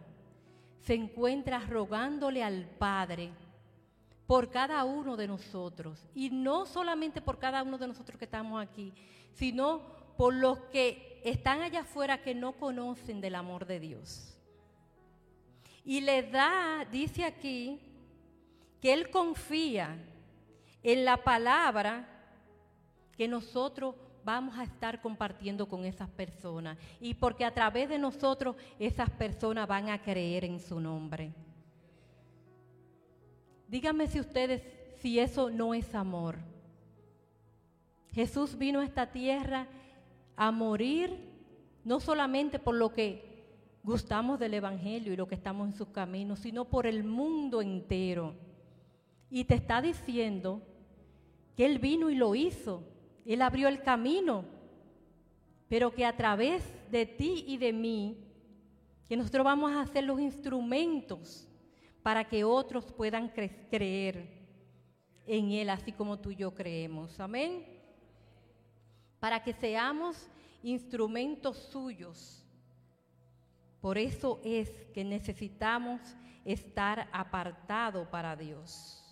se 0.81 0.95
encuentra 0.95 1.59
rogándole 1.61 2.43
al 2.43 2.67
Padre 2.79 3.31
por 4.27 4.51
cada 4.51 4.85
uno 4.85 5.17
de 5.17 5.27
nosotros. 5.27 6.07
Y 6.15 6.31
no 6.31 6.67
solamente 6.67 7.21
por 7.21 7.39
cada 7.39 7.63
uno 7.63 7.79
de 7.79 7.89
nosotros 7.89 8.19
que 8.19 8.25
estamos 8.25 8.63
aquí, 8.63 8.93
sino 9.33 9.83
por 10.17 10.35
los 10.35 10.59
que 10.71 11.21
están 11.25 11.63
allá 11.63 11.81
afuera 11.81 12.23
que 12.23 12.35
no 12.35 12.53
conocen 12.53 13.21
del 13.21 13.35
amor 13.35 13.67
de 13.67 13.81
Dios. 13.81 14.39
Y 15.85 16.01
le 16.01 16.23
da, 16.23 16.87
dice 16.91 17.25
aquí, 17.25 17.81
que 18.81 18.93
Él 18.93 19.11
confía 19.11 19.99
en 20.83 21.05
la 21.05 21.17
palabra 21.17 22.09
que 23.17 23.29
nosotros 23.29 23.95
vamos 24.25 24.59
a 24.59 24.65
estar 24.65 25.01
compartiendo 25.01 25.69
con 25.69 25.85
esas 25.85 26.09
personas. 26.09 26.79
Y 27.01 27.15
porque 27.15 27.45
a 27.45 27.55
través 27.55 27.89
de 27.89 27.99
nosotros 27.99 28.57
esas 28.79 29.11
personas 29.11 29.69
van 29.69 29.91
a 29.91 30.03
creer 30.03 30.45
en 30.45 30.61
su 30.61 30.81
nombre. 30.81 31.33
Díganme 33.69 34.07
si 34.07 34.21
ustedes, 34.21 34.63
si 35.01 35.19
eso 35.19 35.51
no 35.51 35.75
es 35.75 35.95
amor. 35.95 36.39
Jesús 38.13 38.57
vino 38.57 38.81
a 38.81 38.85
esta 38.85 39.11
tierra 39.11 39.67
a 40.37 40.51
morir 40.51 41.33
no 41.85 42.01
solamente 42.01 42.59
por 42.59 42.75
lo 42.75 42.93
que 42.93 43.35
gustamos 43.83 44.39
del 44.39 44.55
Evangelio 44.55 45.13
y 45.13 45.17
lo 45.17 45.29
que 45.29 45.35
estamos 45.35 45.69
en 45.69 45.75
sus 45.75 45.89
caminos, 45.89 46.39
sino 46.39 46.65
por 46.65 46.87
el 46.87 47.05
mundo 47.05 47.61
entero. 47.61 48.35
Y 49.31 49.45
te 49.45 49.55
está 49.55 49.83
diciendo 49.83 50.63
que 51.57 51.67
Él 51.67 51.79
vino 51.79 52.09
y 52.11 52.15
lo 52.15 52.35
hizo. 52.35 52.83
Él 53.25 53.43
abrió 53.43 53.69
el 53.69 53.83
camino. 53.83 54.45
Pero 55.69 55.95
que 55.95 56.05
a 56.05 56.17
través 56.17 56.63
de 56.91 57.07
ti 57.07 57.45
y 57.47 57.57
de 57.57 57.73
mí, 57.73 58.19
que 59.09 59.17
nosotros 59.17 59.45
vamos 59.45 59.73
a 59.73 59.81
hacer 59.81 60.05
los 60.05 60.21
instrumentos 60.21 61.49
para 62.03 62.25
que 62.29 62.45
otros 62.45 62.93
puedan 62.93 63.29
creer 63.29 64.29
en 65.27 65.51
Él, 65.53 65.71
así 65.71 65.93
como 65.93 66.19
tú 66.19 66.31
y 66.31 66.37
yo 66.37 66.55
creemos. 66.55 67.19
Amén. 67.19 67.67
Para 69.19 69.43
que 69.43 69.53
seamos 69.53 70.29
instrumentos 70.63 71.57
suyos. 71.57 72.45
Por 73.81 73.99
eso 73.99 74.41
es 74.45 74.71
que 74.95 75.05
necesitamos 75.05 76.01
estar 76.45 77.09
apartado 77.13 78.09
para 78.11 78.37
Dios. 78.37 79.04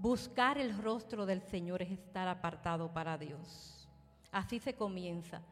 Buscar 0.00 0.58
el 0.58 0.80
rostro 0.80 1.26
del 1.26 1.42
Señor 1.42 1.82
es 1.82 1.90
estar 1.90 2.28
apartado 2.28 2.88
para 2.92 3.18
Dios. 3.18 3.88
Así 4.30 4.60
se 4.60 4.76
comienza, 4.76 5.42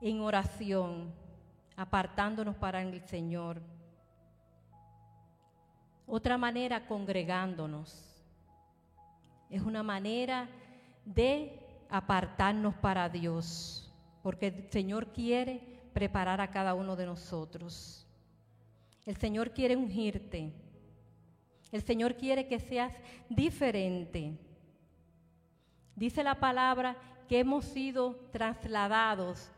en 0.00 0.20
oración, 0.20 1.12
apartándonos 1.76 2.54
para 2.54 2.82
el 2.82 3.00
Señor. 3.08 3.60
Otra 6.06 6.38
manera, 6.38 6.86
congregándonos. 6.86 8.22
Es 9.48 9.60
una 9.60 9.82
manera 9.82 10.48
de 11.04 11.58
apartarnos 11.88 12.76
para 12.76 13.08
Dios, 13.08 13.92
porque 14.22 14.46
el 14.46 14.70
Señor 14.70 15.08
quiere 15.08 15.80
preparar 15.92 16.40
a 16.40 16.52
cada 16.52 16.74
uno 16.74 16.94
de 16.94 17.06
nosotros. 17.06 18.06
El 19.04 19.16
Señor 19.16 19.50
quiere 19.50 19.74
ungirte. 19.74 20.52
El 21.72 21.82
Señor 21.82 22.16
quiere 22.16 22.46
que 22.46 22.58
seas 22.58 22.92
diferente. 23.28 24.36
Dice 25.94 26.22
la 26.24 26.40
palabra 26.40 26.96
que 27.28 27.38
hemos 27.38 27.64
sido 27.64 28.16
trasladados 28.32 29.50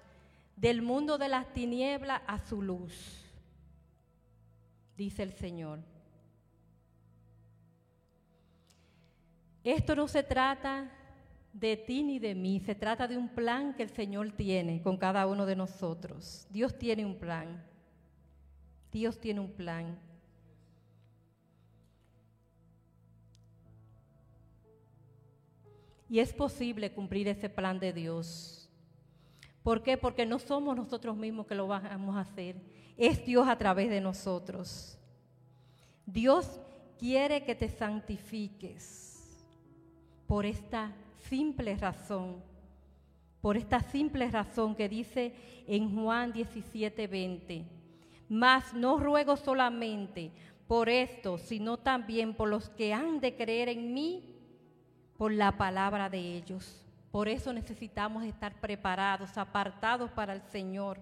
del 0.57 0.83
mundo 0.83 1.17
de 1.17 1.29
las 1.29 1.53
tinieblas 1.53 2.21
a 2.27 2.39
su 2.39 2.61
luz. 2.61 3.25
Dice 4.97 5.23
el 5.23 5.33
Señor. 5.33 5.81
Esto 9.65 9.95
no 9.95 10.09
se 10.09 10.23
trata 10.23 10.91
de 11.53 11.77
ti 11.77 12.03
ni 12.03 12.19
de 12.19 12.35
mí, 12.35 12.61
se 12.61 12.75
trata 12.75 13.07
de 13.07 13.17
un 13.17 13.29
plan 13.29 13.75
que 13.75 13.83
el 13.83 13.91
Señor 13.91 14.33
tiene 14.33 14.83
con 14.83 14.97
cada 14.97 15.27
uno 15.27 15.47
de 15.47 15.57
nosotros. 15.57 16.47
Dios 16.51 16.77
tiene 16.79 17.07
un 17.07 17.19
plan. 17.19 17.65
Dios 18.91 19.19
tiene 19.21 19.41
un 19.41 19.53
plan. 19.53 19.99
Y 26.13 26.21
es 26.21 26.35
posible 26.35 26.93
cumplir 26.93 27.27
ese 27.27 27.49
plan 27.49 27.81
de 27.81 27.91
Dios. 27.91 28.69
¿Por 29.63 29.83
qué? 29.83 29.97
Porque 29.97 30.27
no 30.27 30.39
somos 30.39 30.77
nosotros 30.77 31.17
mismos 31.17 31.47
que 31.47 31.55
lo 31.55 31.67
vamos 31.67 32.17
a 32.17 32.21
hacer. 32.21 32.57
Es 32.99 33.25
Dios 33.25 33.49
a 33.49 33.57
través 33.57 33.89
de 33.89 33.99
nosotros. 33.99 34.99
Dios 36.05 36.61
quiere 36.99 37.45
que 37.45 37.55
te 37.55 37.67
santifiques 37.67 39.43
por 40.27 40.45
esta 40.45 40.93
simple 41.31 41.77
razón. 41.77 42.43
Por 43.41 43.57
esta 43.57 43.81
simple 43.81 44.31
razón 44.31 44.75
que 44.75 44.91
dice 44.91 45.35
en 45.67 45.97
Juan 45.97 46.31
17, 46.31 47.07
20. 47.07 47.65
Mas 48.29 48.75
no 48.75 48.99
ruego 48.99 49.39
solamente 49.39 50.31
por 50.69 50.91
esto, 50.91 51.39
sino 51.39 51.79
también 51.79 52.35
por 52.35 52.51
los 52.51 52.69
que 52.69 52.93
han 52.93 53.19
de 53.19 53.35
creer 53.35 53.71
en 53.71 53.95
mí 53.95 54.32
por 55.23 55.31
la 55.31 55.53
palabra 55.53 56.11
de 56.11 56.19
ellos. 56.19 56.85
Por 57.13 57.29
eso 57.29 57.53
necesitamos 57.53 58.25
estar 58.25 58.57
preparados, 58.57 59.39
apartados 59.39 60.11
para 60.11 60.33
el 60.33 60.43
Señor. 60.51 60.99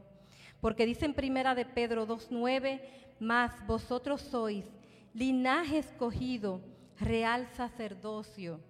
Porque 0.60 0.84
dice 0.84 1.06
en 1.06 1.14
primera 1.14 1.54
de 1.54 1.64
Pedro 1.64 2.06
2.9, 2.06 2.82
más 3.18 3.66
vosotros 3.66 4.20
sois 4.20 4.66
linaje 5.14 5.78
escogido, 5.78 6.60
real 6.98 7.48
sacerdocio, 7.54 8.60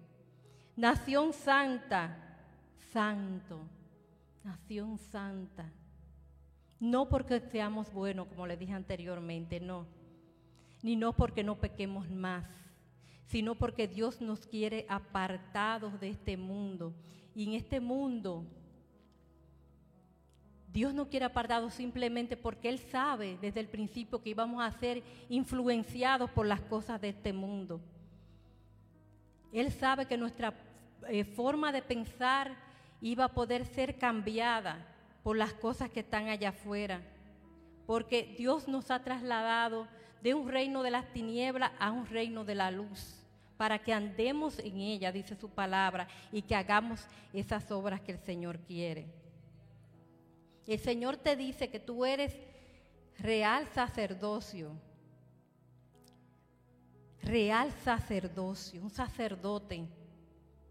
nación 0.77 1.33
santa, 1.33 2.15
santo, 2.93 3.59
nación 4.45 4.97
santa. 4.97 5.69
No 6.79 7.09
porque 7.09 7.41
seamos 7.41 7.91
buenos, 7.91 8.27
como 8.29 8.47
le 8.47 8.55
dije 8.55 8.71
anteriormente, 8.71 9.59
no. 9.59 9.85
Ni 10.81 10.95
no 10.95 11.11
porque 11.11 11.43
no 11.43 11.59
pequemos 11.59 12.09
más, 12.09 12.45
sino 13.31 13.55
porque 13.55 13.87
Dios 13.87 14.19
nos 14.19 14.45
quiere 14.45 14.85
apartados 14.89 15.97
de 16.01 16.09
este 16.09 16.35
mundo. 16.35 16.93
Y 17.33 17.45
en 17.45 17.53
este 17.53 17.79
mundo, 17.79 18.43
Dios 20.73 20.93
no 20.93 21.07
quiere 21.07 21.25
apartados 21.25 21.73
simplemente 21.73 22.35
porque 22.35 22.67
Él 22.67 22.77
sabe 22.77 23.37
desde 23.41 23.61
el 23.61 23.69
principio 23.69 24.21
que 24.21 24.31
íbamos 24.31 24.61
a 24.61 24.77
ser 24.77 25.01
influenciados 25.29 26.29
por 26.31 26.45
las 26.45 26.59
cosas 26.59 26.99
de 26.99 27.07
este 27.09 27.31
mundo. 27.31 27.79
Él 29.53 29.71
sabe 29.71 30.07
que 30.07 30.17
nuestra 30.17 30.53
eh, 31.07 31.23
forma 31.23 31.71
de 31.71 31.81
pensar 31.81 32.53
iba 32.99 33.23
a 33.23 33.33
poder 33.33 33.65
ser 33.65 33.97
cambiada 33.97 34.85
por 35.23 35.37
las 35.37 35.53
cosas 35.53 35.89
que 35.89 36.01
están 36.01 36.27
allá 36.27 36.49
afuera. 36.49 37.01
Porque 37.87 38.35
Dios 38.37 38.67
nos 38.67 38.91
ha 38.91 39.05
trasladado 39.05 39.87
de 40.21 40.33
un 40.33 40.49
reino 40.49 40.83
de 40.83 40.91
las 40.91 41.13
tinieblas 41.13 41.71
a 41.79 41.91
un 41.91 42.05
reino 42.07 42.43
de 42.43 42.55
la 42.55 42.71
luz 42.71 43.20
para 43.61 43.77
que 43.77 43.93
andemos 43.93 44.57
en 44.57 44.77
ella, 44.77 45.11
dice 45.11 45.35
su 45.35 45.47
palabra, 45.47 46.07
y 46.31 46.41
que 46.41 46.55
hagamos 46.55 47.05
esas 47.31 47.71
obras 47.71 48.01
que 48.01 48.13
el 48.13 48.17
Señor 48.17 48.57
quiere. 48.61 49.05
El 50.65 50.79
Señor 50.79 51.17
te 51.17 51.35
dice 51.35 51.69
que 51.69 51.79
tú 51.79 52.03
eres 52.03 52.35
real 53.19 53.67
sacerdocio, 53.67 54.71
real 57.21 57.71
sacerdocio, 57.83 58.81
un 58.81 58.89
sacerdote 58.89 59.87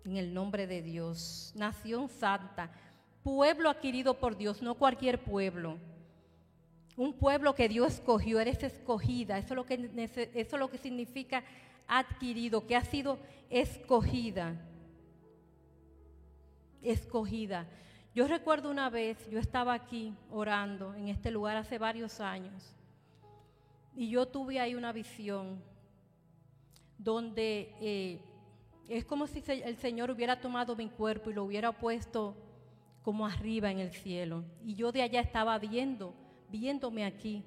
en 0.04 0.16
el 0.16 0.34
nombre 0.34 0.66
de 0.66 0.82
Dios, 0.82 1.52
nación 1.54 2.08
santa, 2.08 2.72
pueblo 3.22 3.70
adquirido 3.70 4.18
por 4.18 4.36
Dios, 4.36 4.62
no 4.62 4.74
cualquier 4.74 5.22
pueblo. 5.22 5.78
Un 6.96 7.12
pueblo 7.12 7.54
que 7.54 7.68
Dios 7.68 7.94
escogió, 7.94 8.40
eres 8.40 8.64
escogida, 8.64 9.38
eso 9.38 9.54
es 9.54 9.56
lo 9.56 9.64
que, 9.64 9.74
eso 10.34 10.56
es 10.56 10.58
lo 10.58 10.68
que 10.68 10.78
significa 10.78 11.44
adquirido, 11.90 12.66
que 12.66 12.76
ha 12.76 12.84
sido 12.84 13.18
escogida. 13.50 14.54
Escogida. 16.80 17.66
Yo 18.14 18.26
recuerdo 18.26 18.70
una 18.70 18.88
vez, 18.88 19.28
yo 19.28 19.38
estaba 19.38 19.74
aquí 19.74 20.14
orando 20.30 20.94
en 20.94 21.08
este 21.08 21.30
lugar 21.30 21.56
hace 21.56 21.78
varios 21.78 22.20
años, 22.20 22.76
y 23.94 24.08
yo 24.08 24.26
tuve 24.26 24.60
ahí 24.60 24.74
una 24.74 24.92
visión 24.92 25.62
donde 26.96 27.74
eh, 27.80 28.20
es 28.88 29.04
como 29.04 29.26
si 29.26 29.42
el 29.46 29.76
Señor 29.76 30.10
hubiera 30.10 30.40
tomado 30.40 30.76
mi 30.76 30.88
cuerpo 30.88 31.30
y 31.30 31.34
lo 31.34 31.44
hubiera 31.44 31.72
puesto 31.72 32.36
como 33.02 33.26
arriba 33.26 33.70
en 33.70 33.78
el 33.78 33.92
cielo. 33.92 34.44
Y 34.64 34.74
yo 34.74 34.92
de 34.92 35.02
allá 35.02 35.20
estaba 35.20 35.58
viendo, 35.58 36.14
viéndome 36.50 37.04
aquí. 37.04 37.44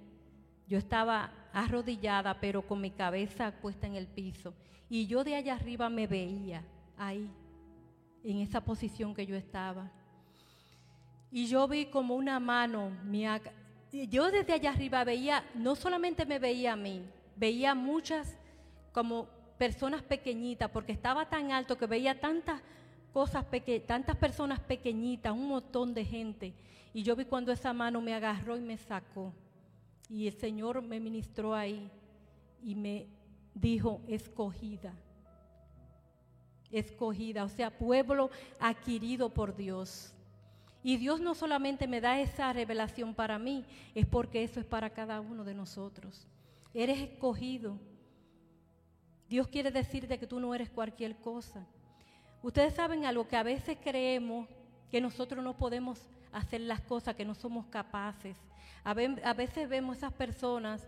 Yo 0.67 0.77
estaba 0.77 1.31
arrodillada, 1.53 2.39
pero 2.39 2.61
con 2.61 2.81
mi 2.81 2.91
cabeza 2.91 3.51
puesta 3.61 3.87
en 3.87 3.95
el 3.95 4.07
piso. 4.07 4.53
Y 4.89 5.07
yo 5.07 5.23
de 5.23 5.35
allá 5.35 5.55
arriba 5.55 5.89
me 5.89 6.07
veía 6.07 6.63
ahí, 6.97 7.29
en 8.23 8.39
esa 8.39 8.61
posición 8.61 9.13
que 9.13 9.25
yo 9.25 9.35
estaba. 9.35 9.91
Y 11.31 11.47
yo 11.47 11.67
vi 11.67 11.87
como 11.87 12.15
una 12.15 12.39
mano, 12.39 12.91
yo 13.91 14.31
desde 14.31 14.53
allá 14.53 14.71
arriba 14.71 15.03
veía, 15.03 15.43
no 15.55 15.75
solamente 15.75 16.25
me 16.25 16.39
veía 16.39 16.73
a 16.73 16.75
mí, 16.75 17.03
veía 17.35 17.73
muchas 17.73 18.37
como 18.91 19.27
personas 19.57 20.03
pequeñitas, 20.03 20.69
porque 20.69 20.91
estaba 20.91 21.27
tan 21.27 21.51
alto 21.51 21.77
que 21.77 21.87
veía 21.87 22.19
tantas 22.19 22.61
cosas, 23.11 23.45
tantas 23.87 24.15
personas 24.15 24.59
pequeñitas, 24.59 25.33
un 25.33 25.47
montón 25.47 25.93
de 25.93 26.05
gente. 26.05 26.53
Y 26.93 27.03
yo 27.03 27.15
vi 27.15 27.25
cuando 27.25 27.51
esa 27.51 27.73
mano 27.73 28.01
me 28.01 28.13
agarró 28.13 28.57
y 28.57 28.61
me 28.61 28.77
sacó. 28.77 29.33
Y 30.13 30.27
el 30.27 30.33
Señor 30.33 30.83
me 30.83 30.99
ministró 30.99 31.55
ahí 31.55 31.89
y 32.63 32.75
me 32.75 33.07
dijo, 33.55 33.99
escogida. 34.07 34.93
Escogida, 36.69 37.43
o 37.43 37.49
sea, 37.49 37.75
pueblo 37.75 38.29
adquirido 38.59 39.33
por 39.33 39.55
Dios. 39.55 40.13
Y 40.83 40.97
Dios 40.97 41.19
no 41.19 41.33
solamente 41.33 41.87
me 41.87 41.99
da 41.99 42.19
esa 42.19 42.53
revelación 42.53 43.15
para 43.15 43.39
mí, 43.39 43.65
es 43.95 44.05
porque 44.05 44.43
eso 44.43 44.59
es 44.59 44.67
para 44.67 44.91
cada 44.91 45.19
uno 45.19 45.43
de 45.43 45.55
nosotros. 45.55 46.27
Eres 46.75 46.99
escogido. 46.99 47.79
Dios 49.27 49.47
quiere 49.47 49.71
decirte 49.71 50.19
que 50.19 50.27
tú 50.27 50.39
no 50.39 50.53
eres 50.53 50.69
cualquier 50.69 51.15
cosa. 51.15 51.65
Ustedes 52.43 52.75
saben 52.75 53.05
algo 53.05 53.27
que 53.27 53.35
a 53.35 53.41
veces 53.41 53.79
creemos 53.81 54.47
que 54.91 55.01
nosotros 55.01 55.43
no 55.43 55.57
podemos 55.57 55.99
hacer 56.33 56.61
las 56.61 56.81
cosas, 56.81 57.15
que 57.15 57.25
no 57.25 57.35
somos 57.35 57.65
capaces. 57.67 58.37
A, 58.83 58.93
veces 58.93 59.69
vemos 59.69 59.97
esas 59.97 60.11
personas 60.13 60.87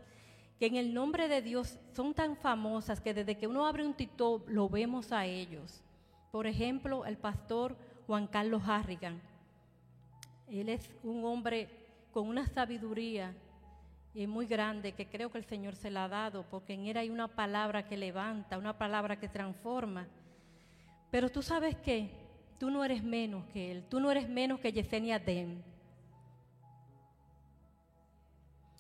que 0.60 0.66
en 0.66 0.76
el 0.76 0.94
nombre 0.94 1.28
de 1.28 1.42
Dios 1.42 1.80
son 1.94 2.14
tan 2.14 2.36
famosas 2.36 3.00
que 3.00 3.14
desde 3.14 3.38
que 3.38 3.48
uno 3.48 3.66
abre 3.66 3.86
un 3.86 3.94
tito 3.94 4.44
lo 4.48 4.68
vemos 4.68 5.12
a 5.12 5.26
ellos. 5.26 5.82
Por 6.32 6.48
ejemplo, 6.48 7.06
el 7.06 7.18
pastor 7.18 7.78
Juan 8.08 8.28
Carlos 8.28 8.64
Harrigan. 8.66 9.22
Él 10.48 10.70
es 10.70 10.90
un 11.04 11.24
hombre 11.24 11.70
con 12.12 12.28
una 12.28 12.46
sabiduría 12.48 13.34
eh, 14.14 14.28
muy 14.28 14.46
grande 14.46 14.94
que 14.94 15.08
creo 15.08 15.32
que 15.32 15.38
el 15.38 15.46
Señor 15.46 15.76
se 15.76 15.92
la 15.92 16.06
ha 16.06 16.10
dado, 16.10 16.46
porque 16.50 16.74
en 16.74 16.86
él 16.88 16.98
hay 16.98 17.10
una 17.10 17.28
palabra 17.28 17.88
que 17.88 17.98
levanta, 17.98 18.58
una 18.58 18.78
palabra 18.78 19.20
que 19.20 19.28
transforma. 19.28 20.08
Pero 21.12 21.30
tú 21.30 21.42
sabes 21.42 21.76
que 21.78 22.25
tú 22.58 22.70
no 22.70 22.84
eres 22.84 23.04
menos 23.04 23.46
que 23.48 23.72
él, 23.72 23.84
tú 23.90 24.00
no 24.00 24.12
eres 24.12 24.30
menos 24.30 24.60
que 24.60 24.72
Yesenia 24.72 25.20
Dem. 25.20 25.62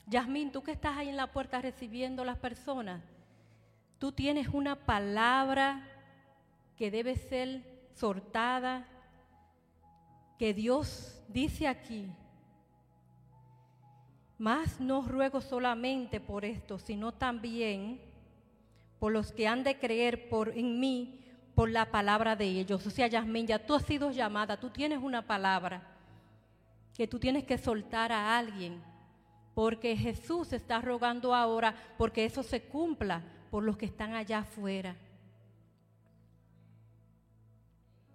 Yasmín, 0.08 0.52
tú 0.52 0.62
que 0.62 0.72
estás 0.72 0.98
ahí 0.98 1.10
en 1.10 1.18
la 1.18 1.32
puerta 1.32 1.62
recibiendo 1.62 2.24
las 2.24 2.38
personas, 2.38 3.02
tú 3.98 4.12
tienes 4.12 4.48
una 4.50 4.76
palabra 4.76 5.88
que 6.78 6.92
debe 6.92 7.16
ser 7.16 7.64
sortada, 7.96 8.88
que 10.38 10.54
Dios 10.54 11.24
dice 11.28 11.68
aquí. 11.68 12.08
Más 14.38 14.80
no 14.80 15.02
ruego 15.02 15.42
solamente 15.42 16.20
por 16.20 16.44
esto, 16.44 16.78
sino 16.78 17.14
también 17.14 18.02
por 19.00 19.12
los 19.12 19.32
que 19.32 19.48
han 19.48 19.64
de 19.64 19.80
creer 19.80 20.30
por, 20.30 20.50
en 20.50 20.80
mí 20.80 21.25
por 21.56 21.70
la 21.70 21.90
palabra 21.90 22.36
de 22.36 22.46
ellos. 22.46 22.86
O 22.86 22.90
sea, 22.90 23.08
Yasmín, 23.08 23.48
ya 23.48 23.66
tú 23.66 23.74
has 23.74 23.84
sido 23.84 24.12
llamada, 24.12 24.60
tú 24.60 24.70
tienes 24.70 25.00
una 25.02 25.26
palabra 25.26 25.82
que 26.94 27.08
tú 27.08 27.18
tienes 27.20 27.46
que 27.46 27.58
soltar 27.58 28.12
a 28.12 28.38
alguien, 28.38 28.82
porque 29.54 29.96
Jesús 29.98 30.54
está 30.54 30.82
rogando 30.82 31.34
ahora 31.34 31.76
porque 31.98 32.26
eso 32.26 32.44
se 32.44 32.62
cumpla 32.64 33.24
por 33.50 33.64
los 33.64 33.78
que 33.78 33.86
están 33.86 34.14
allá 34.14 34.40
afuera. 34.40 34.96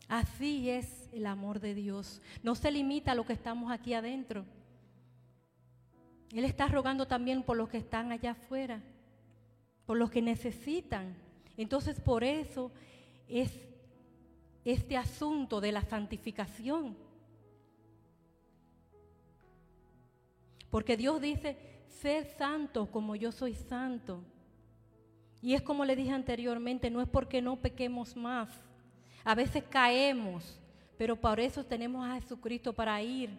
Así 0.09 0.69
es 0.69 1.09
el 1.13 1.27
amor 1.27 1.61
de 1.61 1.75
Dios. 1.75 2.21
No 2.43 2.55
se 2.55 2.71
limita 2.71 3.13
a 3.13 3.15
lo 3.15 3.25
que 3.25 3.33
estamos 3.33 3.71
aquí 3.71 3.95
adentro. 3.95 4.45
Él 6.33 6.45
está 6.45 6.67
rogando 6.67 7.07
también 7.07 7.43
por 7.43 7.57
los 7.57 7.69
que 7.69 7.79
están 7.79 8.13
allá 8.13 8.33
afuera, 8.33 8.83
por 9.87 9.97
los 9.97 10.11
que 10.11 10.21
necesitan. 10.21 11.17
Entonces 11.57 12.01
por 12.01 12.25
eso 12.25 12.73
es 13.31 13.53
este 14.65 14.97
asunto 14.97 15.61
de 15.61 15.73
la 15.73 15.83
santificación. 15.83 16.97
Porque 20.71 20.97
Dios 20.97 21.21
dice, 21.21 21.57
sé 22.01 22.25
santo 22.37 22.87
como 22.91 23.17
yo 23.17 23.33
soy 23.33 23.55
santo. 23.55 24.23
Y 25.43 25.55
es 25.55 25.63
como 25.63 25.85
le 25.85 25.97
dije 25.97 26.13
anteriormente, 26.13 26.91
no 26.91 27.01
es 27.01 27.09
porque 27.09 27.41
no 27.41 27.57
pequemos 27.57 28.15
más. 28.15 28.49
A 29.25 29.35
veces 29.35 29.65
caemos, 29.69 30.59
pero 30.99 31.17
por 31.17 31.41
eso 31.41 31.65
tenemos 31.65 32.07
a 32.07 32.21
Jesucristo 32.21 32.73
para 32.73 33.03
ir. 33.03 33.31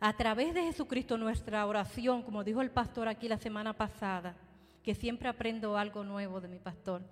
A 0.00 0.16
través 0.16 0.54
de 0.54 0.62
Jesucristo 0.62 1.18
nuestra 1.18 1.66
oración, 1.66 2.22
como 2.22 2.44
dijo 2.44 2.62
el 2.62 2.70
pastor 2.70 3.08
aquí 3.08 3.28
la 3.28 3.38
semana 3.38 3.72
pasada, 3.72 4.36
que 4.82 4.94
siempre 4.94 5.28
aprendo 5.28 5.76
algo 5.76 6.04
nuevo 6.04 6.40
de 6.40 6.48
mi 6.48 6.58
pastor 6.58 7.02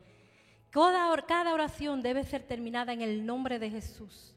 cada, 1.26 1.54
oración 1.54 2.02
debe 2.02 2.24
ser 2.24 2.42
terminada 2.42 2.92
en 2.92 3.00
el 3.00 3.24
nombre 3.24 3.58
de 3.58 3.70
Jesús. 3.70 4.34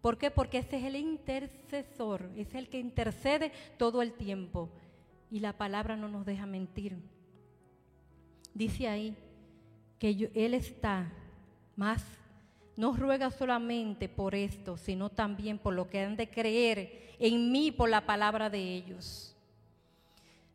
¿Por 0.00 0.18
qué? 0.18 0.30
Porque 0.30 0.58
ese 0.58 0.78
es 0.78 0.84
el 0.84 0.96
intercesor, 0.96 2.30
es 2.36 2.54
el 2.54 2.68
que 2.68 2.78
intercede 2.78 3.52
todo 3.76 4.02
el 4.02 4.12
tiempo. 4.12 4.70
Y 5.30 5.40
la 5.40 5.52
palabra 5.52 5.96
no 5.96 6.08
nos 6.08 6.24
deja 6.24 6.46
mentir. 6.46 6.96
Dice 8.54 8.88
ahí 8.88 9.16
que 9.98 10.30
Él 10.34 10.54
está 10.54 11.12
más, 11.76 12.04
no 12.76 12.96
ruega 12.96 13.30
solamente 13.30 14.08
por 14.08 14.34
esto, 14.34 14.76
sino 14.76 15.10
también 15.10 15.58
por 15.58 15.74
lo 15.74 15.88
que 15.88 16.00
han 16.00 16.16
de 16.16 16.28
creer 16.28 17.14
en 17.18 17.52
mí 17.52 17.70
por 17.70 17.88
la 17.88 18.06
palabra 18.06 18.50
de 18.50 18.74
ellos. 18.74 19.36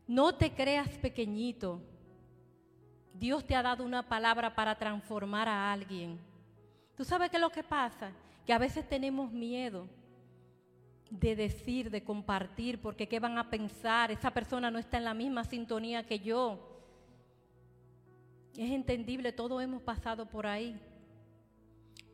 No 0.06 0.34
te 0.34 0.52
creas 0.52 0.88
pequeñito, 0.98 1.80
Dios 3.14 3.46
te 3.46 3.54
ha 3.54 3.62
dado 3.62 3.84
una 3.84 4.06
palabra 4.08 4.54
para 4.54 4.74
transformar 4.74 5.48
a 5.48 5.72
alguien. 5.72 6.18
¿Tú 6.96 7.04
sabes 7.04 7.30
qué 7.30 7.36
es 7.36 7.40
lo 7.40 7.50
que 7.50 7.62
pasa? 7.62 8.10
Que 8.44 8.52
a 8.52 8.58
veces 8.58 8.88
tenemos 8.88 9.30
miedo 9.30 9.88
de 11.10 11.36
decir, 11.36 11.90
de 11.90 12.02
compartir, 12.02 12.80
porque 12.80 13.06
¿qué 13.08 13.20
van 13.20 13.38
a 13.38 13.48
pensar? 13.48 14.10
Esa 14.10 14.32
persona 14.32 14.70
no 14.70 14.80
está 14.80 14.98
en 14.98 15.04
la 15.04 15.14
misma 15.14 15.44
sintonía 15.44 16.04
que 16.04 16.18
yo. 16.18 16.58
Es 18.56 18.70
entendible, 18.70 19.32
todos 19.32 19.62
hemos 19.62 19.82
pasado 19.82 20.26
por 20.26 20.46
ahí. 20.46 20.78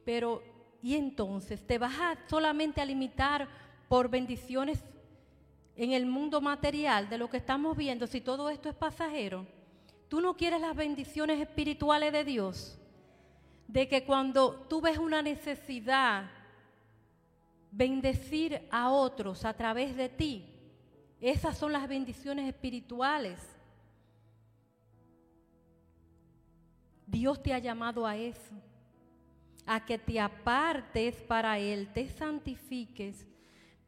Pero, 0.04 0.42
¿y 0.82 0.96
entonces? 0.96 1.66
¿Te 1.66 1.78
vas 1.78 1.98
a 1.98 2.18
solamente 2.28 2.80
a 2.80 2.84
limitar 2.84 3.48
por 3.88 4.10
bendiciones 4.10 4.84
en 5.76 5.92
el 5.92 6.04
mundo 6.04 6.42
material 6.42 7.08
de 7.08 7.16
lo 7.16 7.30
que 7.30 7.38
estamos 7.38 7.74
viendo 7.74 8.06
si 8.06 8.20
todo 8.20 8.50
esto 8.50 8.68
es 8.68 8.74
pasajero? 8.74 9.46
¿Tú 10.10 10.20
no 10.20 10.36
quieres 10.36 10.60
las 10.60 10.74
bendiciones 10.74 11.38
espirituales 11.40 12.12
de 12.12 12.24
Dios? 12.24 12.76
De 13.68 13.86
que 13.86 14.04
cuando 14.04 14.54
tú 14.68 14.80
ves 14.80 14.98
una 14.98 15.22
necesidad, 15.22 16.28
bendecir 17.70 18.66
a 18.72 18.90
otros 18.90 19.44
a 19.44 19.54
través 19.54 19.94
de 19.94 20.08
ti. 20.08 20.52
Esas 21.20 21.56
son 21.56 21.70
las 21.70 21.88
bendiciones 21.88 22.48
espirituales. 22.48 23.40
Dios 27.06 27.40
te 27.40 27.54
ha 27.54 27.60
llamado 27.60 28.04
a 28.04 28.16
eso, 28.16 28.56
a 29.64 29.84
que 29.84 29.96
te 29.96 30.18
apartes 30.18 31.14
para 31.22 31.56
Él, 31.60 31.88
te 31.92 32.08
santifiques 32.08 33.28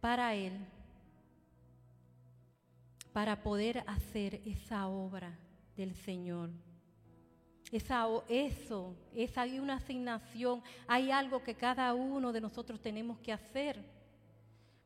para 0.01 0.37
Él, 0.37 0.53
para 3.13 3.43
poder 3.43 3.83
hacer 3.89 4.41
esa 4.47 4.87
obra 4.87 5.37
del 5.77 5.95
Señor. 5.95 6.51
Esa, 7.71 8.07
eso, 8.29 8.95
es 9.15 9.39
hay 9.39 9.59
una 9.59 9.77
asignación, 9.77 10.63
hay 10.87 11.11
algo 11.11 11.43
que 11.43 11.55
cada 11.55 11.95
uno 11.95 12.31
de 12.33 12.41
nosotros 12.41 12.81
tenemos 12.81 13.19
que 13.19 13.33
hacer. 13.33 13.83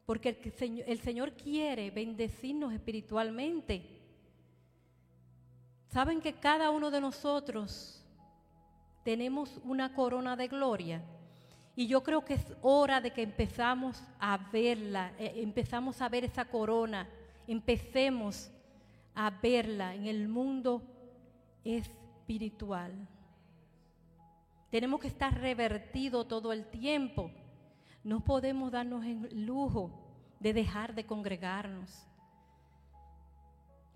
Porque 0.06 0.38
el 0.86 1.00
Señor, 1.00 1.32
quiere 1.32 1.90
bendecirnos 1.90 2.72
espiritualmente. 2.72 3.84
Saben 5.88 6.20
que 6.20 6.34
cada 6.34 6.70
uno 6.70 6.92
de 6.92 7.00
nosotros 7.00 8.04
tenemos 9.02 9.60
una 9.64 9.92
corona 9.92 10.36
de 10.36 10.46
gloria. 10.46 11.02
Y 11.74 11.88
yo 11.88 12.04
creo 12.04 12.24
que 12.24 12.34
es 12.34 12.54
hora 12.62 13.00
de 13.00 13.12
que 13.12 13.22
empezamos 13.22 14.00
a 14.20 14.38
verla, 14.52 15.12
eh, 15.18 15.32
empezamos 15.36 16.00
a 16.00 16.08
ver 16.08 16.24
esa 16.24 16.44
corona, 16.44 17.08
empecemos 17.48 18.50
a 19.16 19.30
verla 19.30 19.94
en 19.94 20.06
el 20.06 20.28
mundo 20.28 20.82
espiritual. 21.64 23.08
Tenemos 24.70 25.00
que 25.00 25.08
estar 25.08 25.34
revertido 25.40 26.26
todo 26.26 26.52
el 26.52 26.66
tiempo. 26.66 27.30
No 28.04 28.22
podemos 28.22 28.70
darnos 28.70 29.04
el 29.04 29.46
lujo 29.46 29.90
de 30.38 30.52
dejar 30.52 30.94
de 30.94 31.06
congregarnos. 31.06 32.06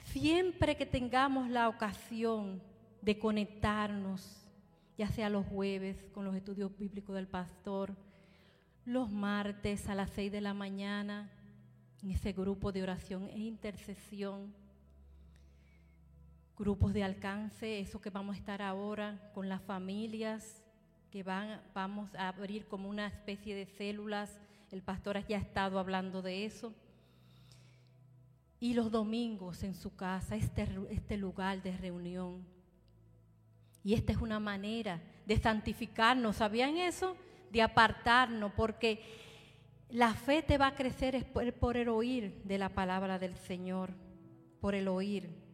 Siempre 0.04 0.76
que 0.76 0.86
tengamos 0.86 1.50
la 1.50 1.68
ocasión 1.68 2.62
de 3.02 3.18
conectarnos, 3.18 4.48
ya 4.96 5.08
sea 5.08 5.28
los 5.28 5.46
jueves 5.46 6.02
con 6.12 6.24
los 6.24 6.34
estudios 6.34 6.76
bíblicos 6.78 7.14
del 7.14 7.28
pastor, 7.28 7.94
los 8.86 9.10
martes 9.10 9.86
a 9.88 9.94
las 9.94 10.10
seis 10.10 10.32
de 10.32 10.40
la 10.40 10.54
mañana, 10.54 11.30
en 12.02 12.10
ese 12.10 12.32
grupo 12.32 12.72
de 12.72 12.82
oración 12.82 13.28
e 13.28 13.38
intercesión, 13.38 14.54
grupos 16.60 16.92
de 16.92 17.02
alcance, 17.02 17.80
eso 17.80 18.02
que 18.02 18.10
vamos 18.10 18.36
a 18.36 18.38
estar 18.38 18.60
ahora 18.60 19.18
con 19.32 19.48
las 19.48 19.62
familias, 19.62 20.62
que 21.10 21.22
van, 21.22 21.58
vamos 21.72 22.14
a 22.14 22.28
abrir 22.28 22.66
como 22.66 22.86
una 22.90 23.06
especie 23.06 23.54
de 23.54 23.64
células, 23.64 24.38
el 24.70 24.82
pastor 24.82 25.26
ya 25.26 25.38
ha 25.38 25.40
estado 25.40 25.78
hablando 25.78 26.20
de 26.20 26.44
eso 26.44 26.74
y 28.60 28.74
los 28.74 28.90
domingos 28.90 29.62
en 29.62 29.74
su 29.74 29.96
casa, 29.96 30.36
este, 30.36 30.68
este 30.90 31.16
lugar 31.16 31.62
de 31.62 31.74
reunión. 31.78 32.44
Y 33.82 33.94
esta 33.94 34.12
es 34.12 34.18
una 34.18 34.38
manera 34.38 35.00
de 35.24 35.38
santificarnos, 35.38 36.36
¿sabían 36.36 36.76
eso? 36.76 37.16
De 37.50 37.62
apartarnos, 37.62 38.52
porque 38.52 39.02
la 39.88 40.12
fe 40.12 40.42
te 40.42 40.58
va 40.58 40.66
a 40.66 40.74
crecer 40.74 41.24
por, 41.32 41.50
por 41.54 41.78
el 41.78 41.88
oír 41.88 42.42
de 42.44 42.58
la 42.58 42.68
palabra 42.68 43.18
del 43.18 43.34
Señor, 43.34 43.94
por 44.60 44.74
el 44.74 44.88
oír. 44.88 45.48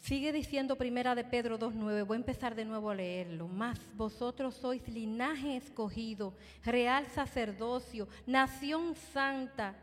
Sigue 0.00 0.32
diciendo 0.32 0.76
primera 0.76 1.14
de 1.14 1.24
Pedro 1.24 1.58
2.9, 1.58 2.06
voy 2.06 2.14
a 2.16 2.20
empezar 2.20 2.54
de 2.54 2.64
nuevo 2.64 2.90
a 2.90 2.94
leerlo. 2.94 3.48
Más 3.48 3.78
vosotros 3.96 4.54
sois 4.54 4.86
linaje 4.88 5.56
escogido, 5.56 6.34
real 6.64 7.06
sacerdocio, 7.08 8.08
nación 8.26 8.94
santa 9.12 9.74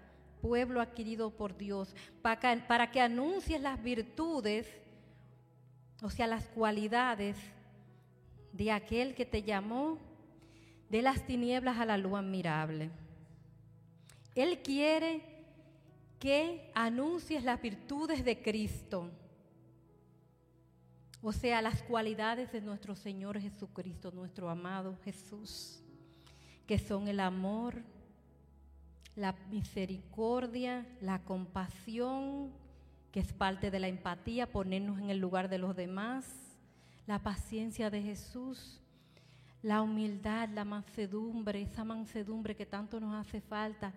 pueblo 0.42 0.80
adquirido 0.80 1.32
por 1.32 1.58
Dios, 1.58 1.96
para 2.22 2.92
que 2.92 3.02
anuncies 3.02 3.60
las 3.60 3.82
virtudes, 3.82 4.68
o 6.02 6.10
sea, 6.10 6.28
las 6.28 6.46
cualidades 6.50 7.36
de 8.54 8.72
aquel 8.72 9.16
que 9.16 9.26
te 9.26 9.42
llamó 9.42 9.98
de 10.90 11.02
las 11.02 11.26
tinieblas 11.26 11.80
a 11.80 11.86
la 11.86 11.98
luz 11.98 12.14
admirable. 12.14 12.92
Él 14.36 14.62
quiere 14.62 15.22
que 16.20 16.72
anuncies 16.76 17.44
las 17.44 17.60
virtudes 17.62 18.24
de 18.24 18.42
Cristo, 18.42 19.10
o 21.22 21.32
sea, 21.32 21.62
las 21.62 21.82
cualidades 21.84 22.52
de 22.52 22.62
nuestro 22.62 22.96
Señor 22.96 23.40
Jesucristo, 23.40 24.12
nuestro 24.12 24.50
amado 24.50 24.98
Jesús, 25.04 25.82
que 26.68 26.78
son 26.80 27.08
el 27.08 27.20
amor, 27.20 27.82
la 29.16 29.36
misericordia, 29.50 30.86
la 31.02 31.20
compasión, 31.24 32.52
que 33.12 33.22
es 33.22 33.32
parte 33.34 33.72
de 33.72 33.80
la 33.80 33.88
empatía, 33.88 34.52
ponernos 34.52 35.00
en 35.00 35.10
el 35.10 35.20
lugar 35.20 35.48
de 35.48 35.58
los 35.58 35.76
demás, 35.76 36.26
la 37.08 37.20
paciencia 37.20 37.90
de 37.90 38.02
Jesús, 38.02 38.82
la 39.62 39.82
humildad, 39.82 40.50
la 40.50 40.66
mansedumbre, 40.66 41.62
esa 41.62 41.84
mansedumbre 41.84 42.56
que 42.56 42.66
tanto 42.66 43.00
nos 43.00 43.16
hace 43.16 43.42
falta, 43.42 43.94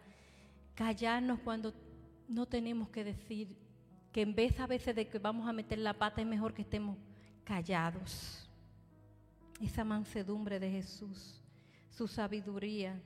callarnos 0.74 1.40
cuando 1.40 1.74
no 2.28 2.46
tenemos 2.46 2.88
que 2.90 3.04
decir, 3.04 3.56
que 4.12 4.22
en 4.22 4.34
vez 4.34 4.58
a 4.60 4.66
veces 4.66 4.94
de 4.94 5.08
que 5.08 5.18
vamos 5.18 5.48
a 5.48 5.52
meter 5.52 5.78
la 5.78 5.94
pata 5.94 6.20
es 6.20 6.26
mejor 6.26 6.54
que 6.54 6.62
estemos 6.62 6.96
callados. 7.48 8.46
Esa 9.58 9.82
mansedumbre 9.82 10.60
de 10.60 10.70
Jesús, 10.70 11.42
su 11.90 12.06
sabiduría, 12.06 13.00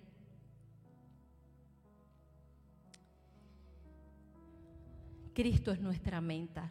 Cristo 5.33 5.71
es 5.71 5.81
nuestra 5.81 6.21
meta. 6.21 6.69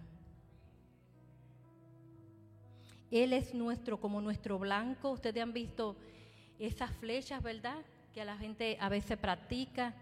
Él 3.10 3.34
es 3.34 3.54
nuestro, 3.54 4.00
como 4.00 4.22
nuestro 4.22 4.60
blanco. 4.60 5.12
Ustedes 5.12 5.42
han 5.42 5.54
visto 5.54 5.96
esas 6.60 6.92
flechas, 6.98 7.42
¿verdad? 7.42 7.78
Que 8.14 8.24
la 8.24 8.38
gente 8.38 8.78
a 8.80 8.90
veces 8.90 9.18
practica, 9.18 9.96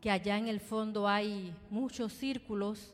que 0.00 0.10
allá 0.10 0.36
en 0.36 0.48
el 0.48 0.60
fondo 0.60 1.08
hay 1.08 1.54
muchos 1.70 2.12
círculos 2.12 2.92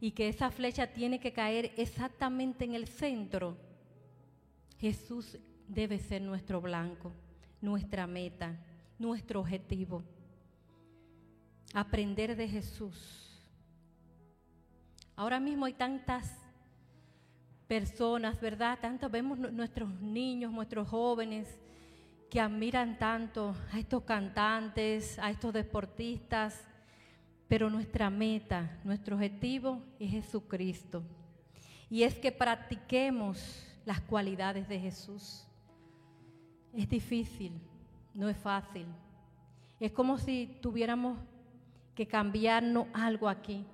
y 0.00 0.10
que 0.12 0.28
esa 0.28 0.50
flecha 0.50 0.86
tiene 0.88 1.20
que 1.20 1.32
caer 1.32 1.72
exactamente 1.76 2.64
en 2.64 2.74
el 2.74 2.88
centro. 2.88 3.65
Jesús 4.78 5.38
debe 5.68 5.98
ser 5.98 6.22
nuestro 6.22 6.60
blanco, 6.60 7.12
nuestra 7.60 8.06
meta, 8.06 8.58
nuestro 8.98 9.40
objetivo. 9.40 10.02
Aprender 11.72 12.36
de 12.36 12.48
Jesús 12.48 13.26
Ahora 15.18 15.40
mismo 15.40 15.64
hay 15.64 15.72
tantas 15.72 16.30
personas, 17.66 18.38
¿verdad? 18.38 18.78
Tanto 18.78 19.08
vemos 19.08 19.38
nuestros 19.38 19.88
niños, 20.02 20.52
nuestros 20.52 20.86
jóvenes 20.88 21.58
que 22.28 22.38
admiran 22.38 22.98
tanto 22.98 23.56
a 23.72 23.78
estos 23.78 24.02
cantantes, 24.02 25.18
a 25.18 25.30
estos 25.30 25.54
deportistas, 25.54 26.68
pero 27.48 27.70
nuestra 27.70 28.10
meta, 28.10 28.78
nuestro 28.84 29.16
objetivo 29.16 29.80
es 29.98 30.10
Jesucristo. 30.10 31.02
Y 31.88 32.02
es 32.02 32.16
que 32.16 32.30
practiquemos 32.30 33.66
las 33.86 34.00
cualidades 34.02 34.68
de 34.68 34.78
Jesús. 34.78 35.46
Es 36.74 36.86
difícil, 36.90 37.58
no 38.12 38.28
es 38.28 38.36
fácil. 38.36 38.86
Es 39.80 39.92
como 39.92 40.18
si 40.18 40.58
tuviéramos 40.60 41.18
que 41.94 42.06
cambiarnos 42.06 42.88
algo 42.92 43.28
aquí 43.28 43.64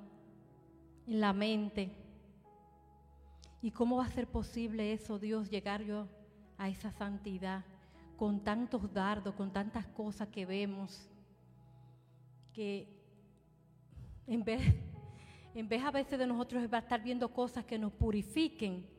en 1.08 1.20
la 1.20 1.32
mente. 1.32 1.90
¿Y 3.62 3.70
cómo 3.70 3.96
va 3.96 4.04
a 4.04 4.10
ser 4.10 4.28
posible 4.28 4.92
eso, 4.92 5.18
Dios, 5.18 5.50
llegar 5.50 5.82
yo 5.82 6.06
a 6.58 6.68
esa 6.68 6.92
santidad 6.92 7.64
con 8.16 8.40
tantos 8.44 8.92
dardos, 8.92 9.34
con 9.34 9.52
tantas 9.52 9.86
cosas 9.86 10.28
que 10.28 10.44
vemos, 10.44 11.08
que 12.52 12.86
en 14.26 14.44
vez, 14.44 14.62
en 15.54 15.68
vez 15.68 15.82
a 15.82 15.90
veces 15.90 16.18
de 16.18 16.26
nosotros 16.26 16.62
va 16.72 16.78
a 16.78 16.80
estar 16.80 17.02
viendo 17.02 17.32
cosas 17.32 17.64
que 17.64 17.78
nos 17.78 17.92
purifiquen, 17.92 18.91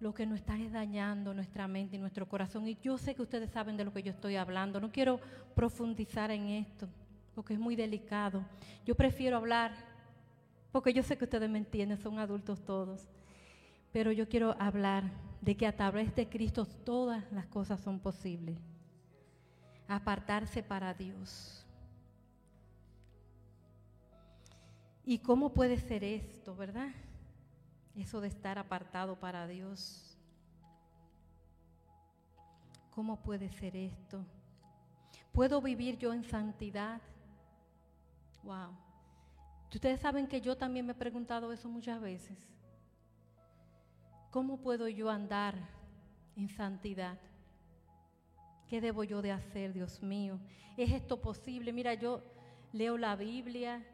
lo 0.00 0.14
que 0.14 0.26
nos 0.26 0.40
está 0.40 0.58
es 0.58 0.72
dañando 0.72 1.34
nuestra 1.34 1.68
mente 1.68 1.96
y 1.96 1.98
nuestro 1.98 2.26
corazón. 2.26 2.66
Y 2.66 2.76
yo 2.82 2.96
sé 2.98 3.14
que 3.14 3.22
ustedes 3.22 3.50
saben 3.50 3.76
de 3.76 3.84
lo 3.84 3.92
que 3.92 4.02
yo 4.02 4.10
estoy 4.10 4.36
hablando. 4.36 4.80
No 4.80 4.90
quiero 4.90 5.20
profundizar 5.54 6.30
en 6.30 6.48
esto, 6.48 6.88
porque 7.34 7.52
es 7.52 7.60
muy 7.60 7.76
delicado. 7.76 8.44
Yo 8.86 8.94
prefiero 8.94 9.36
hablar 9.36 9.72
porque 10.72 10.92
yo 10.92 11.02
sé 11.02 11.18
que 11.18 11.24
ustedes 11.24 11.50
me 11.50 11.58
entienden, 11.58 11.98
son 11.98 12.18
adultos 12.18 12.64
todos. 12.64 13.08
Pero 13.92 14.12
yo 14.12 14.28
quiero 14.28 14.54
hablar 14.58 15.04
de 15.40 15.56
que 15.56 15.66
a 15.66 15.76
través 15.76 16.14
de 16.14 16.28
Cristo 16.28 16.64
todas 16.64 17.30
las 17.32 17.46
cosas 17.46 17.80
son 17.80 17.98
posibles. 17.98 18.58
Apartarse 19.88 20.62
para 20.62 20.94
Dios. 20.94 21.66
¿Y 25.04 25.18
cómo 25.18 25.52
puede 25.52 25.76
ser 25.78 26.04
esto, 26.04 26.54
verdad? 26.54 26.90
Eso 28.00 28.22
de 28.22 28.28
estar 28.28 28.58
apartado 28.58 29.14
para 29.20 29.46
Dios. 29.46 30.16
¿Cómo 32.94 33.20
puede 33.22 33.50
ser 33.50 33.76
esto? 33.76 34.24
¿Puedo 35.32 35.60
vivir 35.60 35.98
yo 35.98 36.14
en 36.14 36.24
santidad? 36.24 37.02
Wow. 38.42 38.70
Ustedes 39.72 40.00
saben 40.00 40.26
que 40.26 40.40
yo 40.40 40.56
también 40.56 40.86
me 40.86 40.92
he 40.92 40.94
preguntado 40.94 41.52
eso 41.52 41.68
muchas 41.68 42.00
veces. 42.00 42.38
¿Cómo 44.30 44.56
puedo 44.62 44.88
yo 44.88 45.10
andar 45.10 45.54
en 46.36 46.48
santidad? 46.48 47.18
¿Qué 48.66 48.80
debo 48.80 49.04
yo 49.04 49.20
de 49.20 49.32
hacer, 49.32 49.74
Dios 49.74 50.02
mío? 50.02 50.40
¿Es 50.78 50.90
esto 50.90 51.20
posible? 51.20 51.70
Mira, 51.70 51.92
yo 51.92 52.22
leo 52.72 52.96
la 52.96 53.14
Biblia, 53.14 53.84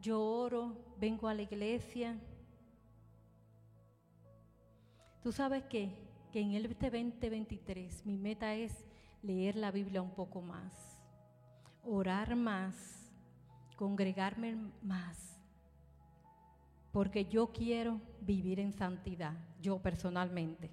yo 0.00 0.20
oro, 0.20 0.76
vengo 0.98 1.28
a 1.28 1.34
la 1.34 1.42
iglesia. 1.42 2.18
Tú 5.22 5.32
sabes 5.32 5.64
qué? 5.64 5.90
Que 6.32 6.40
en 6.40 6.52
el 6.52 6.68
2023 6.68 8.06
mi 8.06 8.16
meta 8.16 8.54
es 8.54 8.84
leer 9.22 9.56
la 9.56 9.70
Biblia 9.70 10.02
un 10.02 10.10
poco 10.10 10.40
más, 10.40 10.98
orar 11.84 12.34
más 12.34 13.02
congregarme 13.82 14.56
más, 14.82 15.40
porque 16.92 17.24
yo 17.24 17.48
quiero 17.48 18.00
vivir 18.20 18.60
en 18.60 18.72
santidad, 18.72 19.34
yo 19.60 19.80
personalmente. 19.80 20.70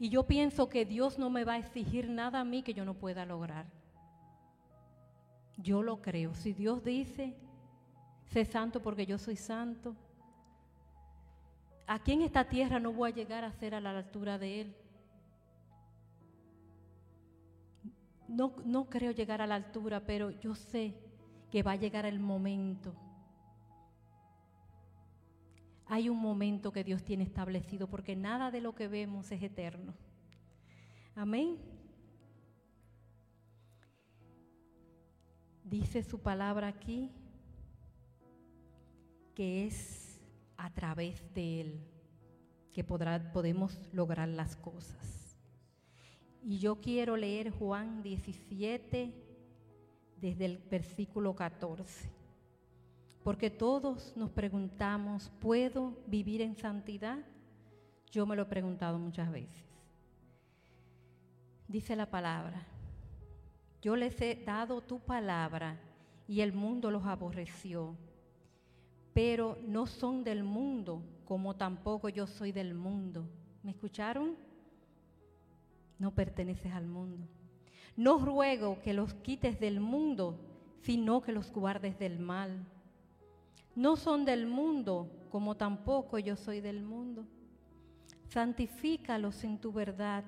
Y 0.00 0.08
yo 0.08 0.24
pienso 0.26 0.68
que 0.68 0.84
Dios 0.84 1.20
no 1.20 1.30
me 1.30 1.44
va 1.44 1.52
a 1.52 1.58
exigir 1.58 2.08
nada 2.08 2.40
a 2.40 2.44
mí 2.44 2.64
que 2.64 2.74
yo 2.74 2.84
no 2.84 2.94
pueda 2.94 3.24
lograr. 3.24 3.66
Yo 5.56 5.84
lo 5.84 6.02
creo. 6.02 6.34
Si 6.34 6.52
Dios 6.52 6.82
dice, 6.82 7.36
sé 8.26 8.44
santo 8.44 8.82
porque 8.82 9.06
yo 9.06 9.16
soy 9.16 9.36
santo, 9.36 9.94
aquí 11.88 12.12
en 12.12 12.22
esta 12.22 12.44
tierra 12.44 12.78
no 12.78 12.92
voy 12.92 13.10
a 13.10 13.14
llegar 13.14 13.44
a 13.44 13.52
ser 13.52 13.74
a 13.74 13.80
la 13.80 13.90
altura 13.90 14.38
de 14.38 14.60
Él. 14.60 14.76
No, 18.28 18.54
no 18.64 18.90
creo 18.90 19.10
llegar 19.10 19.40
a 19.40 19.46
la 19.46 19.54
altura, 19.54 20.04
pero 20.04 20.30
yo 20.30 20.54
sé 20.54 20.94
que 21.50 21.62
va 21.62 21.72
a 21.72 21.76
llegar 21.76 22.04
el 22.04 22.20
momento. 22.20 22.94
Hay 25.86 26.10
un 26.10 26.18
momento 26.18 26.70
que 26.70 26.84
Dios 26.84 27.02
tiene 27.02 27.24
establecido 27.24 27.88
porque 27.88 28.14
nada 28.14 28.50
de 28.50 28.60
lo 28.60 28.74
que 28.74 28.86
vemos 28.86 29.32
es 29.32 29.42
eterno. 29.42 29.94
Amén. 31.16 31.56
Dice 35.64 36.02
su 36.02 36.20
palabra 36.20 36.68
aquí 36.68 37.10
que 39.34 39.66
es 39.66 40.07
a 40.58 40.70
través 40.74 41.22
de 41.32 41.62
Él 41.62 41.80
que 42.72 42.84
podemos 42.84 43.80
lograr 43.92 44.28
las 44.28 44.54
cosas. 44.56 45.36
Y 46.42 46.58
yo 46.58 46.80
quiero 46.80 47.16
leer 47.16 47.50
Juan 47.50 48.02
17 48.02 49.12
desde 50.20 50.44
el 50.44 50.58
versículo 50.58 51.34
14. 51.34 52.10
Porque 53.24 53.50
todos 53.50 54.16
nos 54.16 54.30
preguntamos, 54.30 55.30
¿puedo 55.40 55.98
vivir 56.06 56.40
en 56.40 56.56
santidad? 56.56 57.18
Yo 58.10 58.26
me 58.26 58.36
lo 58.36 58.42
he 58.42 58.46
preguntado 58.46 58.98
muchas 58.98 59.30
veces. 59.30 59.64
Dice 61.66 61.96
la 61.96 62.06
palabra, 62.06 62.66
yo 63.82 63.96
les 63.96 64.20
he 64.20 64.34
dado 64.34 64.80
tu 64.80 65.00
palabra 65.00 65.78
y 66.26 66.40
el 66.40 66.52
mundo 66.52 66.90
los 66.90 67.04
aborreció, 67.04 67.96
pero 69.14 69.58
no 69.66 69.86
son 69.86 70.24
del 70.24 70.44
mundo 70.44 71.02
como 71.28 71.54
tampoco 71.56 72.08
yo 72.08 72.26
soy 72.26 72.52
del 72.52 72.72
mundo. 72.72 73.28
¿Me 73.62 73.72
escucharon? 73.72 74.34
No 75.98 76.14
perteneces 76.14 76.72
al 76.72 76.86
mundo. 76.86 77.28
No 77.96 78.18
ruego 78.18 78.80
que 78.80 78.94
los 78.94 79.12
quites 79.12 79.60
del 79.60 79.78
mundo, 79.78 80.40
sino 80.80 81.20
que 81.20 81.32
los 81.32 81.52
guardes 81.52 81.98
del 81.98 82.18
mal. 82.18 82.64
No 83.74 83.96
son 83.96 84.24
del 84.24 84.46
mundo, 84.46 85.10
como 85.30 85.54
tampoco 85.56 86.18
yo 86.18 86.34
soy 86.34 86.62
del 86.62 86.82
mundo. 86.82 87.26
Santifícalos 88.28 89.44
en 89.44 89.58
tu 89.58 89.70
verdad. 89.70 90.24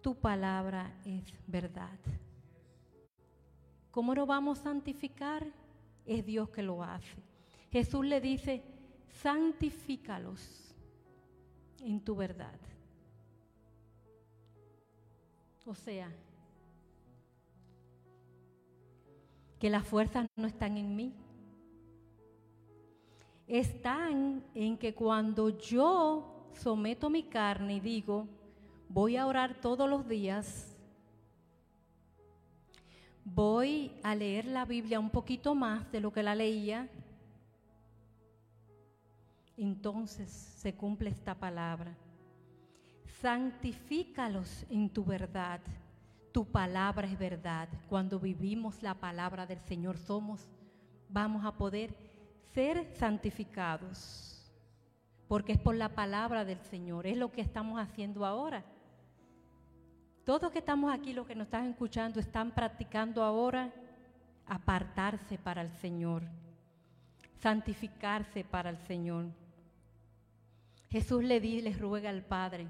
Tu 0.00 0.14
palabra 0.14 0.98
es 1.04 1.24
verdad. 1.46 1.98
¿Cómo 3.90 4.14
lo 4.14 4.24
vamos 4.24 4.60
a 4.60 4.62
santificar? 4.62 5.46
Es 6.06 6.24
Dios 6.24 6.48
que 6.48 6.62
lo 6.62 6.82
hace. 6.82 7.29
Jesús 7.70 8.04
le 8.04 8.20
dice, 8.20 8.62
santifícalos 9.22 10.74
en 11.80 12.00
tu 12.00 12.16
verdad. 12.16 12.58
O 15.66 15.74
sea, 15.74 16.10
que 19.60 19.70
las 19.70 19.86
fuerzas 19.86 20.26
no 20.36 20.46
están 20.46 20.76
en 20.78 20.96
mí. 20.96 21.12
Están 23.46 24.42
en 24.54 24.78
que 24.78 24.94
cuando 24.94 25.50
yo 25.50 26.48
someto 26.54 27.10
mi 27.10 27.24
carne 27.24 27.74
y 27.74 27.80
digo, 27.80 28.26
voy 28.88 29.16
a 29.16 29.26
orar 29.26 29.60
todos 29.60 29.88
los 29.88 30.08
días, 30.08 30.76
voy 33.24 33.92
a 34.02 34.14
leer 34.14 34.46
la 34.46 34.64
Biblia 34.64 34.98
un 34.98 35.10
poquito 35.10 35.54
más 35.54 35.90
de 35.92 36.00
lo 36.00 36.12
que 36.12 36.22
la 36.22 36.34
leía, 36.34 36.88
entonces 39.62 40.30
se 40.30 40.74
cumple 40.74 41.10
esta 41.10 41.34
palabra. 41.34 41.96
Santifícalos 43.20 44.64
en 44.70 44.88
tu 44.88 45.04
verdad 45.04 45.60
tu 46.32 46.44
palabra 46.44 47.06
es 47.06 47.18
verdad. 47.18 47.68
Cuando 47.88 48.18
vivimos 48.18 48.82
la 48.82 48.94
palabra 48.94 49.46
del 49.46 49.60
Señor 49.60 49.98
somos, 49.98 50.48
vamos 51.08 51.44
a 51.44 51.52
poder 51.52 51.94
ser 52.52 52.86
santificados. 52.96 54.52
Porque 55.28 55.52
es 55.52 55.58
por 55.58 55.76
la 55.76 55.90
palabra 55.90 56.44
del 56.44 56.60
Señor, 56.60 57.06
es 57.06 57.16
lo 57.16 57.30
que 57.30 57.40
estamos 57.40 57.80
haciendo 57.80 58.24
ahora. 58.24 58.64
Todos 60.24 60.50
que 60.50 60.58
estamos 60.58 60.92
aquí, 60.92 61.12
los 61.12 61.26
que 61.26 61.34
nos 61.34 61.46
están 61.46 61.66
escuchando, 61.66 62.20
están 62.20 62.52
practicando 62.52 63.22
ahora 63.22 63.72
apartarse 64.46 65.38
para 65.38 65.62
el 65.62 65.70
Señor, 65.72 66.22
santificarse 67.38 68.44
para 68.44 68.70
el 68.70 68.78
Señor. 68.78 69.26
Jesús 70.90 71.22
le, 71.22 71.40
di, 71.40 71.62
les 71.62 71.78
ruega 71.78 72.10
al 72.10 72.24
Padre, 72.24 72.66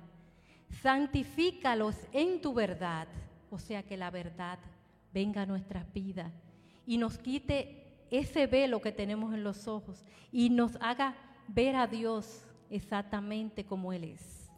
santifícalos 0.83 1.97
en 2.13 2.41
tu 2.41 2.53
verdad 2.55 3.09
o 3.51 3.59
sea 3.59 3.83
que 3.83 3.97
la 3.97 4.11
verdad 4.11 4.59
venga 5.13 5.43
a 5.43 5.47
nuestras 5.47 5.93
vidas 5.93 6.33
y 6.87 6.99
nos 6.99 7.19
quite 7.19 8.07
ese 8.11 8.47
velo 8.47 8.81
que 8.81 8.93
tenemos 8.93 9.35
en 9.35 9.45
los 9.45 9.67
ojos 9.69 10.05
y 10.33 10.51
nos 10.51 10.77
haga 10.81 11.15
ver 11.49 11.77
a 11.77 11.87
Dios 11.87 12.45
exactamente 12.71 13.65
como 13.65 13.93
Él 13.93 14.05
es. 14.05 14.51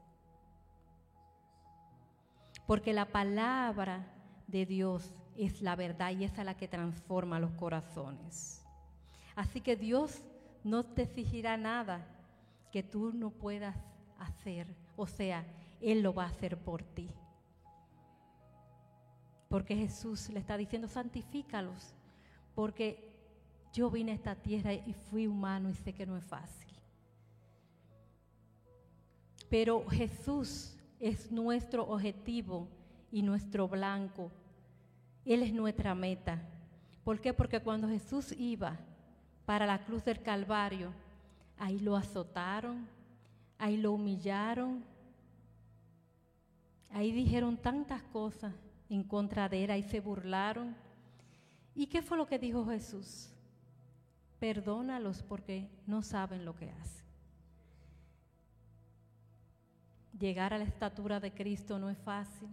Porque 2.67 2.93
la 2.93 3.07
palabra 3.07 4.07
de 4.47 4.67
Dios 4.67 5.15
es 5.37 5.63
la 5.63 5.77
verdad 5.77 6.13
y 6.13 6.25
es 6.25 6.37
la 6.37 6.57
que 6.57 6.69
transforma 6.69 7.41
los 7.41 7.53
corazones. 7.53 8.65
Así 9.35 9.61
que 9.61 9.77
Dios 9.77 10.23
no 10.65 10.85
te 10.85 11.03
exigirá 11.03 11.57
nada 11.57 12.07
que 12.73 12.83
tú 12.83 13.13
no 13.13 13.31
puedas 13.31 13.77
hacer. 14.19 14.67
O 14.97 15.07
sea, 15.07 15.45
Él 15.81 16.03
lo 16.03 16.15
va 16.15 16.25
a 16.25 16.29
hacer 16.29 16.59
por 16.59 16.83
ti. 16.83 17.09
Porque 19.49 19.77
Jesús 19.77 20.31
le 20.31 20.41
está 20.41 20.57
diciendo, 20.57 20.89
santifícalos, 20.89 21.95
porque 22.55 23.13
yo 23.73 23.91
vine 23.91 24.13
a 24.13 24.15
esta 24.15 24.35
tierra 24.35 24.73
y 24.73 24.95
fui 24.95 25.27
humano 25.27 25.69
y 25.69 25.75
sé 25.75 25.93
que 25.93 26.07
no 26.07 26.17
es 26.17 26.25
fácil. 26.25 26.73
Pero 29.51 29.87
Jesús 29.89 30.75
es 30.99 31.31
nuestro 31.31 31.87
objetivo 31.87 32.67
y 33.11 33.23
nuestro 33.23 33.69
blanco. 33.69 34.31
Él 35.27 35.43
es 35.43 35.53
nuestra 35.53 35.95
meta. 35.95 36.41
¿Por 37.05 37.21
qué? 37.21 37.35
Porque 37.35 37.61
cuando 37.61 37.89
Jesús 37.89 38.33
iba 38.33 38.79
para 39.45 39.67
la 39.67 39.85
cruz 39.85 40.03
del 40.05 40.23
Calvario, 40.23 40.95
ahí 41.63 41.79
lo 41.79 41.95
azotaron, 41.95 42.89
ahí 43.57 43.77
lo 43.77 43.93
humillaron, 43.93 44.83
ahí 46.91 47.13
dijeron 47.13 47.57
tantas 47.57 48.03
cosas 48.03 48.53
en 48.91 49.05
contra 49.05 49.49
de 49.49 49.63
él, 49.63 49.71
y 49.79 49.85
se 49.85 50.01
burlaron. 50.01 50.75
¿Y 51.73 51.87
qué 51.87 52.03
fue 52.03 52.17
lo 52.17 52.27
que 52.27 52.41
dijo 52.41 52.67
Jesús? 52.67 53.31
Perdónalos 54.41 55.23
porque 55.23 55.71
no 55.87 56.03
saben 56.03 56.45
lo 56.45 56.57
que 56.57 56.69
hacen. 56.69 57.07
Llegar 60.19 60.53
a 60.53 60.59
la 60.59 60.65
estatura 60.65 61.21
de 61.21 61.33
Cristo 61.33 61.79
no 61.79 61.91
es 61.91 61.99
fácil, 61.99 62.49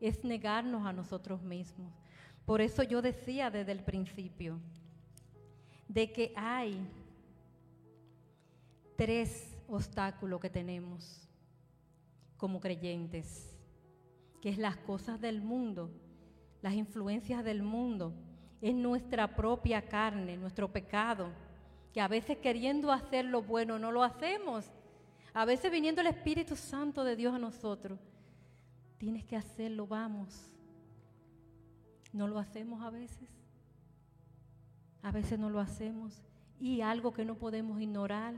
es 0.00 0.24
negarnos 0.24 0.86
a 0.86 0.94
nosotros 0.94 1.42
mismos. 1.42 1.92
Por 2.46 2.62
eso 2.62 2.82
yo 2.82 3.02
decía 3.02 3.50
desde 3.50 3.72
el 3.72 3.84
principio 3.84 4.58
de 5.88 6.10
que 6.10 6.32
hay 6.34 6.80
tres 8.96 9.56
obstáculos 9.68 10.40
que 10.40 10.50
tenemos 10.50 11.28
como 12.36 12.60
creyentes 12.60 13.56
que 14.40 14.50
es 14.50 14.58
las 14.58 14.76
cosas 14.76 15.20
del 15.20 15.40
mundo, 15.40 15.90
las 16.62 16.74
influencias 16.74 17.44
del 17.44 17.62
mundo, 17.62 18.14
es 18.60 18.74
nuestra 18.74 19.34
propia 19.34 19.82
carne, 19.82 20.36
nuestro 20.36 20.72
pecado, 20.72 21.30
que 21.92 22.00
a 22.00 22.08
veces 22.08 22.38
queriendo 22.38 22.92
hacer 22.92 23.24
lo 23.24 23.42
bueno 23.42 23.78
no 23.78 23.90
lo 23.90 24.02
hacemos, 24.02 24.70
a 25.34 25.44
veces 25.44 25.70
viniendo 25.70 26.00
el 26.00 26.06
Espíritu 26.06 26.56
Santo 26.56 27.04
de 27.04 27.16
Dios 27.16 27.34
a 27.34 27.38
nosotros, 27.38 27.98
tienes 28.98 29.24
que 29.24 29.36
hacerlo, 29.36 29.86
vamos. 29.86 30.52
No 32.12 32.28
lo 32.28 32.38
hacemos 32.38 32.82
a 32.82 32.90
veces, 32.90 33.28
a 35.02 35.10
veces 35.10 35.38
no 35.38 35.50
lo 35.50 35.60
hacemos, 35.60 36.22
y 36.58 36.80
algo 36.80 37.12
que 37.12 37.24
no 37.24 37.34
podemos 37.34 37.80
ignorar, 37.80 38.34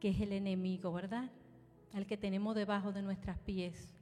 que 0.00 0.10
es 0.10 0.20
el 0.20 0.32
enemigo, 0.32 0.92
¿verdad? 0.92 1.30
Al 1.92 2.06
que 2.06 2.16
tenemos 2.16 2.54
debajo 2.54 2.92
de 2.92 3.02
nuestras 3.02 3.38
pies 3.38 3.98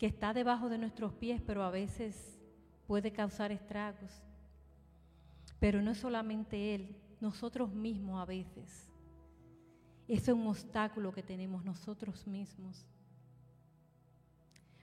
que 0.00 0.06
está 0.06 0.32
debajo 0.32 0.70
de 0.70 0.78
nuestros 0.78 1.12
pies, 1.12 1.42
pero 1.46 1.62
a 1.62 1.70
veces 1.70 2.40
puede 2.86 3.12
causar 3.12 3.52
estragos. 3.52 4.22
Pero 5.58 5.82
no 5.82 5.90
es 5.90 5.98
solamente 5.98 6.74
Él, 6.74 6.96
nosotros 7.20 7.70
mismos 7.70 8.18
a 8.18 8.24
veces. 8.24 8.90
Es 10.08 10.26
un 10.28 10.46
obstáculo 10.46 11.12
que 11.12 11.22
tenemos 11.22 11.66
nosotros 11.66 12.26
mismos. 12.26 12.86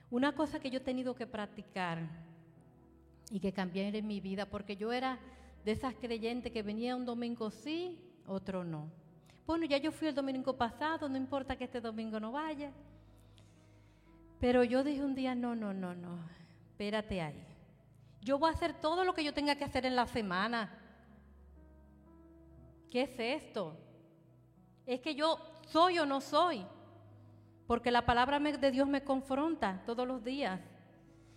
Una 0.08 0.32
cosa 0.36 0.60
que 0.60 0.70
yo 0.70 0.78
he 0.78 0.82
tenido 0.82 1.16
que 1.16 1.26
practicar 1.26 2.08
y 3.32 3.40
que 3.40 3.52
cambiar 3.52 3.96
en 3.96 4.06
mi 4.06 4.20
vida, 4.20 4.48
porque 4.48 4.76
yo 4.76 4.92
era 4.92 5.18
de 5.64 5.72
esas 5.72 5.96
creyentes 5.96 6.52
que 6.52 6.62
venía 6.62 6.94
un 6.94 7.04
domingo 7.04 7.50
sí, 7.50 7.98
otro 8.28 8.64
no. 8.64 8.90
Bueno, 9.46 9.64
ya 9.64 9.78
yo 9.78 9.90
fui 9.90 10.08
el 10.08 10.14
domingo 10.14 10.56
pasado, 10.56 11.08
no 11.08 11.16
importa 11.16 11.56
que 11.56 11.64
este 11.64 11.80
domingo 11.80 12.20
no 12.20 12.32
vaya. 12.32 12.70
Pero 14.40 14.62
yo 14.62 14.84
dije 14.84 15.02
un 15.02 15.14
día, 15.14 15.34
no, 15.34 15.54
no, 15.54 15.72
no, 15.72 15.94
no, 15.94 16.18
espérate 16.70 17.20
ahí. 17.20 17.44
Yo 18.20 18.38
voy 18.38 18.50
a 18.50 18.52
hacer 18.52 18.74
todo 18.74 19.04
lo 19.04 19.14
que 19.14 19.24
yo 19.24 19.32
tenga 19.32 19.56
que 19.56 19.64
hacer 19.64 19.86
en 19.86 19.96
la 19.96 20.06
semana. 20.06 20.70
¿Qué 22.90 23.02
es 23.02 23.18
esto? 23.18 23.76
Es 24.86 25.00
que 25.00 25.14
yo 25.14 25.38
soy 25.66 25.98
o 25.98 26.06
no 26.06 26.20
soy. 26.20 26.64
Porque 27.66 27.90
la 27.90 28.06
palabra 28.06 28.38
de 28.38 28.70
Dios 28.70 28.88
me 28.88 29.02
confronta 29.02 29.82
todos 29.84 30.06
los 30.06 30.24
días. 30.24 30.60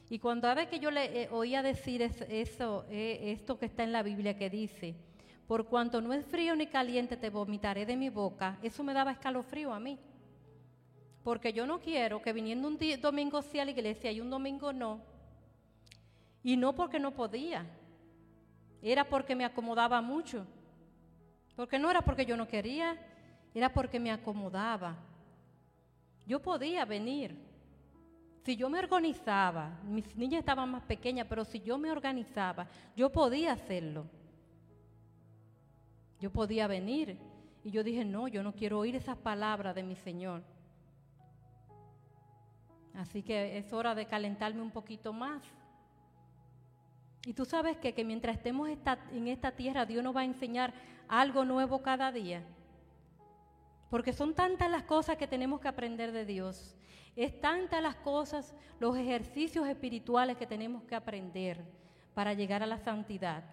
Y 0.10 0.20
cuando 0.20 0.48
a 0.48 0.54
veces 0.54 0.70
que 0.70 0.80
yo 0.80 0.92
le 0.92 1.24
eh, 1.24 1.30
oía 1.32 1.64
decir 1.64 2.02
eso, 2.02 2.86
eh, 2.90 3.32
esto 3.32 3.58
que 3.58 3.66
está 3.66 3.84
en 3.84 3.94
la 3.94 4.04
Biblia 4.04 4.38
que 4.38 4.50
dice, 4.50 4.96
por 5.52 5.66
cuanto 5.66 6.00
no 6.00 6.14
es 6.14 6.26
frío 6.26 6.56
ni 6.56 6.66
caliente 6.66 7.18
te 7.18 7.30
vomitaré 7.30 7.86
de 7.86 7.98
mi 7.98 8.10
boca, 8.10 8.58
eso 8.64 8.86
me 8.86 8.94
daba 8.94 9.12
escalofrío 9.12 9.74
a 9.74 9.82
mí. 9.82 10.00
Porque 11.26 11.52
yo 11.52 11.68
no 11.68 11.82
quiero 11.82 12.22
que 12.22 12.32
viniendo 12.32 12.70
un 12.70 12.80
domingo 13.02 13.42
sea 13.42 13.64
a 13.64 13.66
la 13.66 13.72
iglesia 13.72 14.14
y 14.14 14.22
un 14.22 14.30
domingo 14.30 14.72
no. 14.72 15.02
Y 16.42 16.56
no 16.56 16.74
porque 16.74 17.02
no 17.02 17.12
podía, 17.12 17.66
era 18.82 19.04
porque 19.04 19.36
me 19.36 19.44
acomodaba 19.44 20.00
mucho. 20.00 20.48
Porque 21.58 21.78
no 21.78 21.92
era 21.92 22.02
porque 22.02 22.26
yo 22.26 22.38
no 22.38 22.48
quería, 22.48 22.98
era 23.54 23.74
porque 23.74 24.00
me 24.00 24.10
acomodaba. 24.10 24.96
Yo 26.26 26.42
podía 26.42 26.86
venir, 26.86 27.36
si 28.46 28.56
yo 28.56 28.70
me 28.70 28.80
organizaba, 28.80 29.82
mis 29.84 30.16
niñas 30.16 30.40
estaban 30.40 30.72
más 30.72 30.84
pequeñas, 30.84 31.28
pero 31.28 31.44
si 31.44 31.60
yo 31.60 31.78
me 31.78 31.92
organizaba, 31.92 32.70
yo 32.96 33.12
podía 33.12 33.52
hacerlo. 33.52 34.06
Yo 36.22 36.32
podía 36.32 36.68
venir. 36.68 37.18
Y 37.64 37.72
yo 37.72 37.84
dije, 37.84 38.06
no, 38.06 38.28
yo 38.28 38.44
no 38.44 38.54
quiero 38.54 38.80
oír 38.80 38.96
esas 38.96 39.18
palabras 39.18 39.76
de 39.76 39.84
mi 39.84 39.96
Señor. 39.96 40.44
Así 42.94 43.24
que 43.24 43.58
es 43.58 43.74
hora 43.74 43.96
de 43.96 44.06
calentarme 44.06 44.62
un 44.62 44.72
poquito 44.72 45.12
más. 45.12 45.42
Y 47.26 47.34
tú 47.34 47.44
sabes 47.46 47.78
que, 47.78 47.94
que 47.94 48.06
mientras 48.06 48.38
estemos 48.38 48.70
en 48.70 49.28
esta 49.28 49.52
tierra, 49.52 49.86
Dios 49.86 50.04
nos 50.04 50.16
va 50.16 50.22
a 50.22 50.26
enseñar 50.26 50.74
algo 51.08 51.44
nuevo 51.44 51.82
cada 51.82 52.12
día. 52.12 52.44
Porque 53.90 54.14
son 54.14 54.34
tantas 54.34 54.70
las 54.70 54.84
cosas 54.84 55.18
que 55.18 55.28
tenemos 55.28 55.60
que 55.60 55.68
aprender 55.68 56.12
de 56.12 56.26
Dios. 56.26 56.76
Es 57.16 57.42
tantas 57.42 57.82
las 57.82 57.96
cosas, 57.96 58.56
los 58.80 58.96
ejercicios 58.96 59.68
espirituales 59.68 60.38
que 60.38 60.48
tenemos 60.48 60.84
que 60.84 60.96
aprender 60.96 61.64
para 62.14 62.34
llegar 62.34 62.64
a 62.64 62.68
la 62.68 62.78
santidad. 62.78 63.44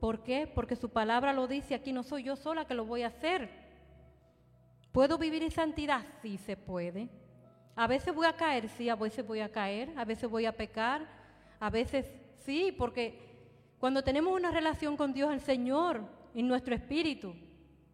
¿Por 0.00 0.22
qué? 0.22 0.46
Porque 0.46 0.76
su 0.76 0.90
palabra 0.90 1.32
lo 1.32 1.46
dice 1.46 1.74
aquí, 1.74 1.92
no 1.92 2.02
soy 2.02 2.24
yo 2.24 2.36
sola 2.36 2.66
que 2.66 2.74
lo 2.74 2.84
voy 2.84 3.02
a 3.02 3.08
hacer. 3.08 3.50
¿Puedo 4.92 5.18
vivir 5.18 5.42
en 5.42 5.50
santidad? 5.50 6.04
Sí 6.22 6.38
se 6.38 6.56
puede. 6.56 7.08
A 7.74 7.86
veces 7.86 8.14
voy 8.14 8.26
a 8.26 8.36
caer, 8.36 8.68
sí, 8.68 8.88
a 8.88 8.96
veces 8.96 9.26
voy 9.26 9.40
a 9.40 9.52
caer, 9.52 9.92
a 9.96 10.04
veces 10.04 10.30
voy 10.30 10.46
a 10.46 10.56
pecar, 10.56 11.06
a 11.60 11.70
veces 11.70 12.10
sí, 12.44 12.74
porque 12.76 13.26
cuando 13.78 14.02
tenemos 14.02 14.34
una 14.34 14.50
relación 14.50 14.96
con 14.96 15.12
Dios, 15.12 15.32
el 15.32 15.40
Señor, 15.40 16.02
en 16.34 16.48
nuestro 16.48 16.74
espíritu, 16.74 17.34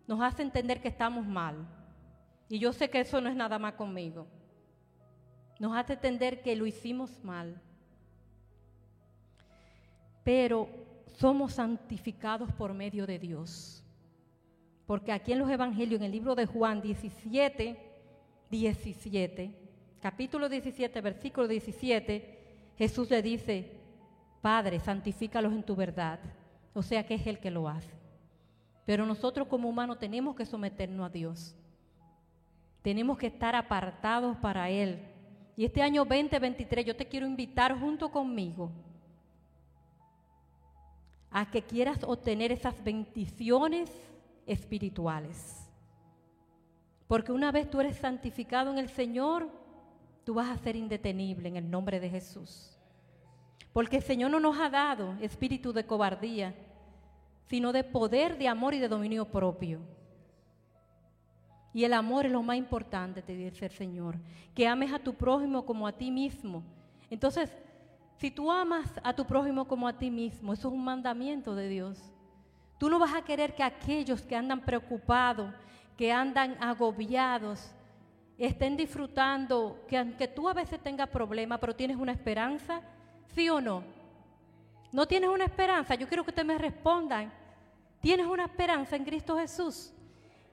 nos 0.07 0.21
hace 0.21 0.43
entender 0.43 0.81
que 0.81 0.89
estamos 0.89 1.27
mal. 1.27 1.67
Y 2.49 2.59
yo 2.59 2.73
sé 2.73 2.91
que 2.91 3.01
eso 3.01 3.21
no 3.21 3.29
es 3.29 3.35
nada 3.37 3.59
más 3.59 3.75
conmigo. 3.75 4.27
Nos 5.59 5.77
hace 5.77 5.95
entender 5.95 6.43
que 6.43 6.55
lo 6.55 6.67
hicimos 6.67 7.23
mal. 7.25 7.61
Pero 10.23 10.69
somos 11.13 11.55
santificados 11.55 12.53
por 12.53 12.73
medio 12.75 13.07
de 13.07 13.19
Dios. 13.19 13.85
Porque 14.87 15.13
aquí 15.13 15.33
en 15.33 15.39
los 15.39 15.51
Evangelios, 15.51 16.01
en 16.01 16.07
el 16.07 16.13
libro 16.13 16.35
de 16.35 16.47
Juan 16.47 16.83
17, 16.83 17.79
17, 18.51 19.59
capítulo 20.01 20.49
17, 20.49 21.01
versículo 21.01 21.49
17, 21.49 22.73
Jesús 22.77 23.11
le 23.11 23.23
dice, 23.23 23.73
Padre, 24.41 24.81
santifícalos 24.81 25.53
en 25.53 25.63
tu 25.63 25.77
verdad. 25.77 26.19
O 26.75 26.83
sea 26.83 27.07
que 27.07 27.15
es 27.15 27.27
el 27.27 27.39
que 27.39 27.51
lo 27.51 27.69
hace. 27.69 27.93
Pero 28.85 29.07
nosotros 29.07 29.47
como 29.47 29.69
humanos 29.69 29.99
tenemos 29.99 30.35
que 30.35 30.47
someternos 30.47 31.07
a 31.07 31.11
Dios. 31.11 31.55
Tenemos 32.83 33.17
que 33.17 33.29
estar 33.29 33.55
apartados 33.55 34.37
para 34.39 34.69
Él. 34.69 34.99
Y 35.57 35.65
este 35.65 35.83
año 35.83 36.05
2023 36.05 36.85
yo 36.85 36.97
te 36.97 37.07
quiero 37.07 37.27
invitar 37.27 37.79
junto 37.79 38.11
conmigo 38.11 38.73
a 41.33 41.51
que 41.51 41.63
quieras 41.63 41.99
obtener 42.05 42.53
esas 42.53 42.83
bendiciones 42.85 43.91
espirituales. 44.47 45.69
Porque 47.07 47.33
una 47.33 47.53
vez 47.53 47.71
tú 47.71 47.81
eres 47.81 47.97
santificado 47.97 48.71
en 48.71 48.79
el 48.79 48.89
Señor, 48.89 49.49
tú 50.25 50.35
vas 50.35 50.49
a 50.51 50.63
ser 50.63 50.77
indetenible 50.77 51.49
en 51.49 51.57
el 51.57 51.71
nombre 51.71 52.01
de 52.01 52.11
Jesús. 52.11 52.79
Porque 53.73 53.97
el 53.97 54.03
Señor 54.03 54.31
no 54.31 54.41
nos 54.41 54.59
ha 54.59 54.69
dado 54.69 55.15
espíritu 55.21 55.73
de 55.73 55.87
cobardía, 55.87 56.55
sino 57.47 57.73
de 57.73 57.85
poder, 57.85 58.39
de 58.39 58.49
amor 58.49 58.75
y 58.75 58.79
de 58.79 58.89
dominio 58.89 59.25
propio. 59.25 59.81
Y 61.75 61.85
el 61.85 61.95
amor 61.95 62.27
es 62.27 62.33
lo 62.33 62.43
más 62.43 62.57
importante, 62.57 63.23
te 63.23 63.35
dice 63.35 63.65
el 63.65 63.73
Señor. 63.73 64.17
Que 64.55 64.67
ames 64.67 64.93
a 64.93 64.99
tu 64.99 65.15
prójimo 65.15 65.65
como 65.65 65.87
a 65.87 65.93
ti 65.93 66.11
mismo. 66.11 66.63
Entonces, 67.09 67.51
si 68.23 68.31
tú 68.31 68.53
amas 68.53 68.89
a 69.03 69.13
tu 69.13 69.25
prójimo 69.27 69.67
como 69.67 69.89
a 69.89 69.99
ti 69.99 70.09
mismo, 70.09 70.53
eso 70.53 70.69
es 70.69 70.75
un 70.75 70.85
mandamiento 70.85 71.57
de 71.57 71.69
Dios. 71.69 71.99
Tú 72.79 72.89
no 72.89 73.01
vas 73.01 73.13
a 73.15 73.23
querer 73.23 73.53
que 73.53 73.65
aquellos 73.65 74.23
que 74.23 74.37
andan 74.37 74.61
preocupados, 74.61 75.53
que 75.97 76.13
andan 76.13 76.57
agobiados, 76.63 77.73
estén 78.39 78.77
disfrutando, 78.77 79.85
que 79.89 79.99
aunque 79.99 80.29
tú 80.29 80.49
a 80.49 80.55
veces 80.55 80.79
tengas 80.81 81.09
problemas, 81.09 81.59
pero 81.59 81.75
tienes 81.75 81.97
una 81.97 82.13
esperanza, 82.13 82.81
¿sí 83.35 83.49
o 83.49 83.61
no? 83.61 83.83
¿No 84.93 85.05
tienes 85.05 85.29
una 85.29 85.47
esperanza? 85.47 85.97
Yo 85.97 86.07
quiero 86.07 86.23
que 86.23 86.31
ustedes 86.31 86.47
me 86.47 86.59
respondan. 86.59 87.33
¿Tienes 88.01 88.27
una 88.29 88.45
esperanza 88.45 88.95
en 88.95 89.05
Cristo 89.05 89.37
Jesús? 89.37 89.93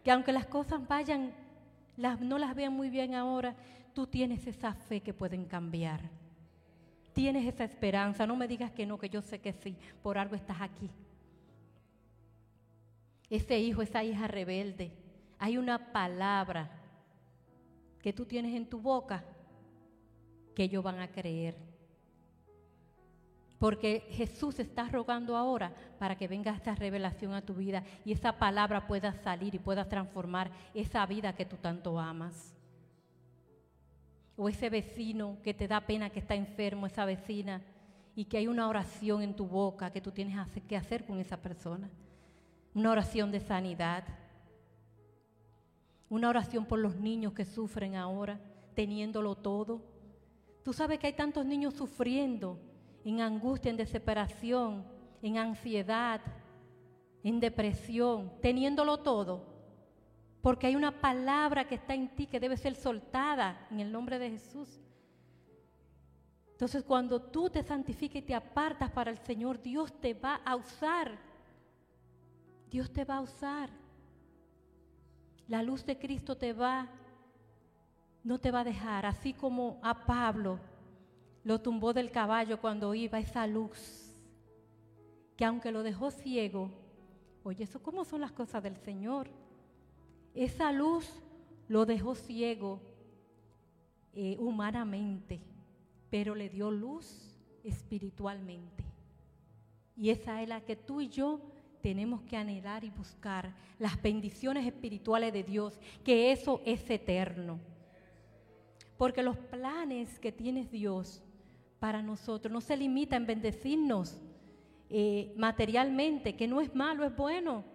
que 0.03 0.09
aunque 0.09 0.31
las 0.31 0.47
cosas 0.47 0.87
vayan, 0.87 1.33
las, 1.97 2.19
no 2.19 2.39
las 2.39 2.55
vean 2.55 2.73
muy 2.73 2.89
bien 2.89 3.13
ahora, 3.13 3.53
tú 3.93 4.07
tienes 4.07 4.47
esa 4.47 4.73
fe 4.73 5.01
que 5.01 5.13
pueden 5.13 5.45
cambiar. 5.45 6.01
Tienes 7.19 7.45
esa 7.45 7.65
esperanza, 7.65 8.25
no 8.25 8.37
me 8.37 8.47
digas 8.47 8.71
que 8.71 8.85
no, 8.85 8.97
que 8.97 9.09
yo 9.09 9.21
sé 9.21 9.41
que 9.41 9.51
sí, 9.51 9.75
por 10.01 10.17
algo 10.17 10.35
estás 10.35 10.61
aquí. 10.61 10.89
Ese 13.29 13.59
hijo, 13.59 13.81
esa 13.81 14.05
hija 14.05 14.25
rebelde, 14.25 14.93
hay 15.37 15.57
una 15.57 15.91
palabra 15.91 16.71
que 18.01 18.13
tú 18.13 18.23
tienes 18.23 18.55
en 18.55 18.65
tu 18.69 18.79
boca 18.79 19.25
que 20.55 20.63
ellos 20.63 20.81
van 20.81 20.99
a 21.01 21.09
creer. 21.09 21.57
Porque 23.57 24.07
Jesús 24.11 24.57
está 24.57 24.87
rogando 24.87 25.35
ahora 25.35 25.73
para 25.99 26.17
que 26.17 26.29
venga 26.29 26.55
esta 26.55 26.73
revelación 26.73 27.33
a 27.33 27.41
tu 27.41 27.53
vida 27.53 27.83
y 28.05 28.13
esa 28.13 28.39
palabra 28.39 28.87
pueda 28.87 29.11
salir 29.11 29.53
y 29.53 29.59
pueda 29.59 29.89
transformar 29.89 30.51
esa 30.73 31.05
vida 31.05 31.35
que 31.35 31.43
tú 31.43 31.57
tanto 31.57 31.99
amas. 31.99 32.55
O 34.41 34.47
ese 34.47 34.69
vecino 34.69 35.35
que 35.43 35.53
te 35.53 35.67
da 35.67 35.81
pena 35.81 36.09
que 36.09 36.19
está 36.19 36.33
enfermo, 36.33 36.87
esa 36.87 37.03
vecina, 37.03 37.61
y 38.15 38.23
que 38.23 38.37
hay 38.37 38.47
una 38.47 38.69
oración 38.69 39.21
en 39.21 39.35
tu 39.35 39.45
boca 39.45 39.91
que 39.91 39.99
tú 39.99 40.11
tienes 40.11 40.37
que 40.65 40.77
hacer 40.77 41.05
con 41.05 41.19
esa 41.19 41.35
persona. 41.35 41.89
Una 42.73 42.91
oración 42.91 43.31
de 43.33 43.41
sanidad. 43.41 44.05
Una 46.07 46.29
oración 46.29 46.63
por 46.63 46.79
los 46.79 46.95
niños 46.95 47.33
que 47.33 47.43
sufren 47.43 47.97
ahora, 47.97 48.39
teniéndolo 48.75 49.35
todo. 49.35 49.81
Tú 50.63 50.71
sabes 50.71 50.99
que 50.99 51.07
hay 51.07 51.13
tantos 51.13 51.45
niños 51.45 51.73
sufriendo 51.73 52.57
en 53.03 53.19
angustia, 53.19 53.71
en 53.71 53.75
desesperación, 53.75 54.85
en 55.21 55.37
ansiedad, 55.37 56.21
en 57.25 57.41
depresión, 57.41 58.31
teniéndolo 58.41 58.99
todo. 58.99 59.48
Porque 60.41 60.67
hay 60.67 60.75
una 60.75 61.01
palabra 61.01 61.67
que 61.67 61.75
está 61.75 61.93
en 61.93 62.15
ti 62.15 62.25
que 62.25 62.39
debe 62.39 62.57
ser 62.57 62.75
soltada 62.75 63.67
en 63.69 63.79
el 63.79 63.91
nombre 63.91 64.19
de 64.19 64.31
Jesús. 64.31 64.79
Entonces 66.51 66.83
cuando 66.83 67.21
tú 67.21 67.49
te 67.49 67.63
santificas 67.63 68.17
y 68.17 68.25
te 68.25 68.35
apartas 68.35 68.91
para 68.91 69.11
el 69.11 69.17
Señor, 69.19 69.61
Dios 69.61 69.93
te 69.99 70.13
va 70.13 70.35
a 70.45 70.55
usar. 70.55 71.17
Dios 72.69 72.91
te 72.91 73.05
va 73.05 73.17
a 73.17 73.21
usar. 73.21 73.69
La 75.47 75.63
luz 75.63 75.85
de 75.85 75.97
Cristo 75.97 76.37
te 76.37 76.53
va, 76.53 76.87
no 78.23 78.39
te 78.39 78.51
va 78.51 78.59
a 78.59 78.63
dejar, 78.63 79.05
así 79.05 79.33
como 79.33 79.79
a 79.81 80.05
Pablo 80.05 80.59
lo 81.43 81.59
tumbó 81.59 81.93
del 81.93 82.11
caballo 82.11 82.61
cuando 82.61 82.93
iba 82.93 83.17
esa 83.17 83.47
luz, 83.47 84.13
que 85.35 85.45
aunque 85.45 85.71
lo 85.71 85.81
dejó 85.81 86.11
ciego, 86.11 86.69
Oye, 87.43 87.63
¿eso 87.63 87.81
cómo 87.81 88.03
son 88.03 88.21
las 88.21 88.31
cosas 88.31 88.61
del 88.61 88.77
Señor? 88.77 89.29
Esa 90.39 90.71
luz 90.71 91.05
lo 91.67 91.85
dejó 91.85 92.15
ciego 92.15 92.79
eh, 94.13 94.37
humanamente, 94.39 95.41
pero 96.09 96.33
le 96.33 96.47
dio 96.47 96.71
luz 96.71 97.35
espiritualmente. 97.61 98.85
Y 99.97 100.11
esa 100.11 100.41
es 100.41 100.47
la 100.47 100.61
que 100.61 100.77
tú 100.77 101.01
y 101.01 101.09
yo 101.09 101.41
tenemos 101.81 102.21
que 102.21 102.37
anhelar 102.37 102.85
y 102.85 102.89
buscar, 102.89 103.53
las 103.79 104.01
bendiciones 104.01 104.65
espirituales 104.65 105.33
de 105.33 105.43
Dios, 105.43 105.77
que 106.05 106.31
eso 106.31 106.61
es 106.65 106.89
eterno. 106.89 107.59
Porque 108.97 109.21
los 109.21 109.35
planes 109.35 110.19
que 110.19 110.31
tiene 110.31 110.63
Dios 110.63 111.21
para 111.81 112.01
nosotros 112.01 112.49
no 112.49 112.61
se 112.61 112.77
limita 112.77 113.17
en 113.17 113.25
bendecirnos 113.25 114.21
eh, 114.89 115.33
materialmente, 115.35 116.37
que 116.37 116.47
no 116.47 116.61
es 116.61 116.73
malo, 116.73 117.03
es 117.03 117.13
bueno. 117.13 117.65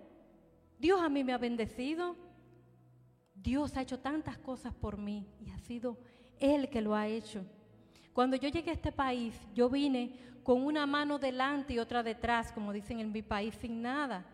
Dios 0.79 0.99
a 1.03 1.11
mí 1.11 1.23
me 1.23 1.35
ha 1.35 1.39
bendecido. 1.39 2.24
Dios 3.45 3.77
ha 3.77 3.83
hecho 3.83 3.99
tantas 3.99 4.39
cosas 4.39 4.73
por 4.73 4.97
mí 4.97 5.27
y 5.39 5.51
ha 5.51 5.59
sido 5.59 5.99
Él 6.41 6.71
que 6.71 6.81
lo 6.81 6.95
ha 6.95 7.07
hecho. 7.07 7.45
Cuando 8.15 8.37
yo 8.37 8.49
llegué 8.49 8.71
a 8.71 8.75
este 8.75 8.91
país, 8.91 9.39
yo 9.55 9.69
vine 9.69 10.19
con 10.43 10.63
una 10.65 10.87
mano 10.87 11.19
delante 11.19 11.75
y 11.75 11.79
otra 11.79 12.03
detrás, 12.03 12.53
como 12.53 12.73
dicen 12.73 13.01
en 13.01 13.13
mi 13.13 13.21
país, 13.21 13.55
sin 13.57 13.83
nada. 13.83 14.25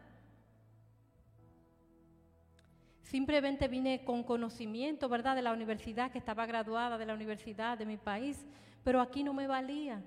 Simplemente 3.03 3.67
vine 3.67 4.05
con 4.05 4.23
conocimiento, 4.23 5.09
¿verdad?, 5.09 5.35
de 5.35 5.43
la 5.43 5.53
universidad, 5.53 6.13
que 6.13 6.19
estaba 6.19 6.47
graduada 6.47 6.97
de 6.97 7.07
la 7.07 7.15
universidad 7.15 7.77
de 7.77 7.87
mi 7.87 7.97
país, 7.97 8.47
pero 8.85 9.01
aquí 9.01 9.25
no 9.25 9.35
me 9.35 9.49
valía. 9.49 10.01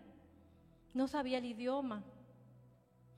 No 0.93 1.09
sabía 1.09 1.39
el 1.39 1.45
idioma. 1.45 2.03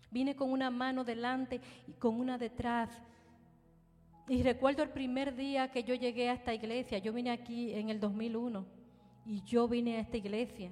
Vine 0.10 0.36
con 0.36 0.50
una 0.50 0.72
mano 0.72 1.04
delante 1.04 1.62
y 1.86 1.92
con 1.94 2.20
una 2.20 2.40
detrás. 2.40 2.90
Y 4.28 4.42
recuerdo 4.44 4.84
el 4.84 4.90
primer 4.90 5.36
día 5.36 5.72
que 5.72 5.84
yo 5.84 5.94
llegué 5.94 6.30
a 6.30 6.34
esta 6.34 6.54
iglesia, 6.54 6.98
yo 6.98 7.14
vine 7.14 7.32
aquí 7.32 7.74
en 7.74 7.90
el 7.90 8.00
2001 8.00 8.66
y 9.26 9.42
yo 9.44 9.68
vine 9.68 9.98
a 9.98 10.00
esta 10.00 10.18
iglesia. 10.18 10.72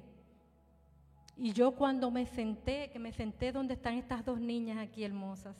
Y 1.37 1.51
yo 1.53 1.71
cuando 1.71 2.09
me 2.11 2.25
senté, 2.25 2.89
que 2.91 2.99
me 2.99 3.11
senté 3.11 3.51
donde 3.51 3.75
están 3.75 3.95
estas 3.95 4.25
dos 4.25 4.39
niñas 4.39 4.77
aquí 4.77 5.03
hermosas, 5.03 5.55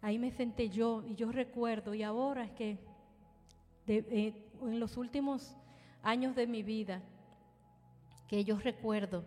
Ahí 0.00 0.18
me 0.18 0.30
senté 0.30 0.68
yo 0.70 1.02
y 1.04 1.16
yo 1.16 1.32
recuerdo, 1.32 1.94
y 1.94 2.02
ahora 2.02 2.44
es 2.44 2.52
que 2.52 2.78
eh, 3.88 4.48
en 4.62 4.78
los 4.78 4.96
últimos 4.96 5.56
años 6.02 6.36
de 6.36 6.46
mi 6.46 6.62
vida, 6.62 7.02
que 8.28 8.44
yo 8.44 8.58
recuerdo 8.58 9.24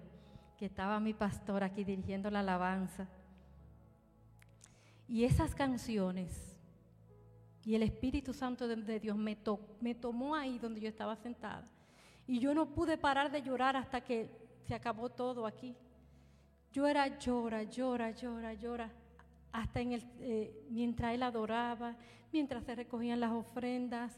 que 0.58 0.66
estaba 0.66 1.00
mi 1.00 1.14
pastor 1.14 1.64
aquí 1.64 1.84
dirigiendo 1.84 2.30
la 2.30 2.40
alabanza. 2.40 3.10
Y 5.10 5.26
esas 5.26 5.56
canciones 5.56 6.51
y 7.64 7.76
el 7.76 7.84
Espíritu 7.84 8.34
Santo 8.34 8.68
de, 8.68 9.00
Dios 9.00 9.18
me, 9.18 9.38
me 9.80 9.96
tomó 9.96 10.36
ahí 10.36 10.58
donde 10.58 10.82
yo 10.82 10.90
estaba 10.90 11.16
sentada. 11.16 11.68
Y 12.28 12.40
yo 12.40 12.54
no 12.54 12.74
pude 12.74 12.98
parar 12.98 13.32
de 13.32 13.42
llorar 13.42 13.76
hasta 13.76 14.02
que 14.02 14.30
se 14.68 14.74
acabó 14.74 15.10
todo 15.10 15.46
aquí. 15.46 15.76
Yo 16.72 16.88
era 16.88 17.20
llora, 17.20 17.64
llora, 17.64 18.12
llora, 18.12 18.54
llora 18.54 18.92
hasta 19.52 19.82
en 19.82 19.94
el, 19.94 20.04
eh, 20.20 20.66
mientras 20.70 21.14
él 21.14 21.24
adoraba, 21.24 21.96
mientras 22.32 22.64
se 22.64 22.76
recogían 22.76 23.20
las 23.20 23.32
ofrendas, 23.32 24.18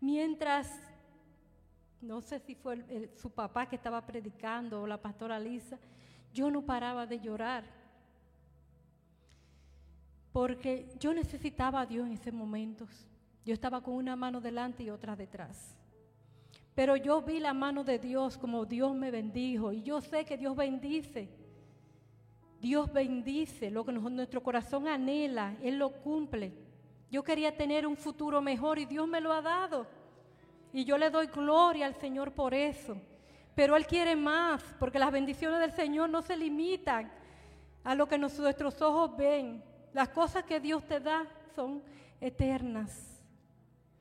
mientras, 0.00 0.70
no 2.00 2.20
sé 2.20 2.38
si 2.40 2.54
fue 2.54 3.10
su 3.16 3.30
papá 3.30 3.66
que 3.68 3.76
estaba 3.76 4.04
predicando 4.04 4.82
o 4.82 4.86
la 4.86 5.00
pastora 5.00 5.40
Lisa, 5.40 5.78
yo 6.32 6.50
no 6.50 6.62
paraba 6.62 7.06
de 7.06 7.20
llorar. 7.20 7.64
Porque 10.34 10.88
yo 10.98 11.14
necesitaba 11.14 11.80
a 11.80 11.86
Dios 11.86 12.06
en 12.06 12.12
ese 12.12 12.32
momentos. 12.32 12.90
Yo 13.46 13.54
estaba 13.54 13.80
con 13.80 13.94
una 13.94 14.16
mano 14.16 14.42
delante 14.42 14.82
y 14.82 14.90
otra 14.90 15.14
detrás. 15.16 15.74
Pero 16.74 16.96
yo 16.96 17.22
vi 17.22 17.38
la 17.38 17.54
mano 17.54 17.84
de 17.84 17.98
Dios 17.98 18.36
como 18.36 18.66
Dios 18.66 18.94
me 18.94 19.10
bendijo. 19.10 19.72
Y 19.72 19.82
yo 19.82 20.00
sé 20.00 20.24
que 20.26 20.36
Dios 20.36 20.56
bendice 20.56 21.30
Dios 22.64 22.90
bendice 22.90 23.70
lo 23.70 23.84
que 23.84 23.92
nuestro 23.92 24.42
corazón 24.42 24.88
anhela, 24.88 25.54
Él 25.62 25.76
lo 25.76 25.90
cumple. 25.90 26.50
Yo 27.10 27.22
quería 27.22 27.54
tener 27.54 27.86
un 27.86 27.94
futuro 27.94 28.40
mejor 28.40 28.78
y 28.78 28.86
Dios 28.86 29.06
me 29.06 29.20
lo 29.20 29.34
ha 29.34 29.42
dado. 29.42 29.86
Y 30.72 30.86
yo 30.86 30.96
le 30.96 31.10
doy 31.10 31.26
gloria 31.26 31.84
al 31.84 31.94
Señor 31.94 32.32
por 32.32 32.54
eso. 32.54 32.96
Pero 33.54 33.76
Él 33.76 33.86
quiere 33.86 34.16
más, 34.16 34.62
porque 34.78 34.98
las 34.98 35.12
bendiciones 35.12 35.60
del 35.60 35.72
Señor 35.72 36.08
no 36.08 36.22
se 36.22 36.38
limitan 36.38 37.12
a 37.84 37.94
lo 37.94 38.08
que 38.08 38.16
nuestros 38.16 38.80
ojos 38.80 39.14
ven. 39.14 39.62
Las 39.94 40.10
cosas 40.10 40.44
que 40.44 40.60
Dios 40.60 40.84
te 40.84 41.00
da 41.00 41.24
son 41.54 41.80
eternas. 42.20 43.22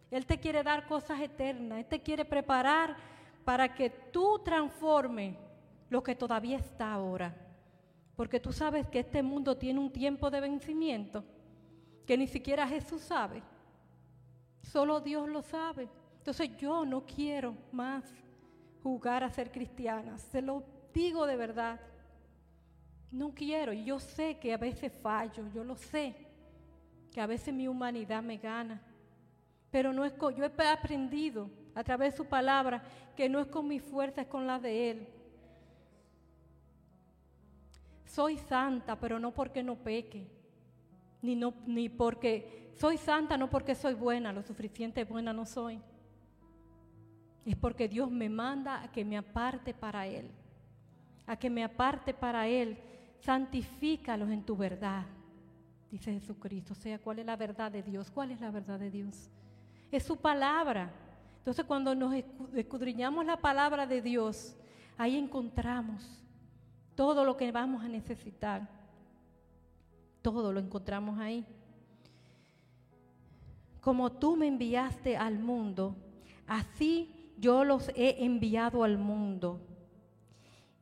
Él 0.10 0.26
te 0.26 0.40
quiere 0.40 0.64
dar 0.64 0.88
cosas 0.88 1.22
eternas. 1.22 1.80
Él 1.80 1.86
te 1.86 2.02
quiere 2.02 2.26
preparar 2.26 2.98
para 3.46 3.74
que 3.74 3.90
tú 3.90 4.40
transformes 4.44 5.38
lo 5.90 6.04
que 6.04 6.16
todavía 6.16 6.58
está 6.58 6.92
ahora. 6.92 7.36
Porque 8.16 8.40
tú 8.40 8.52
sabes 8.52 8.88
que 8.88 9.00
este 9.00 9.22
mundo 9.22 9.56
tiene 9.56 9.80
un 9.80 9.92
tiempo 9.92 10.30
de 10.32 10.42
vencimiento 10.42 11.24
que 12.08 12.18
ni 12.18 12.28
siquiera 12.28 12.68
Jesús 12.68 13.02
sabe. 13.02 13.44
Solo 14.64 15.00
Dios 15.00 15.30
lo 15.30 15.44
sabe. 15.44 15.88
Entonces 16.18 16.58
yo 16.58 16.86
no 16.86 17.06
quiero 17.06 17.56
más 17.72 18.04
jugar 18.82 19.24
a 19.24 19.30
ser 19.30 19.52
cristiana. 19.52 20.18
Se 20.18 20.42
lo 20.42 20.64
digo 20.92 21.28
de 21.28 21.38
verdad. 21.38 21.80
No 23.14 23.34
quiero. 23.34 23.72
Yo 23.72 24.00
sé 24.00 24.38
que 24.38 24.54
a 24.54 24.58
veces 24.58 24.92
fallo. 25.02 25.46
Yo 25.54 25.64
lo 25.64 25.78
sé. 25.78 26.14
Que 27.14 27.22
a 27.22 27.28
veces 27.28 27.54
mi 27.54 27.68
humanidad 27.68 28.22
me 28.22 28.38
gana. 28.38 28.82
Pero 29.72 29.94
no 29.94 30.04
es 30.04 30.12
con, 30.12 30.36
yo 30.36 30.44
he 30.44 30.68
aprendido 30.68 31.50
a 31.74 31.84
través 31.84 32.12
de 32.12 32.18
su 32.18 32.26
palabra 32.26 32.84
que 33.16 33.30
no 33.30 33.40
es 33.40 33.48
con 33.48 33.68
mi 33.68 33.80
fuerza, 33.80 34.22
es 34.22 34.28
con 34.28 34.46
la 34.46 34.60
de 34.60 34.92
Él 34.92 35.08
soy 38.14 38.38
santa, 38.38 38.96
pero 38.96 39.18
no 39.18 39.32
porque 39.32 39.64
no 39.64 39.76
peque, 39.76 40.28
ni, 41.24 41.36
no, 41.36 41.52
ni 41.66 41.90
porque 41.90 42.72
soy 42.76 42.96
santa, 42.98 43.38
no 43.38 43.50
porque 43.50 43.74
soy 43.74 43.96
buena, 43.96 44.32
lo 44.32 44.44
suficiente 44.44 45.04
buena 45.04 45.34
no 45.34 45.48
soy. 45.48 45.82
Es 47.44 47.56
porque 47.56 47.88
Dios 47.88 48.12
me 48.12 48.30
manda 48.30 48.84
a 48.84 48.92
que 48.92 49.04
me 49.04 49.18
aparte 49.18 49.74
para 49.74 50.06
Él, 50.06 50.30
a 51.26 51.36
que 51.36 51.50
me 51.50 51.64
aparte 51.64 52.14
para 52.14 52.48
Él. 52.48 52.78
Santifícalos 53.24 54.30
en 54.30 54.44
tu 54.44 54.58
verdad, 54.58 55.06
dice 55.90 56.12
Jesucristo. 56.12 56.74
O 56.74 56.76
sea, 56.76 57.00
¿cuál 57.00 57.20
es 57.20 57.26
la 57.26 57.38
verdad 57.38 57.72
de 57.72 57.82
Dios? 57.82 58.12
¿Cuál 58.12 58.32
es 58.32 58.42
la 58.42 58.52
verdad 58.52 58.78
de 58.78 58.92
Dios? 58.92 59.30
Es 59.90 60.04
su 60.04 60.18
palabra. 60.18 60.92
Entonces, 61.38 61.64
cuando 61.64 61.96
nos 61.96 62.14
escudriñamos 62.54 63.26
la 63.26 63.38
palabra 63.38 63.88
de 63.88 64.02
Dios, 64.02 64.58
ahí 64.98 65.16
encontramos 65.16 66.22
todo 66.96 67.24
lo 67.24 67.38
que 67.38 67.50
vamos 67.54 67.82
a 67.82 67.88
necesitar, 67.88 68.68
todo 70.22 70.52
lo 70.52 70.60
encontramos 70.60 71.18
ahí. 71.18 71.46
Como 73.80 74.12
tú 74.12 74.36
me 74.36 74.48
enviaste 74.48 75.16
al 75.16 75.40
mundo, 75.40 75.96
así 76.46 77.32
yo 77.38 77.64
los 77.64 77.88
he 77.96 78.26
enviado 78.26 78.84
al 78.84 78.98
mundo. 78.98 79.62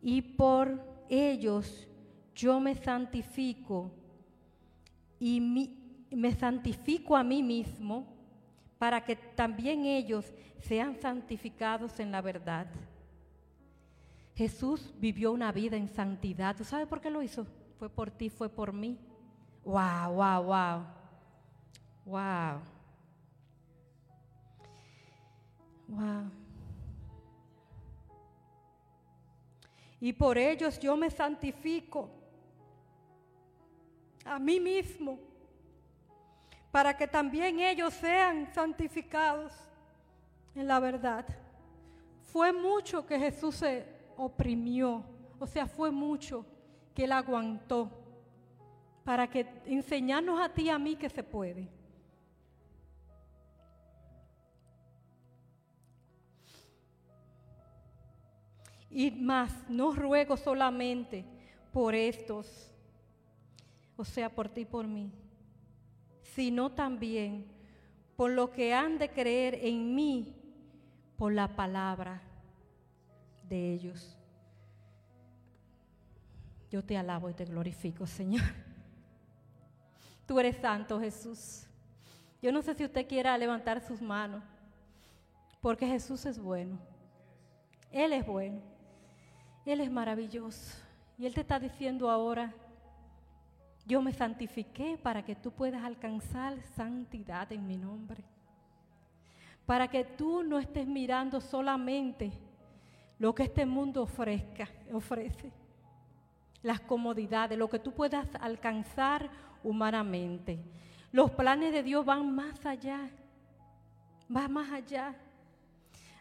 Y 0.01 0.23
por 0.23 0.83
ellos 1.07 1.87
yo 2.35 2.59
me 2.59 2.75
santifico 2.75 3.91
y 5.19 5.39
me 6.11 6.33
santifico 6.33 7.15
a 7.15 7.23
mí 7.23 7.43
mismo 7.43 8.07
para 8.77 9.03
que 9.03 9.15
también 9.15 9.85
ellos 9.85 10.33
sean 10.59 10.95
santificados 10.99 11.99
en 11.99 12.11
la 12.11 12.21
verdad. 12.21 12.67
Jesús 14.35 14.91
vivió 14.97 15.31
una 15.31 15.51
vida 15.51 15.77
en 15.77 15.87
santidad. 15.87 16.55
¿Tú 16.55 16.63
sabes 16.63 16.87
por 16.87 16.99
qué 16.99 17.09
lo 17.09 17.21
hizo? 17.21 17.45
Fue 17.77 17.89
por 17.89 18.09
ti, 18.09 18.29
fue 18.29 18.49
por 18.49 18.73
mí. 18.73 18.97
Wow, 19.63 20.13
wow, 20.13 20.43
wow. 20.43 20.85
Wow. 22.05 22.61
Wow. 25.87 26.31
Y 29.99 30.13
por 30.13 30.37
ellos 30.37 30.79
yo 30.79 30.97
me 30.97 31.11
santifico 31.11 32.09
a 34.25 34.39
mí 34.39 34.59
mismo, 34.59 35.19
para 36.71 36.95
que 36.95 37.07
también 37.07 37.59
ellos 37.59 37.93
sean 37.93 38.51
santificados 38.53 39.53
en 40.55 40.67
la 40.67 40.79
verdad. 40.79 41.25
Fue 42.21 42.53
mucho 42.53 43.05
que 43.05 43.19
Jesús 43.19 43.55
se 43.55 43.85
oprimió, 44.17 45.03
o 45.39 45.47
sea, 45.47 45.65
fue 45.67 45.91
mucho 45.91 46.45
que 46.93 47.03
él 47.03 47.11
aguantó 47.11 47.89
para 49.03 49.29
que 49.29 49.47
enseñarnos 49.65 50.39
a 50.39 50.49
ti 50.49 50.63
y 50.63 50.69
a 50.69 50.77
mí 50.77 50.95
que 50.95 51.09
se 51.09 51.23
puede. 51.23 51.67
Y 58.89 59.09
más, 59.11 59.51
no 59.69 59.93
ruego 59.93 60.35
solamente 60.35 61.25
por 61.71 61.95
estos, 61.95 62.70
o 64.01 64.05
sea, 64.05 64.29
por 64.29 64.49
ti 64.49 64.61
y 64.61 64.65
por 64.65 64.87
mí, 64.87 65.11
sino 66.23 66.71
también 66.71 67.45
por 68.15 68.31
lo 68.31 68.51
que 68.51 68.73
han 68.73 68.97
de 68.97 69.11
creer 69.11 69.59
en 69.61 69.93
mí 69.93 70.35
por 71.17 71.31
la 71.31 71.55
palabra 71.55 72.19
de 73.47 73.73
ellos. 73.73 74.17
Yo 76.71 76.83
te 76.83 76.97
alabo 76.97 77.29
y 77.29 77.35
te 77.35 77.45
glorifico, 77.45 78.07
Señor. 78.07 78.41
Tú 80.25 80.39
eres 80.39 80.57
santo, 80.57 80.99
Jesús. 80.99 81.67
Yo 82.41 82.51
no 82.51 82.63
sé 82.63 82.73
si 82.73 82.83
usted 82.83 83.07
quiera 83.07 83.37
levantar 83.37 83.81
sus 83.81 84.01
manos, 84.01 84.43
porque 85.61 85.85
Jesús 85.85 86.25
es 86.25 86.39
bueno. 86.39 86.79
Él 87.91 88.13
es 88.13 88.25
bueno. 88.25 88.61
Él 89.63 89.79
es 89.79 89.91
maravilloso. 89.91 90.75
Y 91.19 91.27
Él 91.27 91.35
te 91.35 91.41
está 91.41 91.59
diciendo 91.59 92.09
ahora, 92.09 92.51
yo 93.91 94.01
me 94.01 94.13
santifiqué 94.13 94.97
para 94.97 95.21
que 95.21 95.35
tú 95.35 95.51
puedas 95.51 95.83
alcanzar 95.83 96.61
santidad 96.77 97.51
en 97.51 97.67
mi 97.67 97.75
nombre. 97.75 98.23
Para 99.65 99.89
que 99.89 100.05
tú 100.05 100.43
no 100.43 100.59
estés 100.59 100.87
mirando 100.87 101.41
solamente 101.41 102.31
lo 103.19 103.35
que 103.35 103.43
este 103.43 103.65
mundo 103.65 104.03
ofrezca, 104.03 104.69
ofrece, 104.93 105.51
las 106.63 106.79
comodidades, 106.79 107.59
lo 107.59 107.69
que 107.69 107.79
tú 107.79 107.91
puedas 107.91 108.25
alcanzar 108.39 109.29
humanamente. 109.61 110.57
Los 111.11 111.31
planes 111.31 111.73
de 111.73 111.83
Dios 111.83 112.05
van 112.05 112.33
más 112.33 112.65
allá, 112.65 113.09
van 114.29 114.53
más 114.53 114.71
allá. 114.71 115.15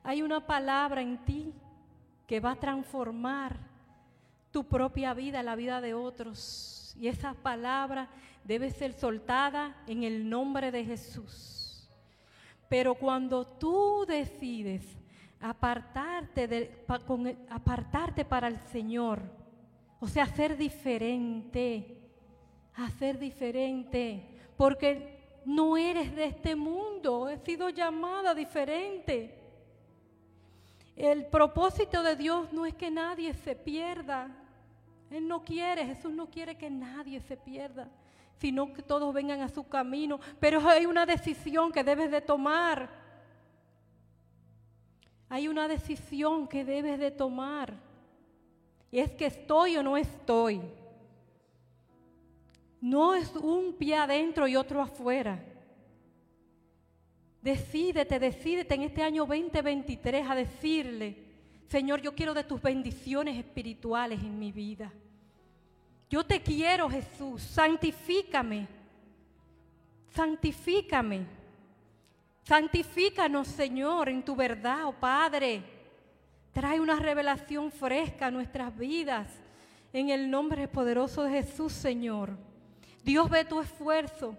Hay 0.03 0.23
una 0.23 0.45
palabra 0.45 1.03
en 1.03 1.19
ti 1.19 1.55
que 2.27 2.41
va 2.41 2.51
a 2.51 2.57
transformar 2.57 3.57
tu 4.51 4.65
propia 4.65 5.15
vida, 5.15 5.41
la 5.45 5.55
vida 5.55 5.81
de 5.81 5.95
otros. 5.95 6.80
Y 7.01 7.09
esa 7.09 7.33
palabra 7.33 8.11
debe 8.45 8.71
ser 8.71 8.93
soltada 8.93 9.75
en 9.87 10.05
el 10.05 10.29
nombre 10.29 10.71
de 10.71 10.85
Jesús. 10.85 11.89
Pero 12.69 12.95
cuando 12.95 13.47
tú 13.47 14.05
decides 14.07 14.85
apartarte, 15.41 16.47
de, 16.47 16.85
apartarte 17.49 18.27
para 18.27 18.49
el 18.49 18.61
Señor, 18.67 19.23
o 19.99 20.07
sea, 20.09 20.27
ser 20.27 20.59
diferente, 20.59 22.03
hacer 22.75 23.19
diferente, 23.19 24.39
porque 24.59 25.41
no 25.47 25.79
eres 25.79 26.15
de 26.15 26.27
este 26.27 26.55
mundo, 26.55 27.31
he 27.31 27.39
sido 27.39 27.71
llamada 27.71 28.35
diferente. 28.35 29.41
El 30.97 31.25
propósito 31.25 32.03
de 32.03 32.15
Dios 32.15 32.53
no 32.53 32.67
es 32.67 32.75
que 32.75 32.91
nadie 32.91 33.33
se 33.33 33.57
pierda. 33.57 34.37
Él 35.11 35.27
no 35.27 35.43
quiere, 35.43 35.85
Jesús 35.87 36.13
no 36.13 36.31
quiere 36.31 36.57
que 36.57 36.71
nadie 36.71 37.21
se 37.21 37.37
pierda, 37.37 37.89
sino 38.39 38.73
que 38.73 38.83
todos 38.83 39.13
vengan 39.13 39.41
a 39.41 39.49
su 39.49 39.69
camino. 39.69 40.21
Pero 40.39 40.61
hay 40.69 40.87
una 40.87 41.05
decisión 41.05 41.73
que 41.73 41.83
debes 41.83 42.11
de 42.11 42.21
tomar. 42.21 42.89
Hay 45.29 45.49
una 45.49 45.67
decisión 45.69 46.47
que 46.47 46.65
debes 46.65 46.99
de 46.99 47.11
tomar. 47.11 47.75
Y 48.91 49.01
es 49.01 49.11
que 49.13 49.27
estoy 49.27 49.77
o 49.77 49.83
no 49.83 49.97
estoy. 49.97 50.61
No 52.81 53.15
es 53.15 53.35
un 53.37 53.75
pie 53.75 53.97
adentro 53.97 54.49
y 54.49 54.57
otro 54.57 54.81
afuera. 54.81 55.45
Decídete, 57.43 58.19
decídete 58.19 58.75
en 58.75 58.83
este 58.83 59.03
año 59.03 59.27
2023 59.27 60.29
a 60.29 60.35
decirle, 60.35 61.31
Señor, 61.69 62.01
yo 62.01 62.15
quiero 62.15 62.35
de 62.35 62.45
tus 62.45 62.61
bendiciones 62.61 63.37
espirituales 63.39 64.21
en 64.21 64.39
mi 64.39 64.51
vida. 64.51 64.93
Yo 66.11 66.25
te 66.25 66.43
quiero, 66.43 66.91
Jesús, 66.91 67.41
santifícame, 67.41 68.67
santifícame. 70.13 71.41
Santifícanos, 72.43 73.47
Señor, 73.47 74.09
en 74.09 74.25
tu 74.25 74.35
verdad, 74.35 74.87
oh 74.87 74.93
Padre. 74.93 75.63
Trae 76.53 76.81
una 76.81 76.97
revelación 76.97 77.71
fresca 77.71 78.27
a 78.27 78.31
nuestras 78.33 78.77
vidas. 78.77 79.29
En 79.93 80.11
el 80.11 80.29
nombre 80.29 80.67
poderoso 80.67 81.23
de 81.23 81.43
Jesús, 81.43 81.73
Señor. 81.73 82.31
Dios 83.05 83.31
ve 83.31 83.45
tu 83.45 83.61
esfuerzo. 83.61 84.37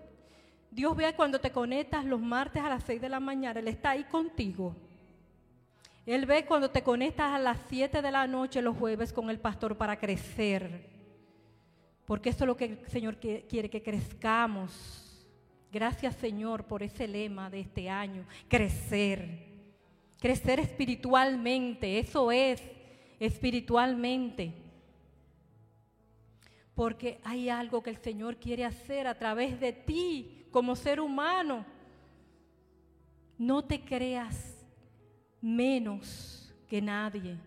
Dios 0.72 0.93
ve 0.93 1.14
cuando 1.15 1.39
te 1.39 1.52
conectas 1.52 2.03
los 2.03 2.19
martes 2.19 2.61
a 2.61 2.68
las 2.68 2.84
6 2.84 2.99
de 2.99 3.07
la 3.07 3.22
mañana. 3.22 3.61
Él 3.61 3.69
está 3.69 3.91
ahí 3.91 4.03
contigo. 4.03 4.76
Él 6.06 6.26
ve 6.26 6.45
cuando 6.45 6.69
te 6.69 6.84
conectas 6.84 7.31
a 7.31 7.39
las 7.39 7.60
7 7.69 8.02
de 8.02 8.11
la 8.11 8.27
noche 8.27 8.61
los 8.61 8.76
jueves 8.76 9.14
con 9.14 9.30
el 9.30 9.39
pastor 9.39 9.77
para 9.77 9.98
crecer. 9.98 10.90
Porque 12.11 12.31
eso 12.31 12.43
es 12.43 12.47
lo 12.49 12.57
que 12.57 12.65
el 12.65 12.88
Señor 12.89 13.15
quiere 13.15 13.69
que 13.69 13.81
crezcamos. 13.81 15.25
Gracias 15.71 16.13
Señor 16.17 16.65
por 16.65 16.83
ese 16.83 17.07
lema 17.07 17.49
de 17.49 17.61
este 17.61 17.89
año, 17.89 18.25
crecer. 18.49 19.47
Crecer 20.19 20.59
espiritualmente, 20.59 21.99
eso 21.99 22.29
es, 22.29 22.61
espiritualmente 23.17 24.53
porque 26.75 27.21
hay 27.23 27.47
algo 27.47 27.81
que 27.81 27.91
el 27.91 27.97
Señor 27.97 28.35
quiere 28.35 28.65
hacer 28.65 29.07
a 29.07 29.17
través 29.17 29.57
de 29.61 29.71
ti 29.71 30.47
como 30.51 30.75
ser 30.75 30.99
humano. 30.99 31.65
No 33.38 33.63
te 33.63 33.79
creas 33.79 34.65
menos 35.39 36.53
que 36.67 36.81
nadie, 36.81 37.38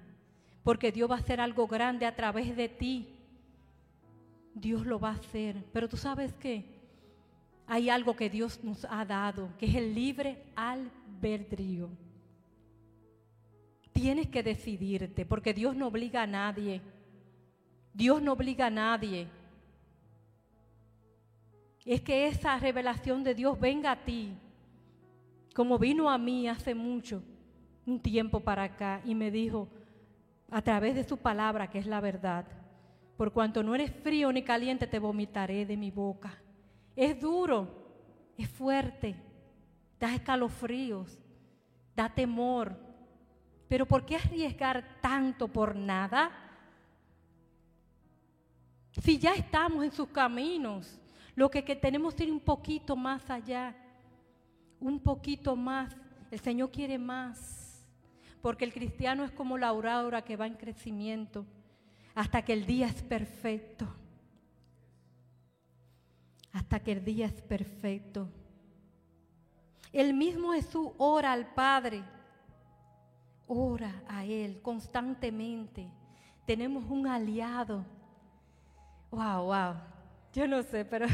porque 0.63 0.91
Dios 0.91 1.11
va 1.11 1.17
a 1.17 1.19
hacer 1.19 1.39
algo 1.39 1.67
grande 1.67 2.07
a 2.07 2.17
través 2.17 2.57
de 2.57 2.71
ti. 2.71 3.14
Dios 4.55 4.87
lo 4.87 5.01
va 5.01 5.11
a 5.11 5.15
hacer, 5.15 5.65
pero 5.73 5.89
tú 5.89 5.97
sabes 5.97 6.33
que 6.35 6.65
hay 7.67 7.91
algo 7.91 8.15
que 8.15 8.31
Dios 8.31 8.63
nos 8.63 8.85
ha 8.85 9.05
dado, 9.05 9.51
que 9.59 9.67
es 9.67 9.75
el 9.75 9.95
libre 9.95 10.43
albedrío. 10.55 11.89
Tienes 13.93 14.29
que 14.29 14.43
decidirte, 14.43 15.25
porque 15.25 15.55
Dios 15.55 15.75
no 15.75 15.89
obliga 15.89 16.23
a 16.23 16.27
nadie. 16.27 16.81
Dios 17.93 18.21
no 18.21 18.33
obliga 18.33 18.67
a 18.67 18.71
nadie. 18.71 19.29
Es 21.85 22.01
que 22.01 22.27
esa 22.27 22.59
revelación 22.59 23.23
de 23.25 23.35
Dios 23.35 23.59
venga 23.59 23.93
a 23.93 24.05
ti, 24.05 24.33
como 25.55 25.79
vino 25.79 26.11
a 26.11 26.19
mí 26.19 26.49
hace 26.49 26.75
mucho, 26.75 27.23
un 27.87 28.01
tiempo 28.01 28.41
para 28.41 28.65
acá, 28.65 29.01
y 29.05 29.15
me 29.15 29.31
dijo, 29.31 29.69
a 30.51 30.63
través 30.63 30.95
de 30.95 31.05
su 31.05 31.17
palabra, 31.17 31.71
que 31.71 31.79
es 31.79 31.87
la 31.87 32.01
verdad, 32.01 32.47
por 33.17 33.33
cuanto 33.33 33.63
no 33.63 33.75
eres 33.75 33.93
frío 33.93 34.33
ni 34.33 34.43
caliente, 34.43 34.87
te 34.87 34.99
vomitaré 34.99 35.65
de 35.65 35.77
mi 35.77 35.91
boca. 35.91 36.37
Es 36.97 37.21
duro, 37.21 37.69
es 38.37 38.49
fuerte, 38.49 39.15
da 40.01 40.15
escalofríos, 40.15 41.19
da 41.95 42.09
temor. 42.09 42.77
Pero 43.69 43.87
¿por 43.87 44.05
qué 44.05 44.17
arriesgar 44.17 44.99
tanto 45.01 45.49
por 45.49 45.77
nada? 45.77 46.31
Si 49.03 49.19
ya 49.19 49.35
estamos 49.35 49.85
en 49.85 49.93
sus 49.93 50.09
caminos, 50.09 51.01
lo 51.35 51.51
que, 51.51 51.63
tenemos 51.63 52.15
que 52.15 52.25
ir 52.25 52.33
un 52.33 52.41
poquito 52.41 52.97
más 52.97 53.29
allá, 53.31 53.75
un 54.81 55.01
poquito 55.01 55.57
más. 55.57 55.97
El 56.31 56.41
Señor 56.41 56.71
quiere 56.71 56.99
más, 56.99 57.85
porque 58.43 58.65
el 58.65 58.73
cristiano 58.73 59.25
es 59.25 59.31
como 59.31 59.57
la 59.57 59.69
aurora 59.69 60.23
que 60.23 60.37
va 60.37 60.47
en 60.47 60.55
crecimiento 60.55 61.47
hasta 62.15 62.43
que 62.43 62.53
el 62.53 62.67
día 62.67 62.87
es 62.87 63.03
perfecto. 63.03 63.87
Hasta 66.53 66.81
que 66.81 66.93
el 66.93 67.05
día 67.05 67.27
es 67.27 67.43
perfecto. 67.43 68.29
El 69.93 70.15
mismo 70.15 70.53
Jesús 70.53 70.91
ora 70.99 71.33
al 71.33 71.53
Padre, 71.55 72.05
ora 73.47 74.03
a 74.09 74.25
Él 74.25 74.61
constantemente. 74.63 75.91
Tenemos 76.47 76.85
un 76.85 77.07
aliado 77.07 77.85
Wow, 79.15 79.45
wow. 79.45 79.75
Yo 80.33 80.49
no 80.49 80.61
sé, 80.65 80.85
pero 80.85 81.07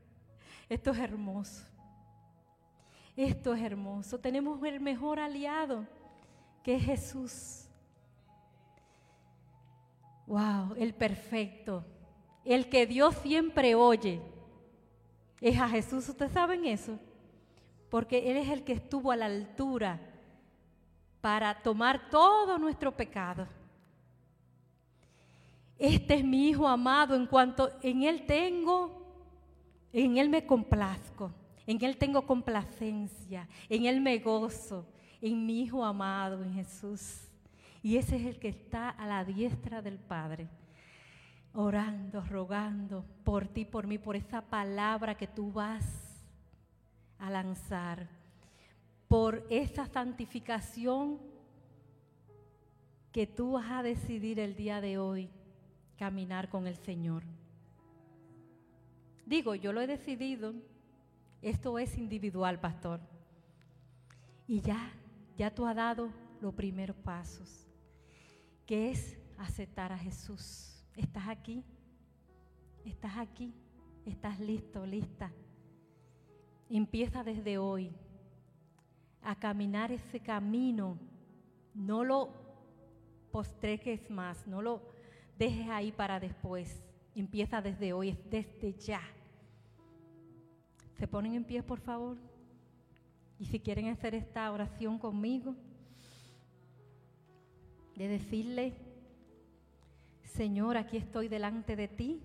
esto 0.68 0.90
es 0.90 0.98
hermoso. 0.98 1.64
Esto 3.16 3.54
es 3.54 3.62
hermoso. 3.62 4.18
Tenemos 4.18 4.62
el 4.62 4.78
mejor 4.78 5.18
aliado, 5.18 5.86
que 6.62 6.76
es 6.76 6.84
Jesús. 6.84 7.59
Wow, 10.30 10.76
el 10.78 10.94
perfecto. 10.94 11.84
El 12.44 12.70
que 12.70 12.86
Dios 12.86 13.14
siempre 13.16 13.74
oye. 13.74 14.22
Es 15.42 15.58
a 15.60 15.68
Jesús. 15.68 16.08
¿Ustedes 16.08 16.32
saben 16.32 16.64
eso? 16.64 16.98
Porque 17.90 18.30
Él 18.30 18.38
es 18.38 18.48
el 18.48 18.64
que 18.64 18.72
estuvo 18.72 19.12
a 19.12 19.16
la 19.16 19.26
altura 19.26 20.00
para 21.20 21.62
tomar 21.62 22.08
todo 22.08 22.56
nuestro 22.58 22.96
pecado 22.96 23.46
este 25.80 26.16
es 26.16 26.24
mi 26.24 26.50
hijo 26.50 26.68
amado 26.68 27.16
en 27.16 27.24
cuanto 27.26 27.70
en 27.80 28.02
él 28.02 28.26
tengo, 28.26 29.02
en 29.94 30.18
él 30.18 30.28
me 30.28 30.44
complazco, 30.44 31.32
en 31.66 31.82
él 31.82 31.96
tengo 31.96 32.26
complacencia, 32.26 33.48
en 33.66 33.86
él 33.86 34.02
me 34.02 34.18
gozo, 34.18 34.86
en 35.22 35.46
mi 35.46 35.62
hijo 35.62 35.82
amado, 35.82 36.44
en 36.44 36.52
Jesús. 36.52 37.29
Y 37.82 37.96
ese 37.96 38.16
es 38.16 38.26
el 38.26 38.38
que 38.38 38.48
está 38.48 38.90
a 38.90 39.06
la 39.06 39.24
diestra 39.24 39.82
del 39.82 39.98
Padre, 39.98 40.48
orando, 41.54 42.22
rogando 42.22 43.04
por 43.24 43.48
ti, 43.48 43.64
por 43.64 43.86
mí, 43.86 43.98
por 43.98 44.16
esa 44.16 44.42
palabra 44.42 45.16
que 45.16 45.26
tú 45.26 45.52
vas 45.52 45.84
a 47.18 47.30
lanzar 47.30 48.20
por 49.10 49.44
esa 49.50 49.86
santificación 49.86 51.18
que 53.10 53.26
tú 53.26 53.54
vas 53.54 53.68
a 53.68 53.82
decidir 53.82 54.38
el 54.38 54.54
día 54.54 54.80
de 54.80 54.98
hoy 54.98 55.28
caminar 55.98 56.48
con 56.48 56.68
el 56.68 56.76
Señor. 56.76 57.24
Digo, 59.26 59.56
yo 59.56 59.72
lo 59.72 59.80
he 59.80 59.88
decidido, 59.88 60.54
esto 61.42 61.76
es 61.80 61.98
individual, 61.98 62.60
pastor. 62.60 63.00
Y 64.46 64.60
ya, 64.60 64.92
ya 65.36 65.52
tú 65.52 65.66
has 65.66 65.74
dado 65.74 66.10
los 66.40 66.54
primeros 66.54 66.94
pasos, 66.94 67.66
que 68.70 68.92
es 68.92 69.18
aceptar 69.36 69.90
a 69.90 69.98
Jesús. 69.98 70.86
¿Estás 70.94 71.26
aquí? 71.26 71.64
¿Estás 72.84 73.16
aquí? 73.16 73.52
¿Estás 74.06 74.38
listo, 74.38 74.86
lista? 74.86 75.32
Empieza 76.68 77.24
desde 77.24 77.58
hoy 77.58 77.90
a 79.22 79.34
caminar 79.34 79.90
ese 79.90 80.20
camino. 80.20 80.96
No 81.74 82.04
lo 82.04 82.32
postreques 83.32 84.08
más, 84.08 84.46
no 84.46 84.62
lo 84.62 84.86
dejes 85.36 85.68
ahí 85.68 85.90
para 85.90 86.20
después. 86.20 86.80
Empieza 87.16 87.60
desde 87.60 87.92
hoy, 87.92 88.16
desde 88.30 88.74
ya. 88.74 89.02
¿Se 90.96 91.08
ponen 91.08 91.34
en 91.34 91.44
pie, 91.44 91.64
por 91.64 91.80
favor? 91.80 92.16
Y 93.36 93.46
si 93.46 93.58
quieren 93.58 93.88
hacer 93.88 94.14
esta 94.14 94.48
oración 94.52 94.96
conmigo, 94.96 95.56
de 98.00 98.08
decirle, 98.08 98.72
Señor, 100.24 100.78
aquí 100.78 100.96
estoy 100.96 101.28
delante 101.28 101.76
de 101.76 101.86
ti. 101.86 102.22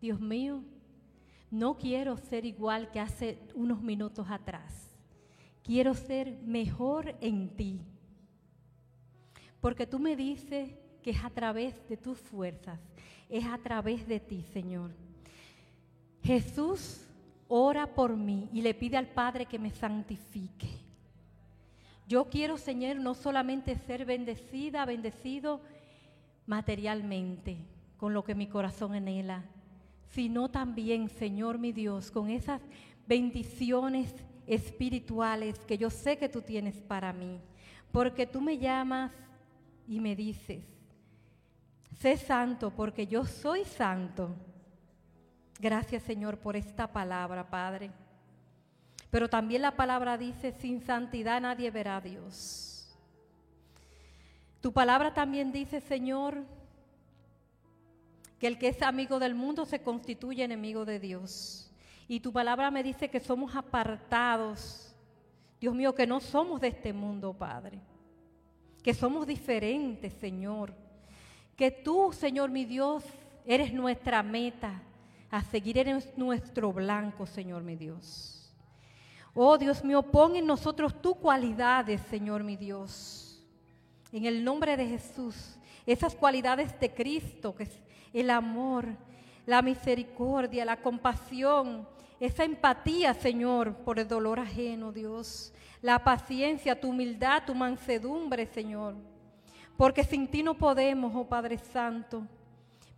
Dios 0.00 0.20
mío, 0.20 0.62
no 1.50 1.76
quiero 1.76 2.16
ser 2.16 2.44
igual 2.46 2.92
que 2.92 3.00
hace 3.00 3.40
unos 3.56 3.82
minutos 3.82 4.28
atrás. 4.30 4.96
Quiero 5.64 5.92
ser 5.92 6.38
mejor 6.44 7.16
en 7.20 7.56
ti. 7.56 7.80
Porque 9.60 9.88
tú 9.88 9.98
me 9.98 10.14
dices 10.14 10.70
que 11.02 11.10
es 11.10 11.24
a 11.24 11.30
través 11.30 11.88
de 11.88 11.96
tus 11.96 12.16
fuerzas, 12.20 12.78
es 13.28 13.44
a 13.44 13.58
través 13.58 14.06
de 14.06 14.20
ti, 14.20 14.44
Señor. 14.52 14.92
Jesús 16.22 17.04
ora 17.48 17.92
por 17.92 18.16
mí 18.16 18.48
y 18.52 18.62
le 18.62 18.72
pide 18.72 18.96
al 18.96 19.08
Padre 19.08 19.46
que 19.46 19.58
me 19.58 19.72
santifique. 19.72 20.85
Yo 22.06 22.26
quiero, 22.26 22.56
Señor, 22.56 22.96
no 22.96 23.14
solamente 23.14 23.76
ser 23.76 24.04
bendecida, 24.04 24.84
bendecido 24.84 25.60
materialmente, 26.46 27.58
con 27.96 28.14
lo 28.14 28.22
que 28.22 28.34
mi 28.34 28.46
corazón 28.46 28.94
anhela, 28.94 29.44
sino 30.10 30.48
también, 30.48 31.08
Señor 31.08 31.58
mi 31.58 31.72
Dios, 31.72 32.10
con 32.12 32.30
esas 32.30 32.60
bendiciones 33.08 34.14
espirituales 34.46 35.58
que 35.60 35.78
yo 35.78 35.90
sé 35.90 36.16
que 36.16 36.28
tú 36.28 36.42
tienes 36.42 36.76
para 36.82 37.12
mí. 37.12 37.40
Porque 37.90 38.26
tú 38.26 38.40
me 38.40 38.58
llamas 38.58 39.12
y 39.88 40.00
me 40.00 40.14
dices, 40.14 40.64
sé 41.98 42.16
santo 42.16 42.70
porque 42.70 43.06
yo 43.06 43.24
soy 43.24 43.64
santo. 43.64 44.34
Gracias 45.58 46.02
Señor 46.02 46.38
por 46.38 46.56
esta 46.56 46.86
palabra, 46.92 47.48
Padre. 47.48 47.90
Pero 49.16 49.30
también 49.30 49.62
la 49.62 49.70
palabra 49.70 50.18
dice, 50.18 50.52
sin 50.52 50.82
santidad 50.82 51.40
nadie 51.40 51.70
verá 51.70 51.96
a 51.96 52.00
Dios. 52.02 52.86
Tu 54.60 54.70
palabra 54.74 55.14
también 55.14 55.52
dice, 55.52 55.80
Señor, 55.80 56.44
que 58.38 58.46
el 58.46 58.58
que 58.58 58.68
es 58.68 58.82
amigo 58.82 59.18
del 59.18 59.34
mundo 59.34 59.64
se 59.64 59.80
constituye 59.80 60.44
enemigo 60.44 60.84
de 60.84 61.00
Dios. 61.00 61.72
Y 62.06 62.20
tu 62.20 62.30
palabra 62.30 62.70
me 62.70 62.82
dice 62.82 63.08
que 63.08 63.18
somos 63.18 63.56
apartados. 63.56 64.94
Dios 65.58 65.74
mío, 65.74 65.94
que 65.94 66.06
no 66.06 66.20
somos 66.20 66.60
de 66.60 66.68
este 66.68 66.92
mundo, 66.92 67.32
Padre. 67.32 67.80
Que 68.82 68.92
somos 68.92 69.26
diferentes, 69.26 70.12
Señor. 70.12 70.74
Que 71.56 71.70
tú, 71.70 72.12
Señor 72.12 72.50
mi 72.50 72.66
Dios, 72.66 73.02
eres 73.46 73.72
nuestra 73.72 74.22
meta. 74.22 74.82
A 75.30 75.42
seguir 75.42 75.78
eres 75.78 76.18
nuestro 76.18 76.70
blanco, 76.70 77.24
Señor 77.24 77.62
mi 77.62 77.76
Dios. 77.76 78.35
Oh 79.38 79.58
Dios 79.58 79.84
mío, 79.84 80.02
pon 80.02 80.34
en 80.34 80.46
nosotros 80.46 81.02
tus 81.02 81.14
cualidades, 81.16 82.00
Señor 82.08 82.42
mi 82.42 82.56
Dios. 82.56 83.44
En 84.10 84.24
el 84.24 84.42
nombre 84.42 84.78
de 84.78 84.86
Jesús. 84.86 85.58
Esas 85.84 86.14
cualidades 86.14 86.80
de 86.80 86.94
Cristo, 86.94 87.54
que 87.54 87.64
es 87.64 87.82
el 88.14 88.30
amor, 88.30 88.86
la 89.44 89.60
misericordia, 89.60 90.64
la 90.64 90.80
compasión, 90.80 91.86
esa 92.18 92.44
empatía, 92.44 93.12
Señor, 93.12 93.76
por 93.84 93.98
el 93.98 94.08
dolor 94.08 94.40
ajeno, 94.40 94.90
Dios, 94.90 95.52
la 95.82 96.02
paciencia, 96.02 96.80
tu 96.80 96.88
humildad, 96.88 97.42
tu 97.44 97.54
mansedumbre, 97.54 98.46
Señor. 98.46 98.94
Porque 99.76 100.02
sin 100.02 100.28
ti 100.28 100.42
no 100.42 100.54
podemos, 100.54 101.12
oh 101.14 101.28
Padre 101.28 101.58
Santo. 101.58 102.26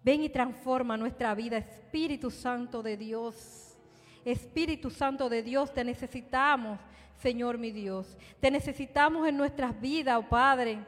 Ven 0.04 0.22
y 0.22 0.28
transforma 0.28 0.96
nuestra 0.96 1.34
vida, 1.34 1.58
Espíritu 1.58 2.30
Santo 2.30 2.80
de 2.80 2.96
Dios. 2.96 3.67
Espíritu 4.24 4.90
Santo 4.90 5.28
de 5.28 5.42
Dios, 5.42 5.72
te 5.72 5.84
necesitamos, 5.84 6.78
Señor 7.20 7.58
mi 7.58 7.70
Dios. 7.70 8.16
Te 8.40 8.50
necesitamos 8.50 9.26
en 9.26 9.36
nuestras 9.36 9.78
vidas, 9.80 10.18
oh 10.18 10.28
Padre. 10.28 10.78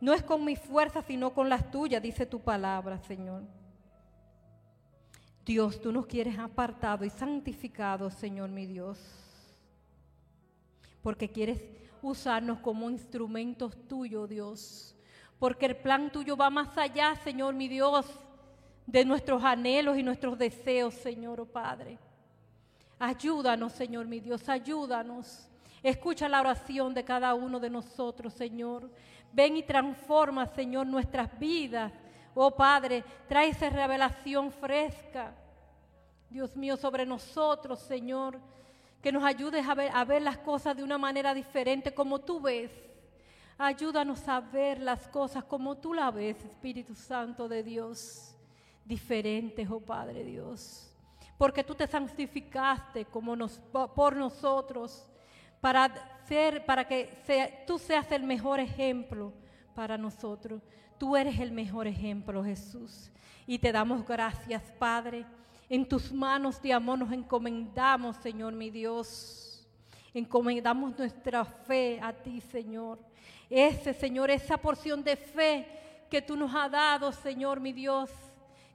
No 0.00 0.12
es 0.12 0.22
con 0.22 0.44
mi 0.44 0.56
fuerza, 0.56 1.02
sino 1.02 1.32
con 1.32 1.48
las 1.48 1.70
tuyas, 1.70 2.02
dice 2.02 2.26
tu 2.26 2.40
palabra, 2.40 2.98
Señor. 2.98 3.42
Dios, 5.44 5.80
tú 5.80 5.92
nos 5.92 6.06
quieres 6.06 6.38
apartado 6.38 7.04
y 7.04 7.10
santificado, 7.10 8.10
Señor 8.10 8.48
mi 8.48 8.66
Dios. 8.66 8.98
Porque 11.02 11.30
quieres 11.30 11.62
usarnos 12.00 12.60
como 12.60 12.88
instrumentos 12.88 13.76
tuyos, 13.86 14.28
Dios. 14.28 14.96
Porque 15.38 15.66
el 15.66 15.76
plan 15.76 16.10
tuyo 16.10 16.36
va 16.36 16.48
más 16.48 16.76
allá, 16.78 17.14
Señor 17.16 17.54
mi 17.54 17.68
Dios, 17.68 18.06
de 18.86 19.04
nuestros 19.04 19.42
anhelos 19.44 19.98
y 19.98 20.02
nuestros 20.02 20.38
deseos, 20.38 20.94
Señor 20.94 21.40
oh 21.40 21.46
Padre. 21.46 21.98
Ayúdanos, 22.98 23.72
Señor 23.72 24.06
mi 24.06 24.20
Dios, 24.20 24.48
ayúdanos. 24.48 25.48
Escucha 25.82 26.28
la 26.28 26.40
oración 26.40 26.94
de 26.94 27.04
cada 27.04 27.34
uno 27.34 27.60
de 27.60 27.68
nosotros, 27.68 28.32
Señor. 28.32 28.90
Ven 29.32 29.56
y 29.56 29.62
transforma, 29.62 30.46
Señor, 30.46 30.86
nuestras 30.86 31.38
vidas. 31.38 31.92
Oh 32.34 32.50
Padre, 32.52 33.04
trae 33.28 33.48
esa 33.48 33.68
revelación 33.68 34.50
fresca, 34.50 35.34
Dios 36.30 36.56
mío, 36.56 36.76
sobre 36.76 37.04
nosotros, 37.04 37.80
Señor. 37.80 38.38
Que 39.02 39.12
nos 39.12 39.24
ayudes 39.24 39.68
a 39.68 39.74
ver, 39.74 39.90
a 39.94 40.04
ver 40.04 40.22
las 40.22 40.38
cosas 40.38 40.76
de 40.76 40.82
una 40.82 40.96
manera 40.96 41.34
diferente 41.34 41.92
como 41.92 42.20
tú 42.20 42.40
ves. 42.40 42.70
Ayúdanos 43.58 44.26
a 44.26 44.40
ver 44.40 44.80
las 44.80 45.06
cosas 45.08 45.44
como 45.44 45.76
tú 45.76 45.92
las 45.94 46.12
ves, 46.14 46.42
Espíritu 46.44 46.94
Santo 46.94 47.48
de 47.48 47.62
Dios. 47.62 48.34
Diferentes, 48.84 49.68
oh 49.70 49.80
Padre 49.80 50.24
Dios. 50.24 50.93
Porque 51.44 51.62
tú 51.62 51.74
te 51.74 51.86
santificaste 51.86 53.04
como 53.04 53.36
nos, 53.36 53.60
por 53.94 54.16
nosotros 54.16 55.06
para 55.60 55.92
ser, 56.26 56.64
para 56.64 56.88
que 56.88 57.20
sea, 57.26 57.66
tú 57.66 57.78
seas 57.78 58.10
el 58.12 58.22
mejor 58.22 58.60
ejemplo 58.60 59.30
para 59.74 59.98
nosotros. 59.98 60.62
Tú 60.96 61.14
eres 61.14 61.38
el 61.38 61.52
mejor 61.52 61.86
ejemplo, 61.86 62.42
Jesús. 62.42 63.10
Y 63.46 63.58
te 63.58 63.72
damos 63.72 64.06
gracias, 64.06 64.62
Padre. 64.78 65.26
En 65.68 65.86
tus 65.86 66.10
manos 66.10 66.62
de 66.62 66.72
amor 66.72 66.98
nos 66.98 67.12
encomendamos, 67.12 68.16
Señor 68.16 68.54
mi 68.54 68.70
Dios. 68.70 69.68
Encomendamos 70.14 70.98
nuestra 70.98 71.44
fe 71.44 72.00
a 72.00 72.10
ti, 72.14 72.40
Señor. 72.40 72.98
Ese, 73.50 73.92
Señor, 73.92 74.30
esa 74.30 74.56
porción 74.56 75.04
de 75.04 75.14
fe 75.14 75.68
que 76.08 76.22
tú 76.22 76.38
nos 76.38 76.54
has 76.54 76.70
dado, 76.70 77.12
Señor 77.12 77.60
mi 77.60 77.74
Dios, 77.74 78.10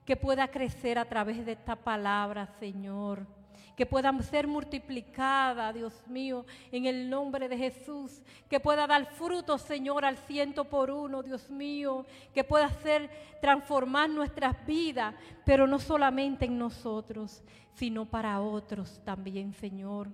que 0.09 0.15
pueda 0.15 0.47
crecer 0.47 0.97
a 0.97 1.05
través 1.05 1.45
de 1.45 1.51
esta 1.51 1.75
palabra, 1.75 2.47
Señor. 2.59 3.27
Que 3.75 3.85
puedan 3.85 4.23
ser 4.23 4.47
multiplicada, 4.47 5.71
Dios 5.71 5.93
mío, 6.07 6.47
en 6.71 6.87
el 6.87 7.07
nombre 7.07 7.47
de 7.47 7.55
Jesús, 7.55 8.23
que 8.49 8.59
pueda 8.59 8.87
dar 8.87 9.05
fruto, 9.05 9.59
Señor, 9.59 10.03
al 10.03 10.17
ciento 10.17 10.65
por 10.65 10.89
uno, 10.89 11.21
Dios 11.21 11.51
mío, 11.51 12.07
que 12.33 12.43
pueda 12.43 12.69
ser 12.81 13.07
transformar 13.39 14.09
nuestras 14.09 14.65
vidas, 14.65 15.13
pero 15.45 15.67
no 15.67 15.77
solamente 15.77 16.45
en 16.45 16.57
nosotros, 16.57 17.43
sino 17.75 18.03
para 18.03 18.41
otros 18.41 18.99
también, 19.05 19.53
Señor 19.53 20.09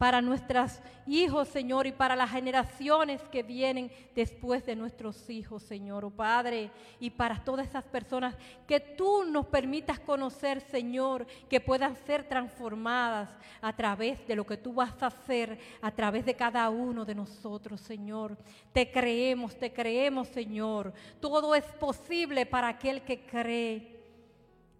para 0.00 0.22
nuestros 0.22 0.80
hijos, 1.06 1.46
Señor, 1.48 1.86
y 1.86 1.92
para 1.92 2.16
las 2.16 2.30
generaciones 2.30 3.20
que 3.28 3.42
vienen 3.42 3.92
después 4.14 4.64
de 4.64 4.74
nuestros 4.74 5.28
hijos, 5.28 5.62
Señor, 5.62 6.06
oh 6.06 6.10
Padre, 6.10 6.70
y 6.98 7.10
para 7.10 7.44
todas 7.44 7.68
esas 7.68 7.84
personas 7.84 8.34
que 8.66 8.80
tú 8.80 9.24
nos 9.24 9.44
permitas 9.44 10.00
conocer, 10.00 10.62
Señor, 10.62 11.26
que 11.50 11.60
puedan 11.60 11.96
ser 12.06 12.26
transformadas 12.26 13.28
a 13.60 13.76
través 13.76 14.26
de 14.26 14.36
lo 14.36 14.46
que 14.46 14.56
tú 14.56 14.72
vas 14.72 15.02
a 15.02 15.08
hacer, 15.08 15.58
a 15.82 15.90
través 15.90 16.24
de 16.24 16.34
cada 16.34 16.70
uno 16.70 17.04
de 17.04 17.14
nosotros, 17.14 17.78
Señor. 17.82 18.38
Te 18.72 18.90
creemos, 18.90 19.54
te 19.54 19.70
creemos, 19.70 20.28
Señor. 20.28 20.94
Todo 21.20 21.54
es 21.54 21.66
posible 21.78 22.46
para 22.46 22.68
aquel 22.68 23.02
que 23.02 23.26
cree. 23.26 24.00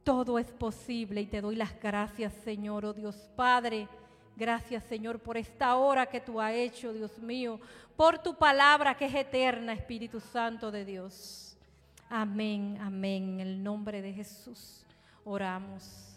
Todo 0.02 0.38
es 0.38 0.50
posible 0.50 1.20
y 1.20 1.26
te 1.26 1.42
doy 1.42 1.56
las 1.56 1.78
gracias, 1.78 2.32
Señor, 2.42 2.86
oh 2.86 2.94
Dios 2.94 3.28
Padre 3.36 3.86
Gracias, 4.40 4.84
Señor, 4.84 5.18
por 5.18 5.36
esta 5.36 5.76
hora 5.76 6.06
que 6.06 6.18
tú 6.18 6.40
has 6.40 6.54
hecho, 6.54 6.94
Dios 6.94 7.18
mío, 7.18 7.60
por 7.94 8.18
tu 8.20 8.34
palabra 8.38 8.96
que 8.96 9.04
es 9.04 9.14
eterna, 9.14 9.74
Espíritu 9.74 10.18
Santo 10.18 10.70
de 10.70 10.86
Dios. 10.86 11.58
Amén, 12.08 12.78
amén. 12.80 13.34
En 13.34 13.40
el 13.40 13.62
nombre 13.62 14.00
de 14.00 14.14
Jesús 14.14 14.86
oramos. 15.26 16.16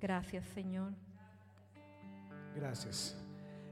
Gracias, 0.00 0.46
Señor. 0.54 0.92
Gracias. 2.54 3.16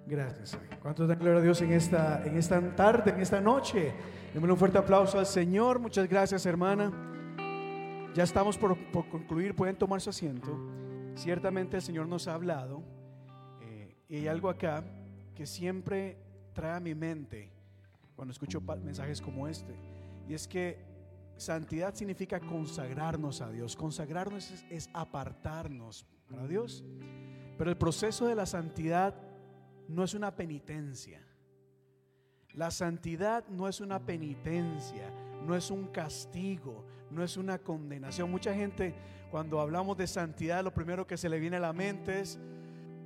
Gracias. 0.09 0.59
¿Cuántos 0.83 1.07
dan 1.07 1.21
gloria 1.21 1.39
a 1.39 1.43
Dios 1.45 1.63
en 1.63 1.73
esta, 1.73 2.21
en 2.25 2.37
esta 2.37 2.75
tarde, 2.75 3.13
en 3.13 3.21
esta 3.21 3.41
noche? 3.41 3.95
Démosle 4.33 4.55
un 4.55 4.59
fuerte 4.59 4.79
aplauso 4.79 5.21
al 5.21 5.27
Señor. 5.27 5.79
Muchas 5.79 6.09
gracias, 6.09 6.45
hermana. 6.47 6.91
Ya 8.13 8.25
estamos 8.25 8.59
por, 8.59 8.77
por 8.91 9.09
concluir. 9.09 9.55
Pueden 9.55 9.77
tomar 9.77 10.01
su 10.01 10.11
asiento. 10.11 10.51
Ciertamente 11.15 11.77
el 11.77 11.83
Señor 11.83 12.09
nos 12.09 12.27
ha 12.27 12.35
hablado. 12.35 12.83
Y 14.09 14.17
hay 14.17 14.29
algo 14.29 14.49
acá 14.49 14.85
que 15.35 15.47
siempre 15.47 16.17
trae 16.53 16.77
a 16.77 16.81
mi 16.81 16.95
mente 16.95 17.51
cuando 18.15 18.33
escucho 18.33 18.61
mensajes 18.61 19.21
como 19.21 19.49
este. 19.49 19.75
Y 20.29 20.35
es 20.35 20.47
que 20.47 20.79
santidad 21.37 21.95
significa 21.95 22.41
consagrarnos 22.41 23.41
a 23.41 23.51
Dios. 23.51 23.77
Consagrarnos 23.77 24.51
es, 24.51 24.65
es 24.71 24.91
apartarnos 24.93 26.07
para 26.29 26.47
Dios. 26.47 26.85
Pero 27.59 27.71
el 27.71 27.77
proceso 27.77 28.27
de 28.27 28.35
la 28.35 28.47
santidad 28.47 29.15
no 29.89 30.05
es 30.05 30.15
una 30.15 30.35
penitencia. 30.35 31.21
La 32.53 32.71
santidad 32.71 33.47
no 33.49 33.69
es 33.69 33.81
una 33.81 33.99
penitencia, 33.99 35.11
no 35.45 35.57
es 35.57 35.71
un 35.71 35.89
castigo, 35.89 36.85
no 37.11 37.25
es 37.25 37.37
una 37.37 37.59
condenación. 37.59 38.31
Mucha 38.31 38.55
gente 38.55 38.95
cuando 39.31 39.61
hablamos 39.61 39.97
de 39.97 40.07
santidad 40.07 40.63
lo 40.63 40.73
primero 40.73 41.07
que 41.07 41.17
se 41.17 41.29
le 41.29 41.41
viene 41.41 41.57
a 41.57 41.61
la 41.61 41.73
mente 41.73 42.21
es 42.21 42.39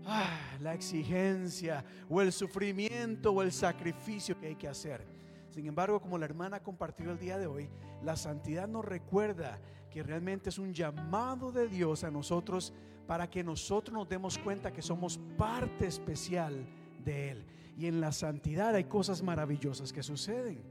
ah, 0.09 0.57
la 0.61 0.75
exigencia 0.75 1.85
o 2.09 2.21
el 2.21 2.33
sufrimiento 2.33 3.33
o 3.33 3.43
el 3.43 3.53
sacrificio 3.53 4.39
que 4.39 4.49
hay 4.49 4.57
que 4.57 4.69
hacer. 4.69 5.05
Sin 5.51 5.67
embargo, 5.67 6.01
como 6.01 6.19
la 6.19 6.25
hermana 6.25 6.63
compartió 6.63 7.11
el 7.11 7.19
día 7.19 7.39
de 7.39 7.47
hoy, 7.47 7.69
la 8.03 8.17
santidad 8.17 8.69
nos 8.69 8.85
recuerda 8.85 9.59
que 9.91 10.03
realmente 10.03 10.51
es 10.51 10.59
un 10.59 10.73
llamado 10.73 11.51
de 11.53 11.69
Dios 11.69 12.05
a 12.05 12.11
nosotros 12.11 12.73
para 13.07 13.29
que 13.31 13.43
nosotros 13.43 13.95
nos 13.95 14.09
demos 14.09 14.39
cuenta 14.39 14.73
que 14.73 14.83
somos 14.83 15.19
parte 15.37 15.87
especial 15.87 16.67
de 17.05 17.31
Él. 17.31 17.47
Y 17.77 17.87
en 17.87 18.01
la 18.01 18.13
santidad 18.13 18.75
hay 18.75 18.85
cosas 18.85 19.23
maravillosas 19.23 19.93
que 19.93 20.03
suceden. 20.03 20.63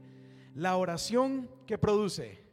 La 0.54 0.76
oración 0.76 1.50
que 1.66 1.78
produce. 1.78 2.44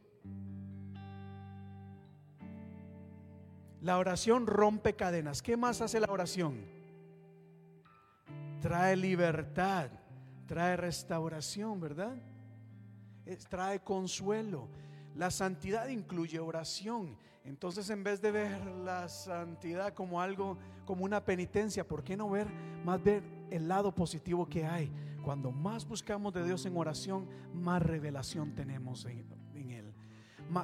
La 3.80 3.98
oración 3.98 4.46
rompe 4.46 4.94
cadenas. 4.94 5.42
¿Qué 5.42 5.56
más 5.56 5.80
hace 5.80 6.00
la 6.00 6.10
oración? 6.10 6.75
Trae 8.60 8.96
libertad, 8.96 9.90
trae 10.46 10.76
restauración, 10.76 11.80
¿verdad? 11.80 12.16
Trae 13.48 13.80
consuelo. 13.80 14.68
La 15.14 15.30
santidad 15.30 15.88
incluye 15.88 16.38
oración. 16.38 17.16
Entonces, 17.44 17.88
en 17.90 18.02
vez 18.02 18.20
de 18.20 18.32
ver 18.32 18.66
la 18.66 19.08
santidad 19.08 19.94
como 19.94 20.20
algo, 20.20 20.58
como 20.84 21.04
una 21.04 21.24
penitencia, 21.24 21.86
¿por 21.86 22.02
qué 22.02 22.16
no 22.16 22.28
ver 22.28 22.48
más 22.84 23.02
ver 23.02 23.22
el 23.50 23.68
lado 23.68 23.94
positivo 23.94 24.48
que 24.48 24.64
hay? 24.64 24.92
Cuando 25.22 25.50
más 25.52 25.86
buscamos 25.86 26.32
de 26.34 26.44
Dios 26.44 26.66
en 26.66 26.76
oración, 26.76 27.28
más 27.54 27.82
revelación 27.82 28.54
tenemos 28.54 29.04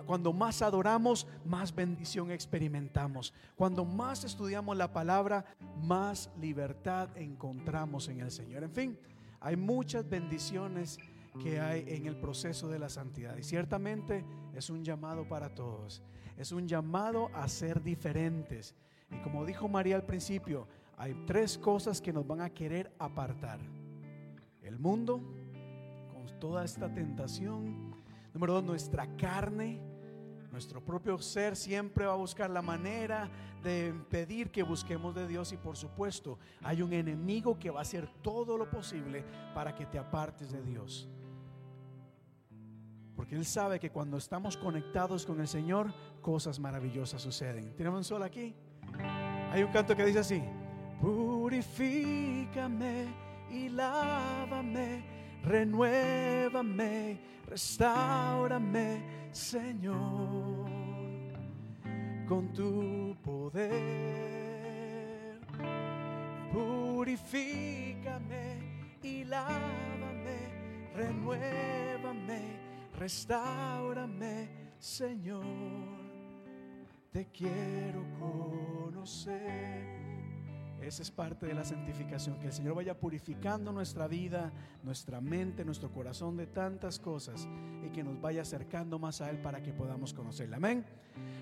Cuando 0.07 0.33
más 0.33 0.63
adoramos, 0.63 1.27
más 1.45 1.75
bendición 1.75 2.31
experimentamos. 2.31 3.33
Cuando 3.57 3.85
más 3.85 4.25
estudiamos 4.25 4.77
la 4.77 4.93
palabra, 4.93 5.45
más 5.83 6.31
libertad 6.41 7.09
encontramos 7.17 8.09
en 8.09 8.21
el 8.21 8.31
Señor. 8.31 8.63
En 8.63 8.73
fin, 8.73 8.99
hay 9.41 9.57
muchas 9.57 10.09
bendiciones 10.09 10.99
que 11.43 11.61
hay 11.61 11.85
en 11.89 12.07
el 12.07 12.17
proceso 12.17 12.69
de 12.69 12.79
la 12.79 12.89
santidad. 12.89 13.37
Y 13.37 13.43
ciertamente 13.43 14.25
es 14.55 14.71
un 14.71 14.85
llamado 14.85 15.27
para 15.27 15.55
todos. 15.55 16.03
Es 16.37 16.53
un 16.53 16.69
llamado 16.69 17.31
a 17.35 17.49
ser 17.49 17.83
diferentes. 17.83 18.75
Y 19.11 19.19
como 19.19 19.45
dijo 19.45 19.69
María 19.69 19.97
al 19.97 20.05
principio, 20.05 20.67
hay 20.97 21.15
tres 21.27 21.59
cosas 21.59 22.01
que 22.01 22.13
nos 22.13 22.27
van 22.27 22.41
a 22.41 22.51
querer 22.51 22.93
apartar. 22.99 23.59
El 24.63 24.79
mundo, 24.79 25.21
con 26.13 26.39
toda 26.39 26.65
esta 26.65 26.93
tentación. 26.93 27.92
Número 28.33 28.55
dos, 28.55 28.65
nuestra 28.65 29.07
carne. 29.17 29.81
Nuestro 30.51 30.85
propio 30.85 31.19
ser 31.19 31.57
siempre 31.57 32.05
va 32.05 32.13
a 32.13 32.17
buscar 32.17 32.51
la 32.51 32.61
manera 32.61 33.31
de 33.63 33.89
impedir 33.89 34.51
que 34.51 34.63
busquemos 34.63 35.15
de 35.15 35.27
Dios 35.27 35.51
y 35.53 35.57
por 35.57 35.79
supuesto 35.79 36.39
hay 36.63 36.83
un 36.83 36.93
enemigo 36.93 37.59
que 37.59 37.71
va 37.71 37.79
a 37.79 37.83
hacer 37.83 38.07
todo 38.21 38.59
lo 38.59 38.69
posible 38.69 39.25
para 39.55 39.75
que 39.75 39.87
te 39.87 39.99
apartes 39.99 40.53
de 40.53 40.63
Dios. 40.63 41.09
Porque 43.17 43.35
Él 43.35 43.47
sabe 43.47 43.81
que 43.81 43.91
cuando 43.91 44.19
estamos 44.19 44.59
conectados 44.59 45.25
con 45.25 45.41
el 45.41 45.49
Señor, 45.49 45.95
cosas 46.21 46.59
maravillosas 46.59 47.23
suceden. 47.23 47.75
¿Tenemos 47.75 47.99
un 47.99 48.05
sol 48.05 48.23
aquí? 48.23 48.55
Hay 49.53 49.63
un 49.63 49.73
canto 49.73 49.97
que 49.97 50.05
dice 50.05 50.19
así, 50.19 50.43
purifícame 51.01 53.07
y 53.51 53.69
lávame, 53.69 55.05
renuévame, 55.45 57.19
restaurame, 57.49 59.03
Señor, 59.33 60.69
con 62.29 62.53
tu 62.53 63.17
poder. 63.23 64.43
Purifícame 66.53 68.59
y 69.03 69.25
lávame, 69.25 70.37
renuévame, 70.95 72.43
restaurame, 72.99 74.49
Señor. 74.79 75.43
Te 77.11 77.27
quiero 77.27 78.05
conocer. 78.19 80.02
Esa 80.83 81.03
es 81.03 81.11
parte 81.11 81.47
de 81.47 81.55
la 81.55 81.65
santificación, 81.65 82.39
que 82.39 82.47
el 82.47 82.53
Señor 82.53 82.75
vaya 82.75 82.99
purificando 82.99 83.73
nuestra 83.73 84.09
vida, 84.09 84.53
nuestra 84.83 85.21
mente, 85.21 85.65
nuestro 85.65 85.91
corazón 85.91 86.37
de 86.37 86.47
tantas 86.47 86.99
cosas 86.99 87.49
y 87.87 87.91
que 87.91 88.03
nos 88.03 88.21
vaya 88.21 88.43
acercando 88.43 88.99
más 88.99 89.21
a 89.21 89.31
Él 89.31 89.39
para 89.39 89.63
que 89.63 89.73
podamos 89.73 90.13
conocerle. 90.13 90.57
Amén. 90.57 90.85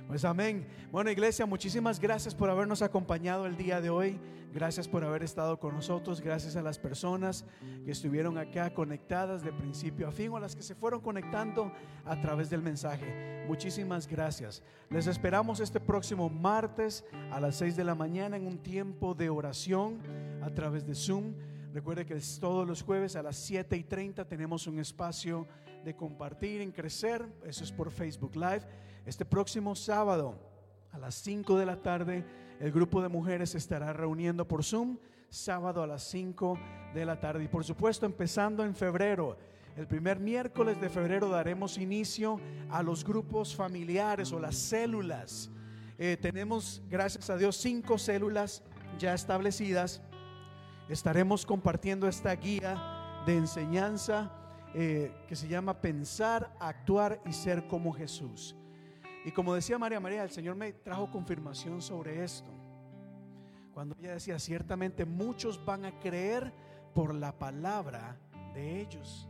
Pues 0.07 0.25
amén. 0.25 0.67
Bueno, 0.93 1.11
iglesia, 1.11 1.47
muchísimas 1.47 2.01
gracias 2.01 2.35
por 2.35 2.51
habernos 2.51 2.83
acompañado 2.83 3.47
el 3.47 3.57
día 3.57 3.81
de 3.81 3.91
hoy. 3.91 4.19
Gracias 4.52 4.89
por 4.89 5.05
haber 5.05 5.22
estado 5.22 5.60
con 5.60 5.74
nosotros. 5.74 6.20
Gracias 6.20 6.56
a 6.56 6.62
las 6.62 6.77
personas 6.77 7.44
que 7.85 7.93
estuvieron 7.93 8.36
acá 8.36 8.74
conectadas 8.74 9.44
de 9.44 9.52
principio 9.52 10.09
a 10.09 10.10
fin 10.10 10.32
o 10.32 10.40
las 10.40 10.56
que 10.56 10.62
se 10.62 10.74
fueron 10.74 11.01
conectando 11.01 11.70
a 12.05 12.20
través 12.20 12.51
del 12.51 12.60
mensaje. 12.60 13.44
Muchísimas 13.47 14.09
gracias. 14.09 14.60
Les 14.89 15.06
esperamos 15.06 15.60
este 15.60 15.78
próximo 15.78 16.28
martes 16.28 17.05
a 17.31 17.39
las 17.39 17.56
6 17.56 17.77
de 17.77 17.85
la 17.85 17.94
mañana 17.94 18.36
en 18.36 18.47
un 18.48 18.59
tiempo 18.59 19.14
de 19.14 19.31
oración 19.31 20.01
a 20.43 20.51
través 20.51 20.85
de 20.85 20.97
Zoom. 20.97 21.32
Recuerde 21.72 22.05
que 22.05 22.20
todos 22.40 22.66
los 22.66 22.82
jueves 22.82 23.14
a 23.14 23.22
las 23.22 23.36
7 23.36 23.77
y 23.77 23.85
30 23.85 24.24
tenemos 24.27 24.66
un 24.66 24.81
espacio 24.81 25.47
de 25.85 25.94
compartir, 25.94 26.60
en 26.60 26.72
crecer. 26.72 27.24
Eso 27.44 27.62
es 27.62 27.70
por 27.70 27.93
Facebook 27.93 28.35
Live. 28.35 28.62
Este 29.06 29.24
próximo 29.24 29.77
sábado 29.77 30.35
a 30.90 30.98
las 30.98 31.14
5 31.14 31.56
de 31.56 31.66
la 31.66 31.77
tarde 31.77 32.24
el 32.61 32.73
grupo 32.73 33.01
de 33.01 33.09
mujeres 33.09 33.55
estará 33.55 33.93
reuniendo 33.95 34.47
por 34.47 34.62
Zoom. 34.62 34.99
Sábado 35.31 35.82
a 35.82 35.87
las 35.87 36.03
5 36.11 36.59
de 36.93 37.07
la 37.07 37.19
tarde. 37.19 37.45
Y 37.45 37.49
por 37.49 37.65
supuesto 37.65 38.05
empezando 38.05 38.65
en 38.65 38.74
febrero. 38.74 39.39
El 39.77 39.87
primer 39.87 40.20
miércoles 40.20 40.78
de 40.78 40.91
febrero 40.91 41.31
daremos 41.31 41.78
inicio 41.78 42.39
a 42.69 42.82
los 42.82 43.03
grupos 43.03 43.57
familiares 43.57 44.31
o 44.32 44.39
las 44.39 44.57
células. 44.57 45.51
Eh, 45.97 46.19
tenemos, 46.20 46.82
gracias 46.91 47.31
a 47.31 47.39
Dios, 47.39 47.57
cinco 47.57 47.97
células 47.97 48.62
ya 48.99 49.15
establecidas. 49.15 50.03
Estaremos 50.91 51.47
compartiendo 51.47 52.09
esta 52.09 52.35
guía 52.35 53.23
de 53.24 53.37
enseñanza 53.37 54.32
eh, 54.74 55.15
que 55.28 55.37
se 55.37 55.49
llama 55.49 55.81
Pensar, 55.81 56.55
Actuar 56.61 57.23
y 57.24 57.32
Ser 57.32 57.66
como 57.69 57.93
Jesús. 57.93 58.57
Y 59.25 59.33
como 59.33 59.55
decía 59.55 59.79
María 59.79 60.01
María, 60.01 60.23
el 60.23 60.31
Señor 60.31 60.57
me 60.57 60.73
trajo 60.73 61.11
confirmación 61.11 61.83
sobre 61.83 62.25
esto. 62.25 62.51
Cuando 63.75 63.95
ella 63.99 64.15
decía, 64.15 64.39
ciertamente 64.39 65.05
muchos 65.05 65.65
van 65.65 65.85
a 65.85 65.99
creer 66.01 66.53
por 66.95 67.15
la 67.15 67.39
palabra 67.39 68.19
de 68.55 68.81
ellos. 68.81 69.29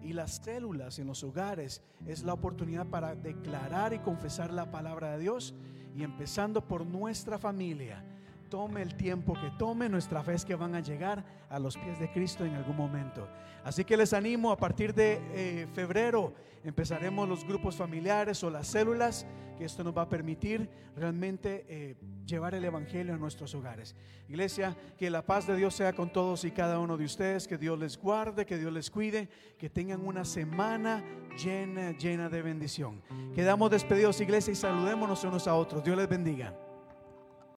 Y 0.00 0.12
las 0.12 0.36
células 0.36 0.98
en 0.98 1.06
los 1.06 1.22
hogares 1.22 1.82
es 2.06 2.22
la 2.22 2.32
oportunidad 2.32 2.86
para 2.86 3.14
declarar 3.14 3.92
y 3.92 3.98
confesar 4.00 4.52
la 4.52 4.70
palabra 4.70 5.12
de 5.12 5.18
Dios. 5.18 5.54
Y 5.94 6.02
empezando 6.02 6.66
por 6.66 6.86
nuestra 6.86 7.38
familia, 7.38 8.04
tome 8.52 8.82
el 8.82 8.94
tiempo 8.96 9.32
que 9.32 9.50
tome, 9.58 9.88
nuestra 9.88 10.22
fe 10.22 10.34
es 10.34 10.44
que 10.44 10.54
van 10.54 10.74
a 10.74 10.80
llegar 10.80 11.24
a 11.48 11.58
los 11.58 11.74
pies 11.78 11.98
de 11.98 12.12
Cristo 12.12 12.44
en 12.44 12.54
algún 12.54 12.76
momento. 12.76 13.26
Así 13.64 13.82
que 13.82 13.96
les 13.96 14.12
animo, 14.12 14.52
a 14.52 14.58
partir 14.58 14.92
de 14.92 15.22
eh, 15.32 15.66
febrero 15.72 16.34
empezaremos 16.62 17.26
los 17.26 17.46
grupos 17.46 17.76
familiares 17.76 18.44
o 18.44 18.50
las 18.50 18.66
células, 18.66 19.26
que 19.56 19.64
esto 19.64 19.82
nos 19.82 19.96
va 19.96 20.02
a 20.02 20.08
permitir 20.10 20.68
realmente 20.94 21.64
eh, 21.66 21.96
llevar 22.26 22.54
el 22.54 22.62
Evangelio 22.66 23.14
a 23.14 23.16
nuestros 23.16 23.54
hogares. 23.54 23.96
Iglesia, 24.28 24.76
que 24.98 25.08
la 25.08 25.24
paz 25.24 25.46
de 25.46 25.56
Dios 25.56 25.74
sea 25.74 25.94
con 25.94 26.12
todos 26.12 26.44
y 26.44 26.50
cada 26.50 26.78
uno 26.78 26.98
de 26.98 27.06
ustedes, 27.06 27.48
que 27.48 27.56
Dios 27.56 27.78
les 27.78 27.96
guarde, 27.96 28.44
que 28.44 28.58
Dios 28.58 28.70
les 28.70 28.90
cuide, 28.90 29.30
que 29.58 29.70
tengan 29.70 30.06
una 30.06 30.26
semana 30.26 31.02
llena, 31.42 31.92
llena 31.92 32.28
de 32.28 32.42
bendición. 32.42 33.00
Quedamos 33.34 33.70
despedidos, 33.70 34.20
iglesia, 34.20 34.52
y 34.52 34.56
saludémonos 34.56 35.24
unos 35.24 35.48
a 35.48 35.54
otros. 35.54 35.82
Dios 35.82 35.96
les 35.96 36.06
bendiga. 36.06 36.54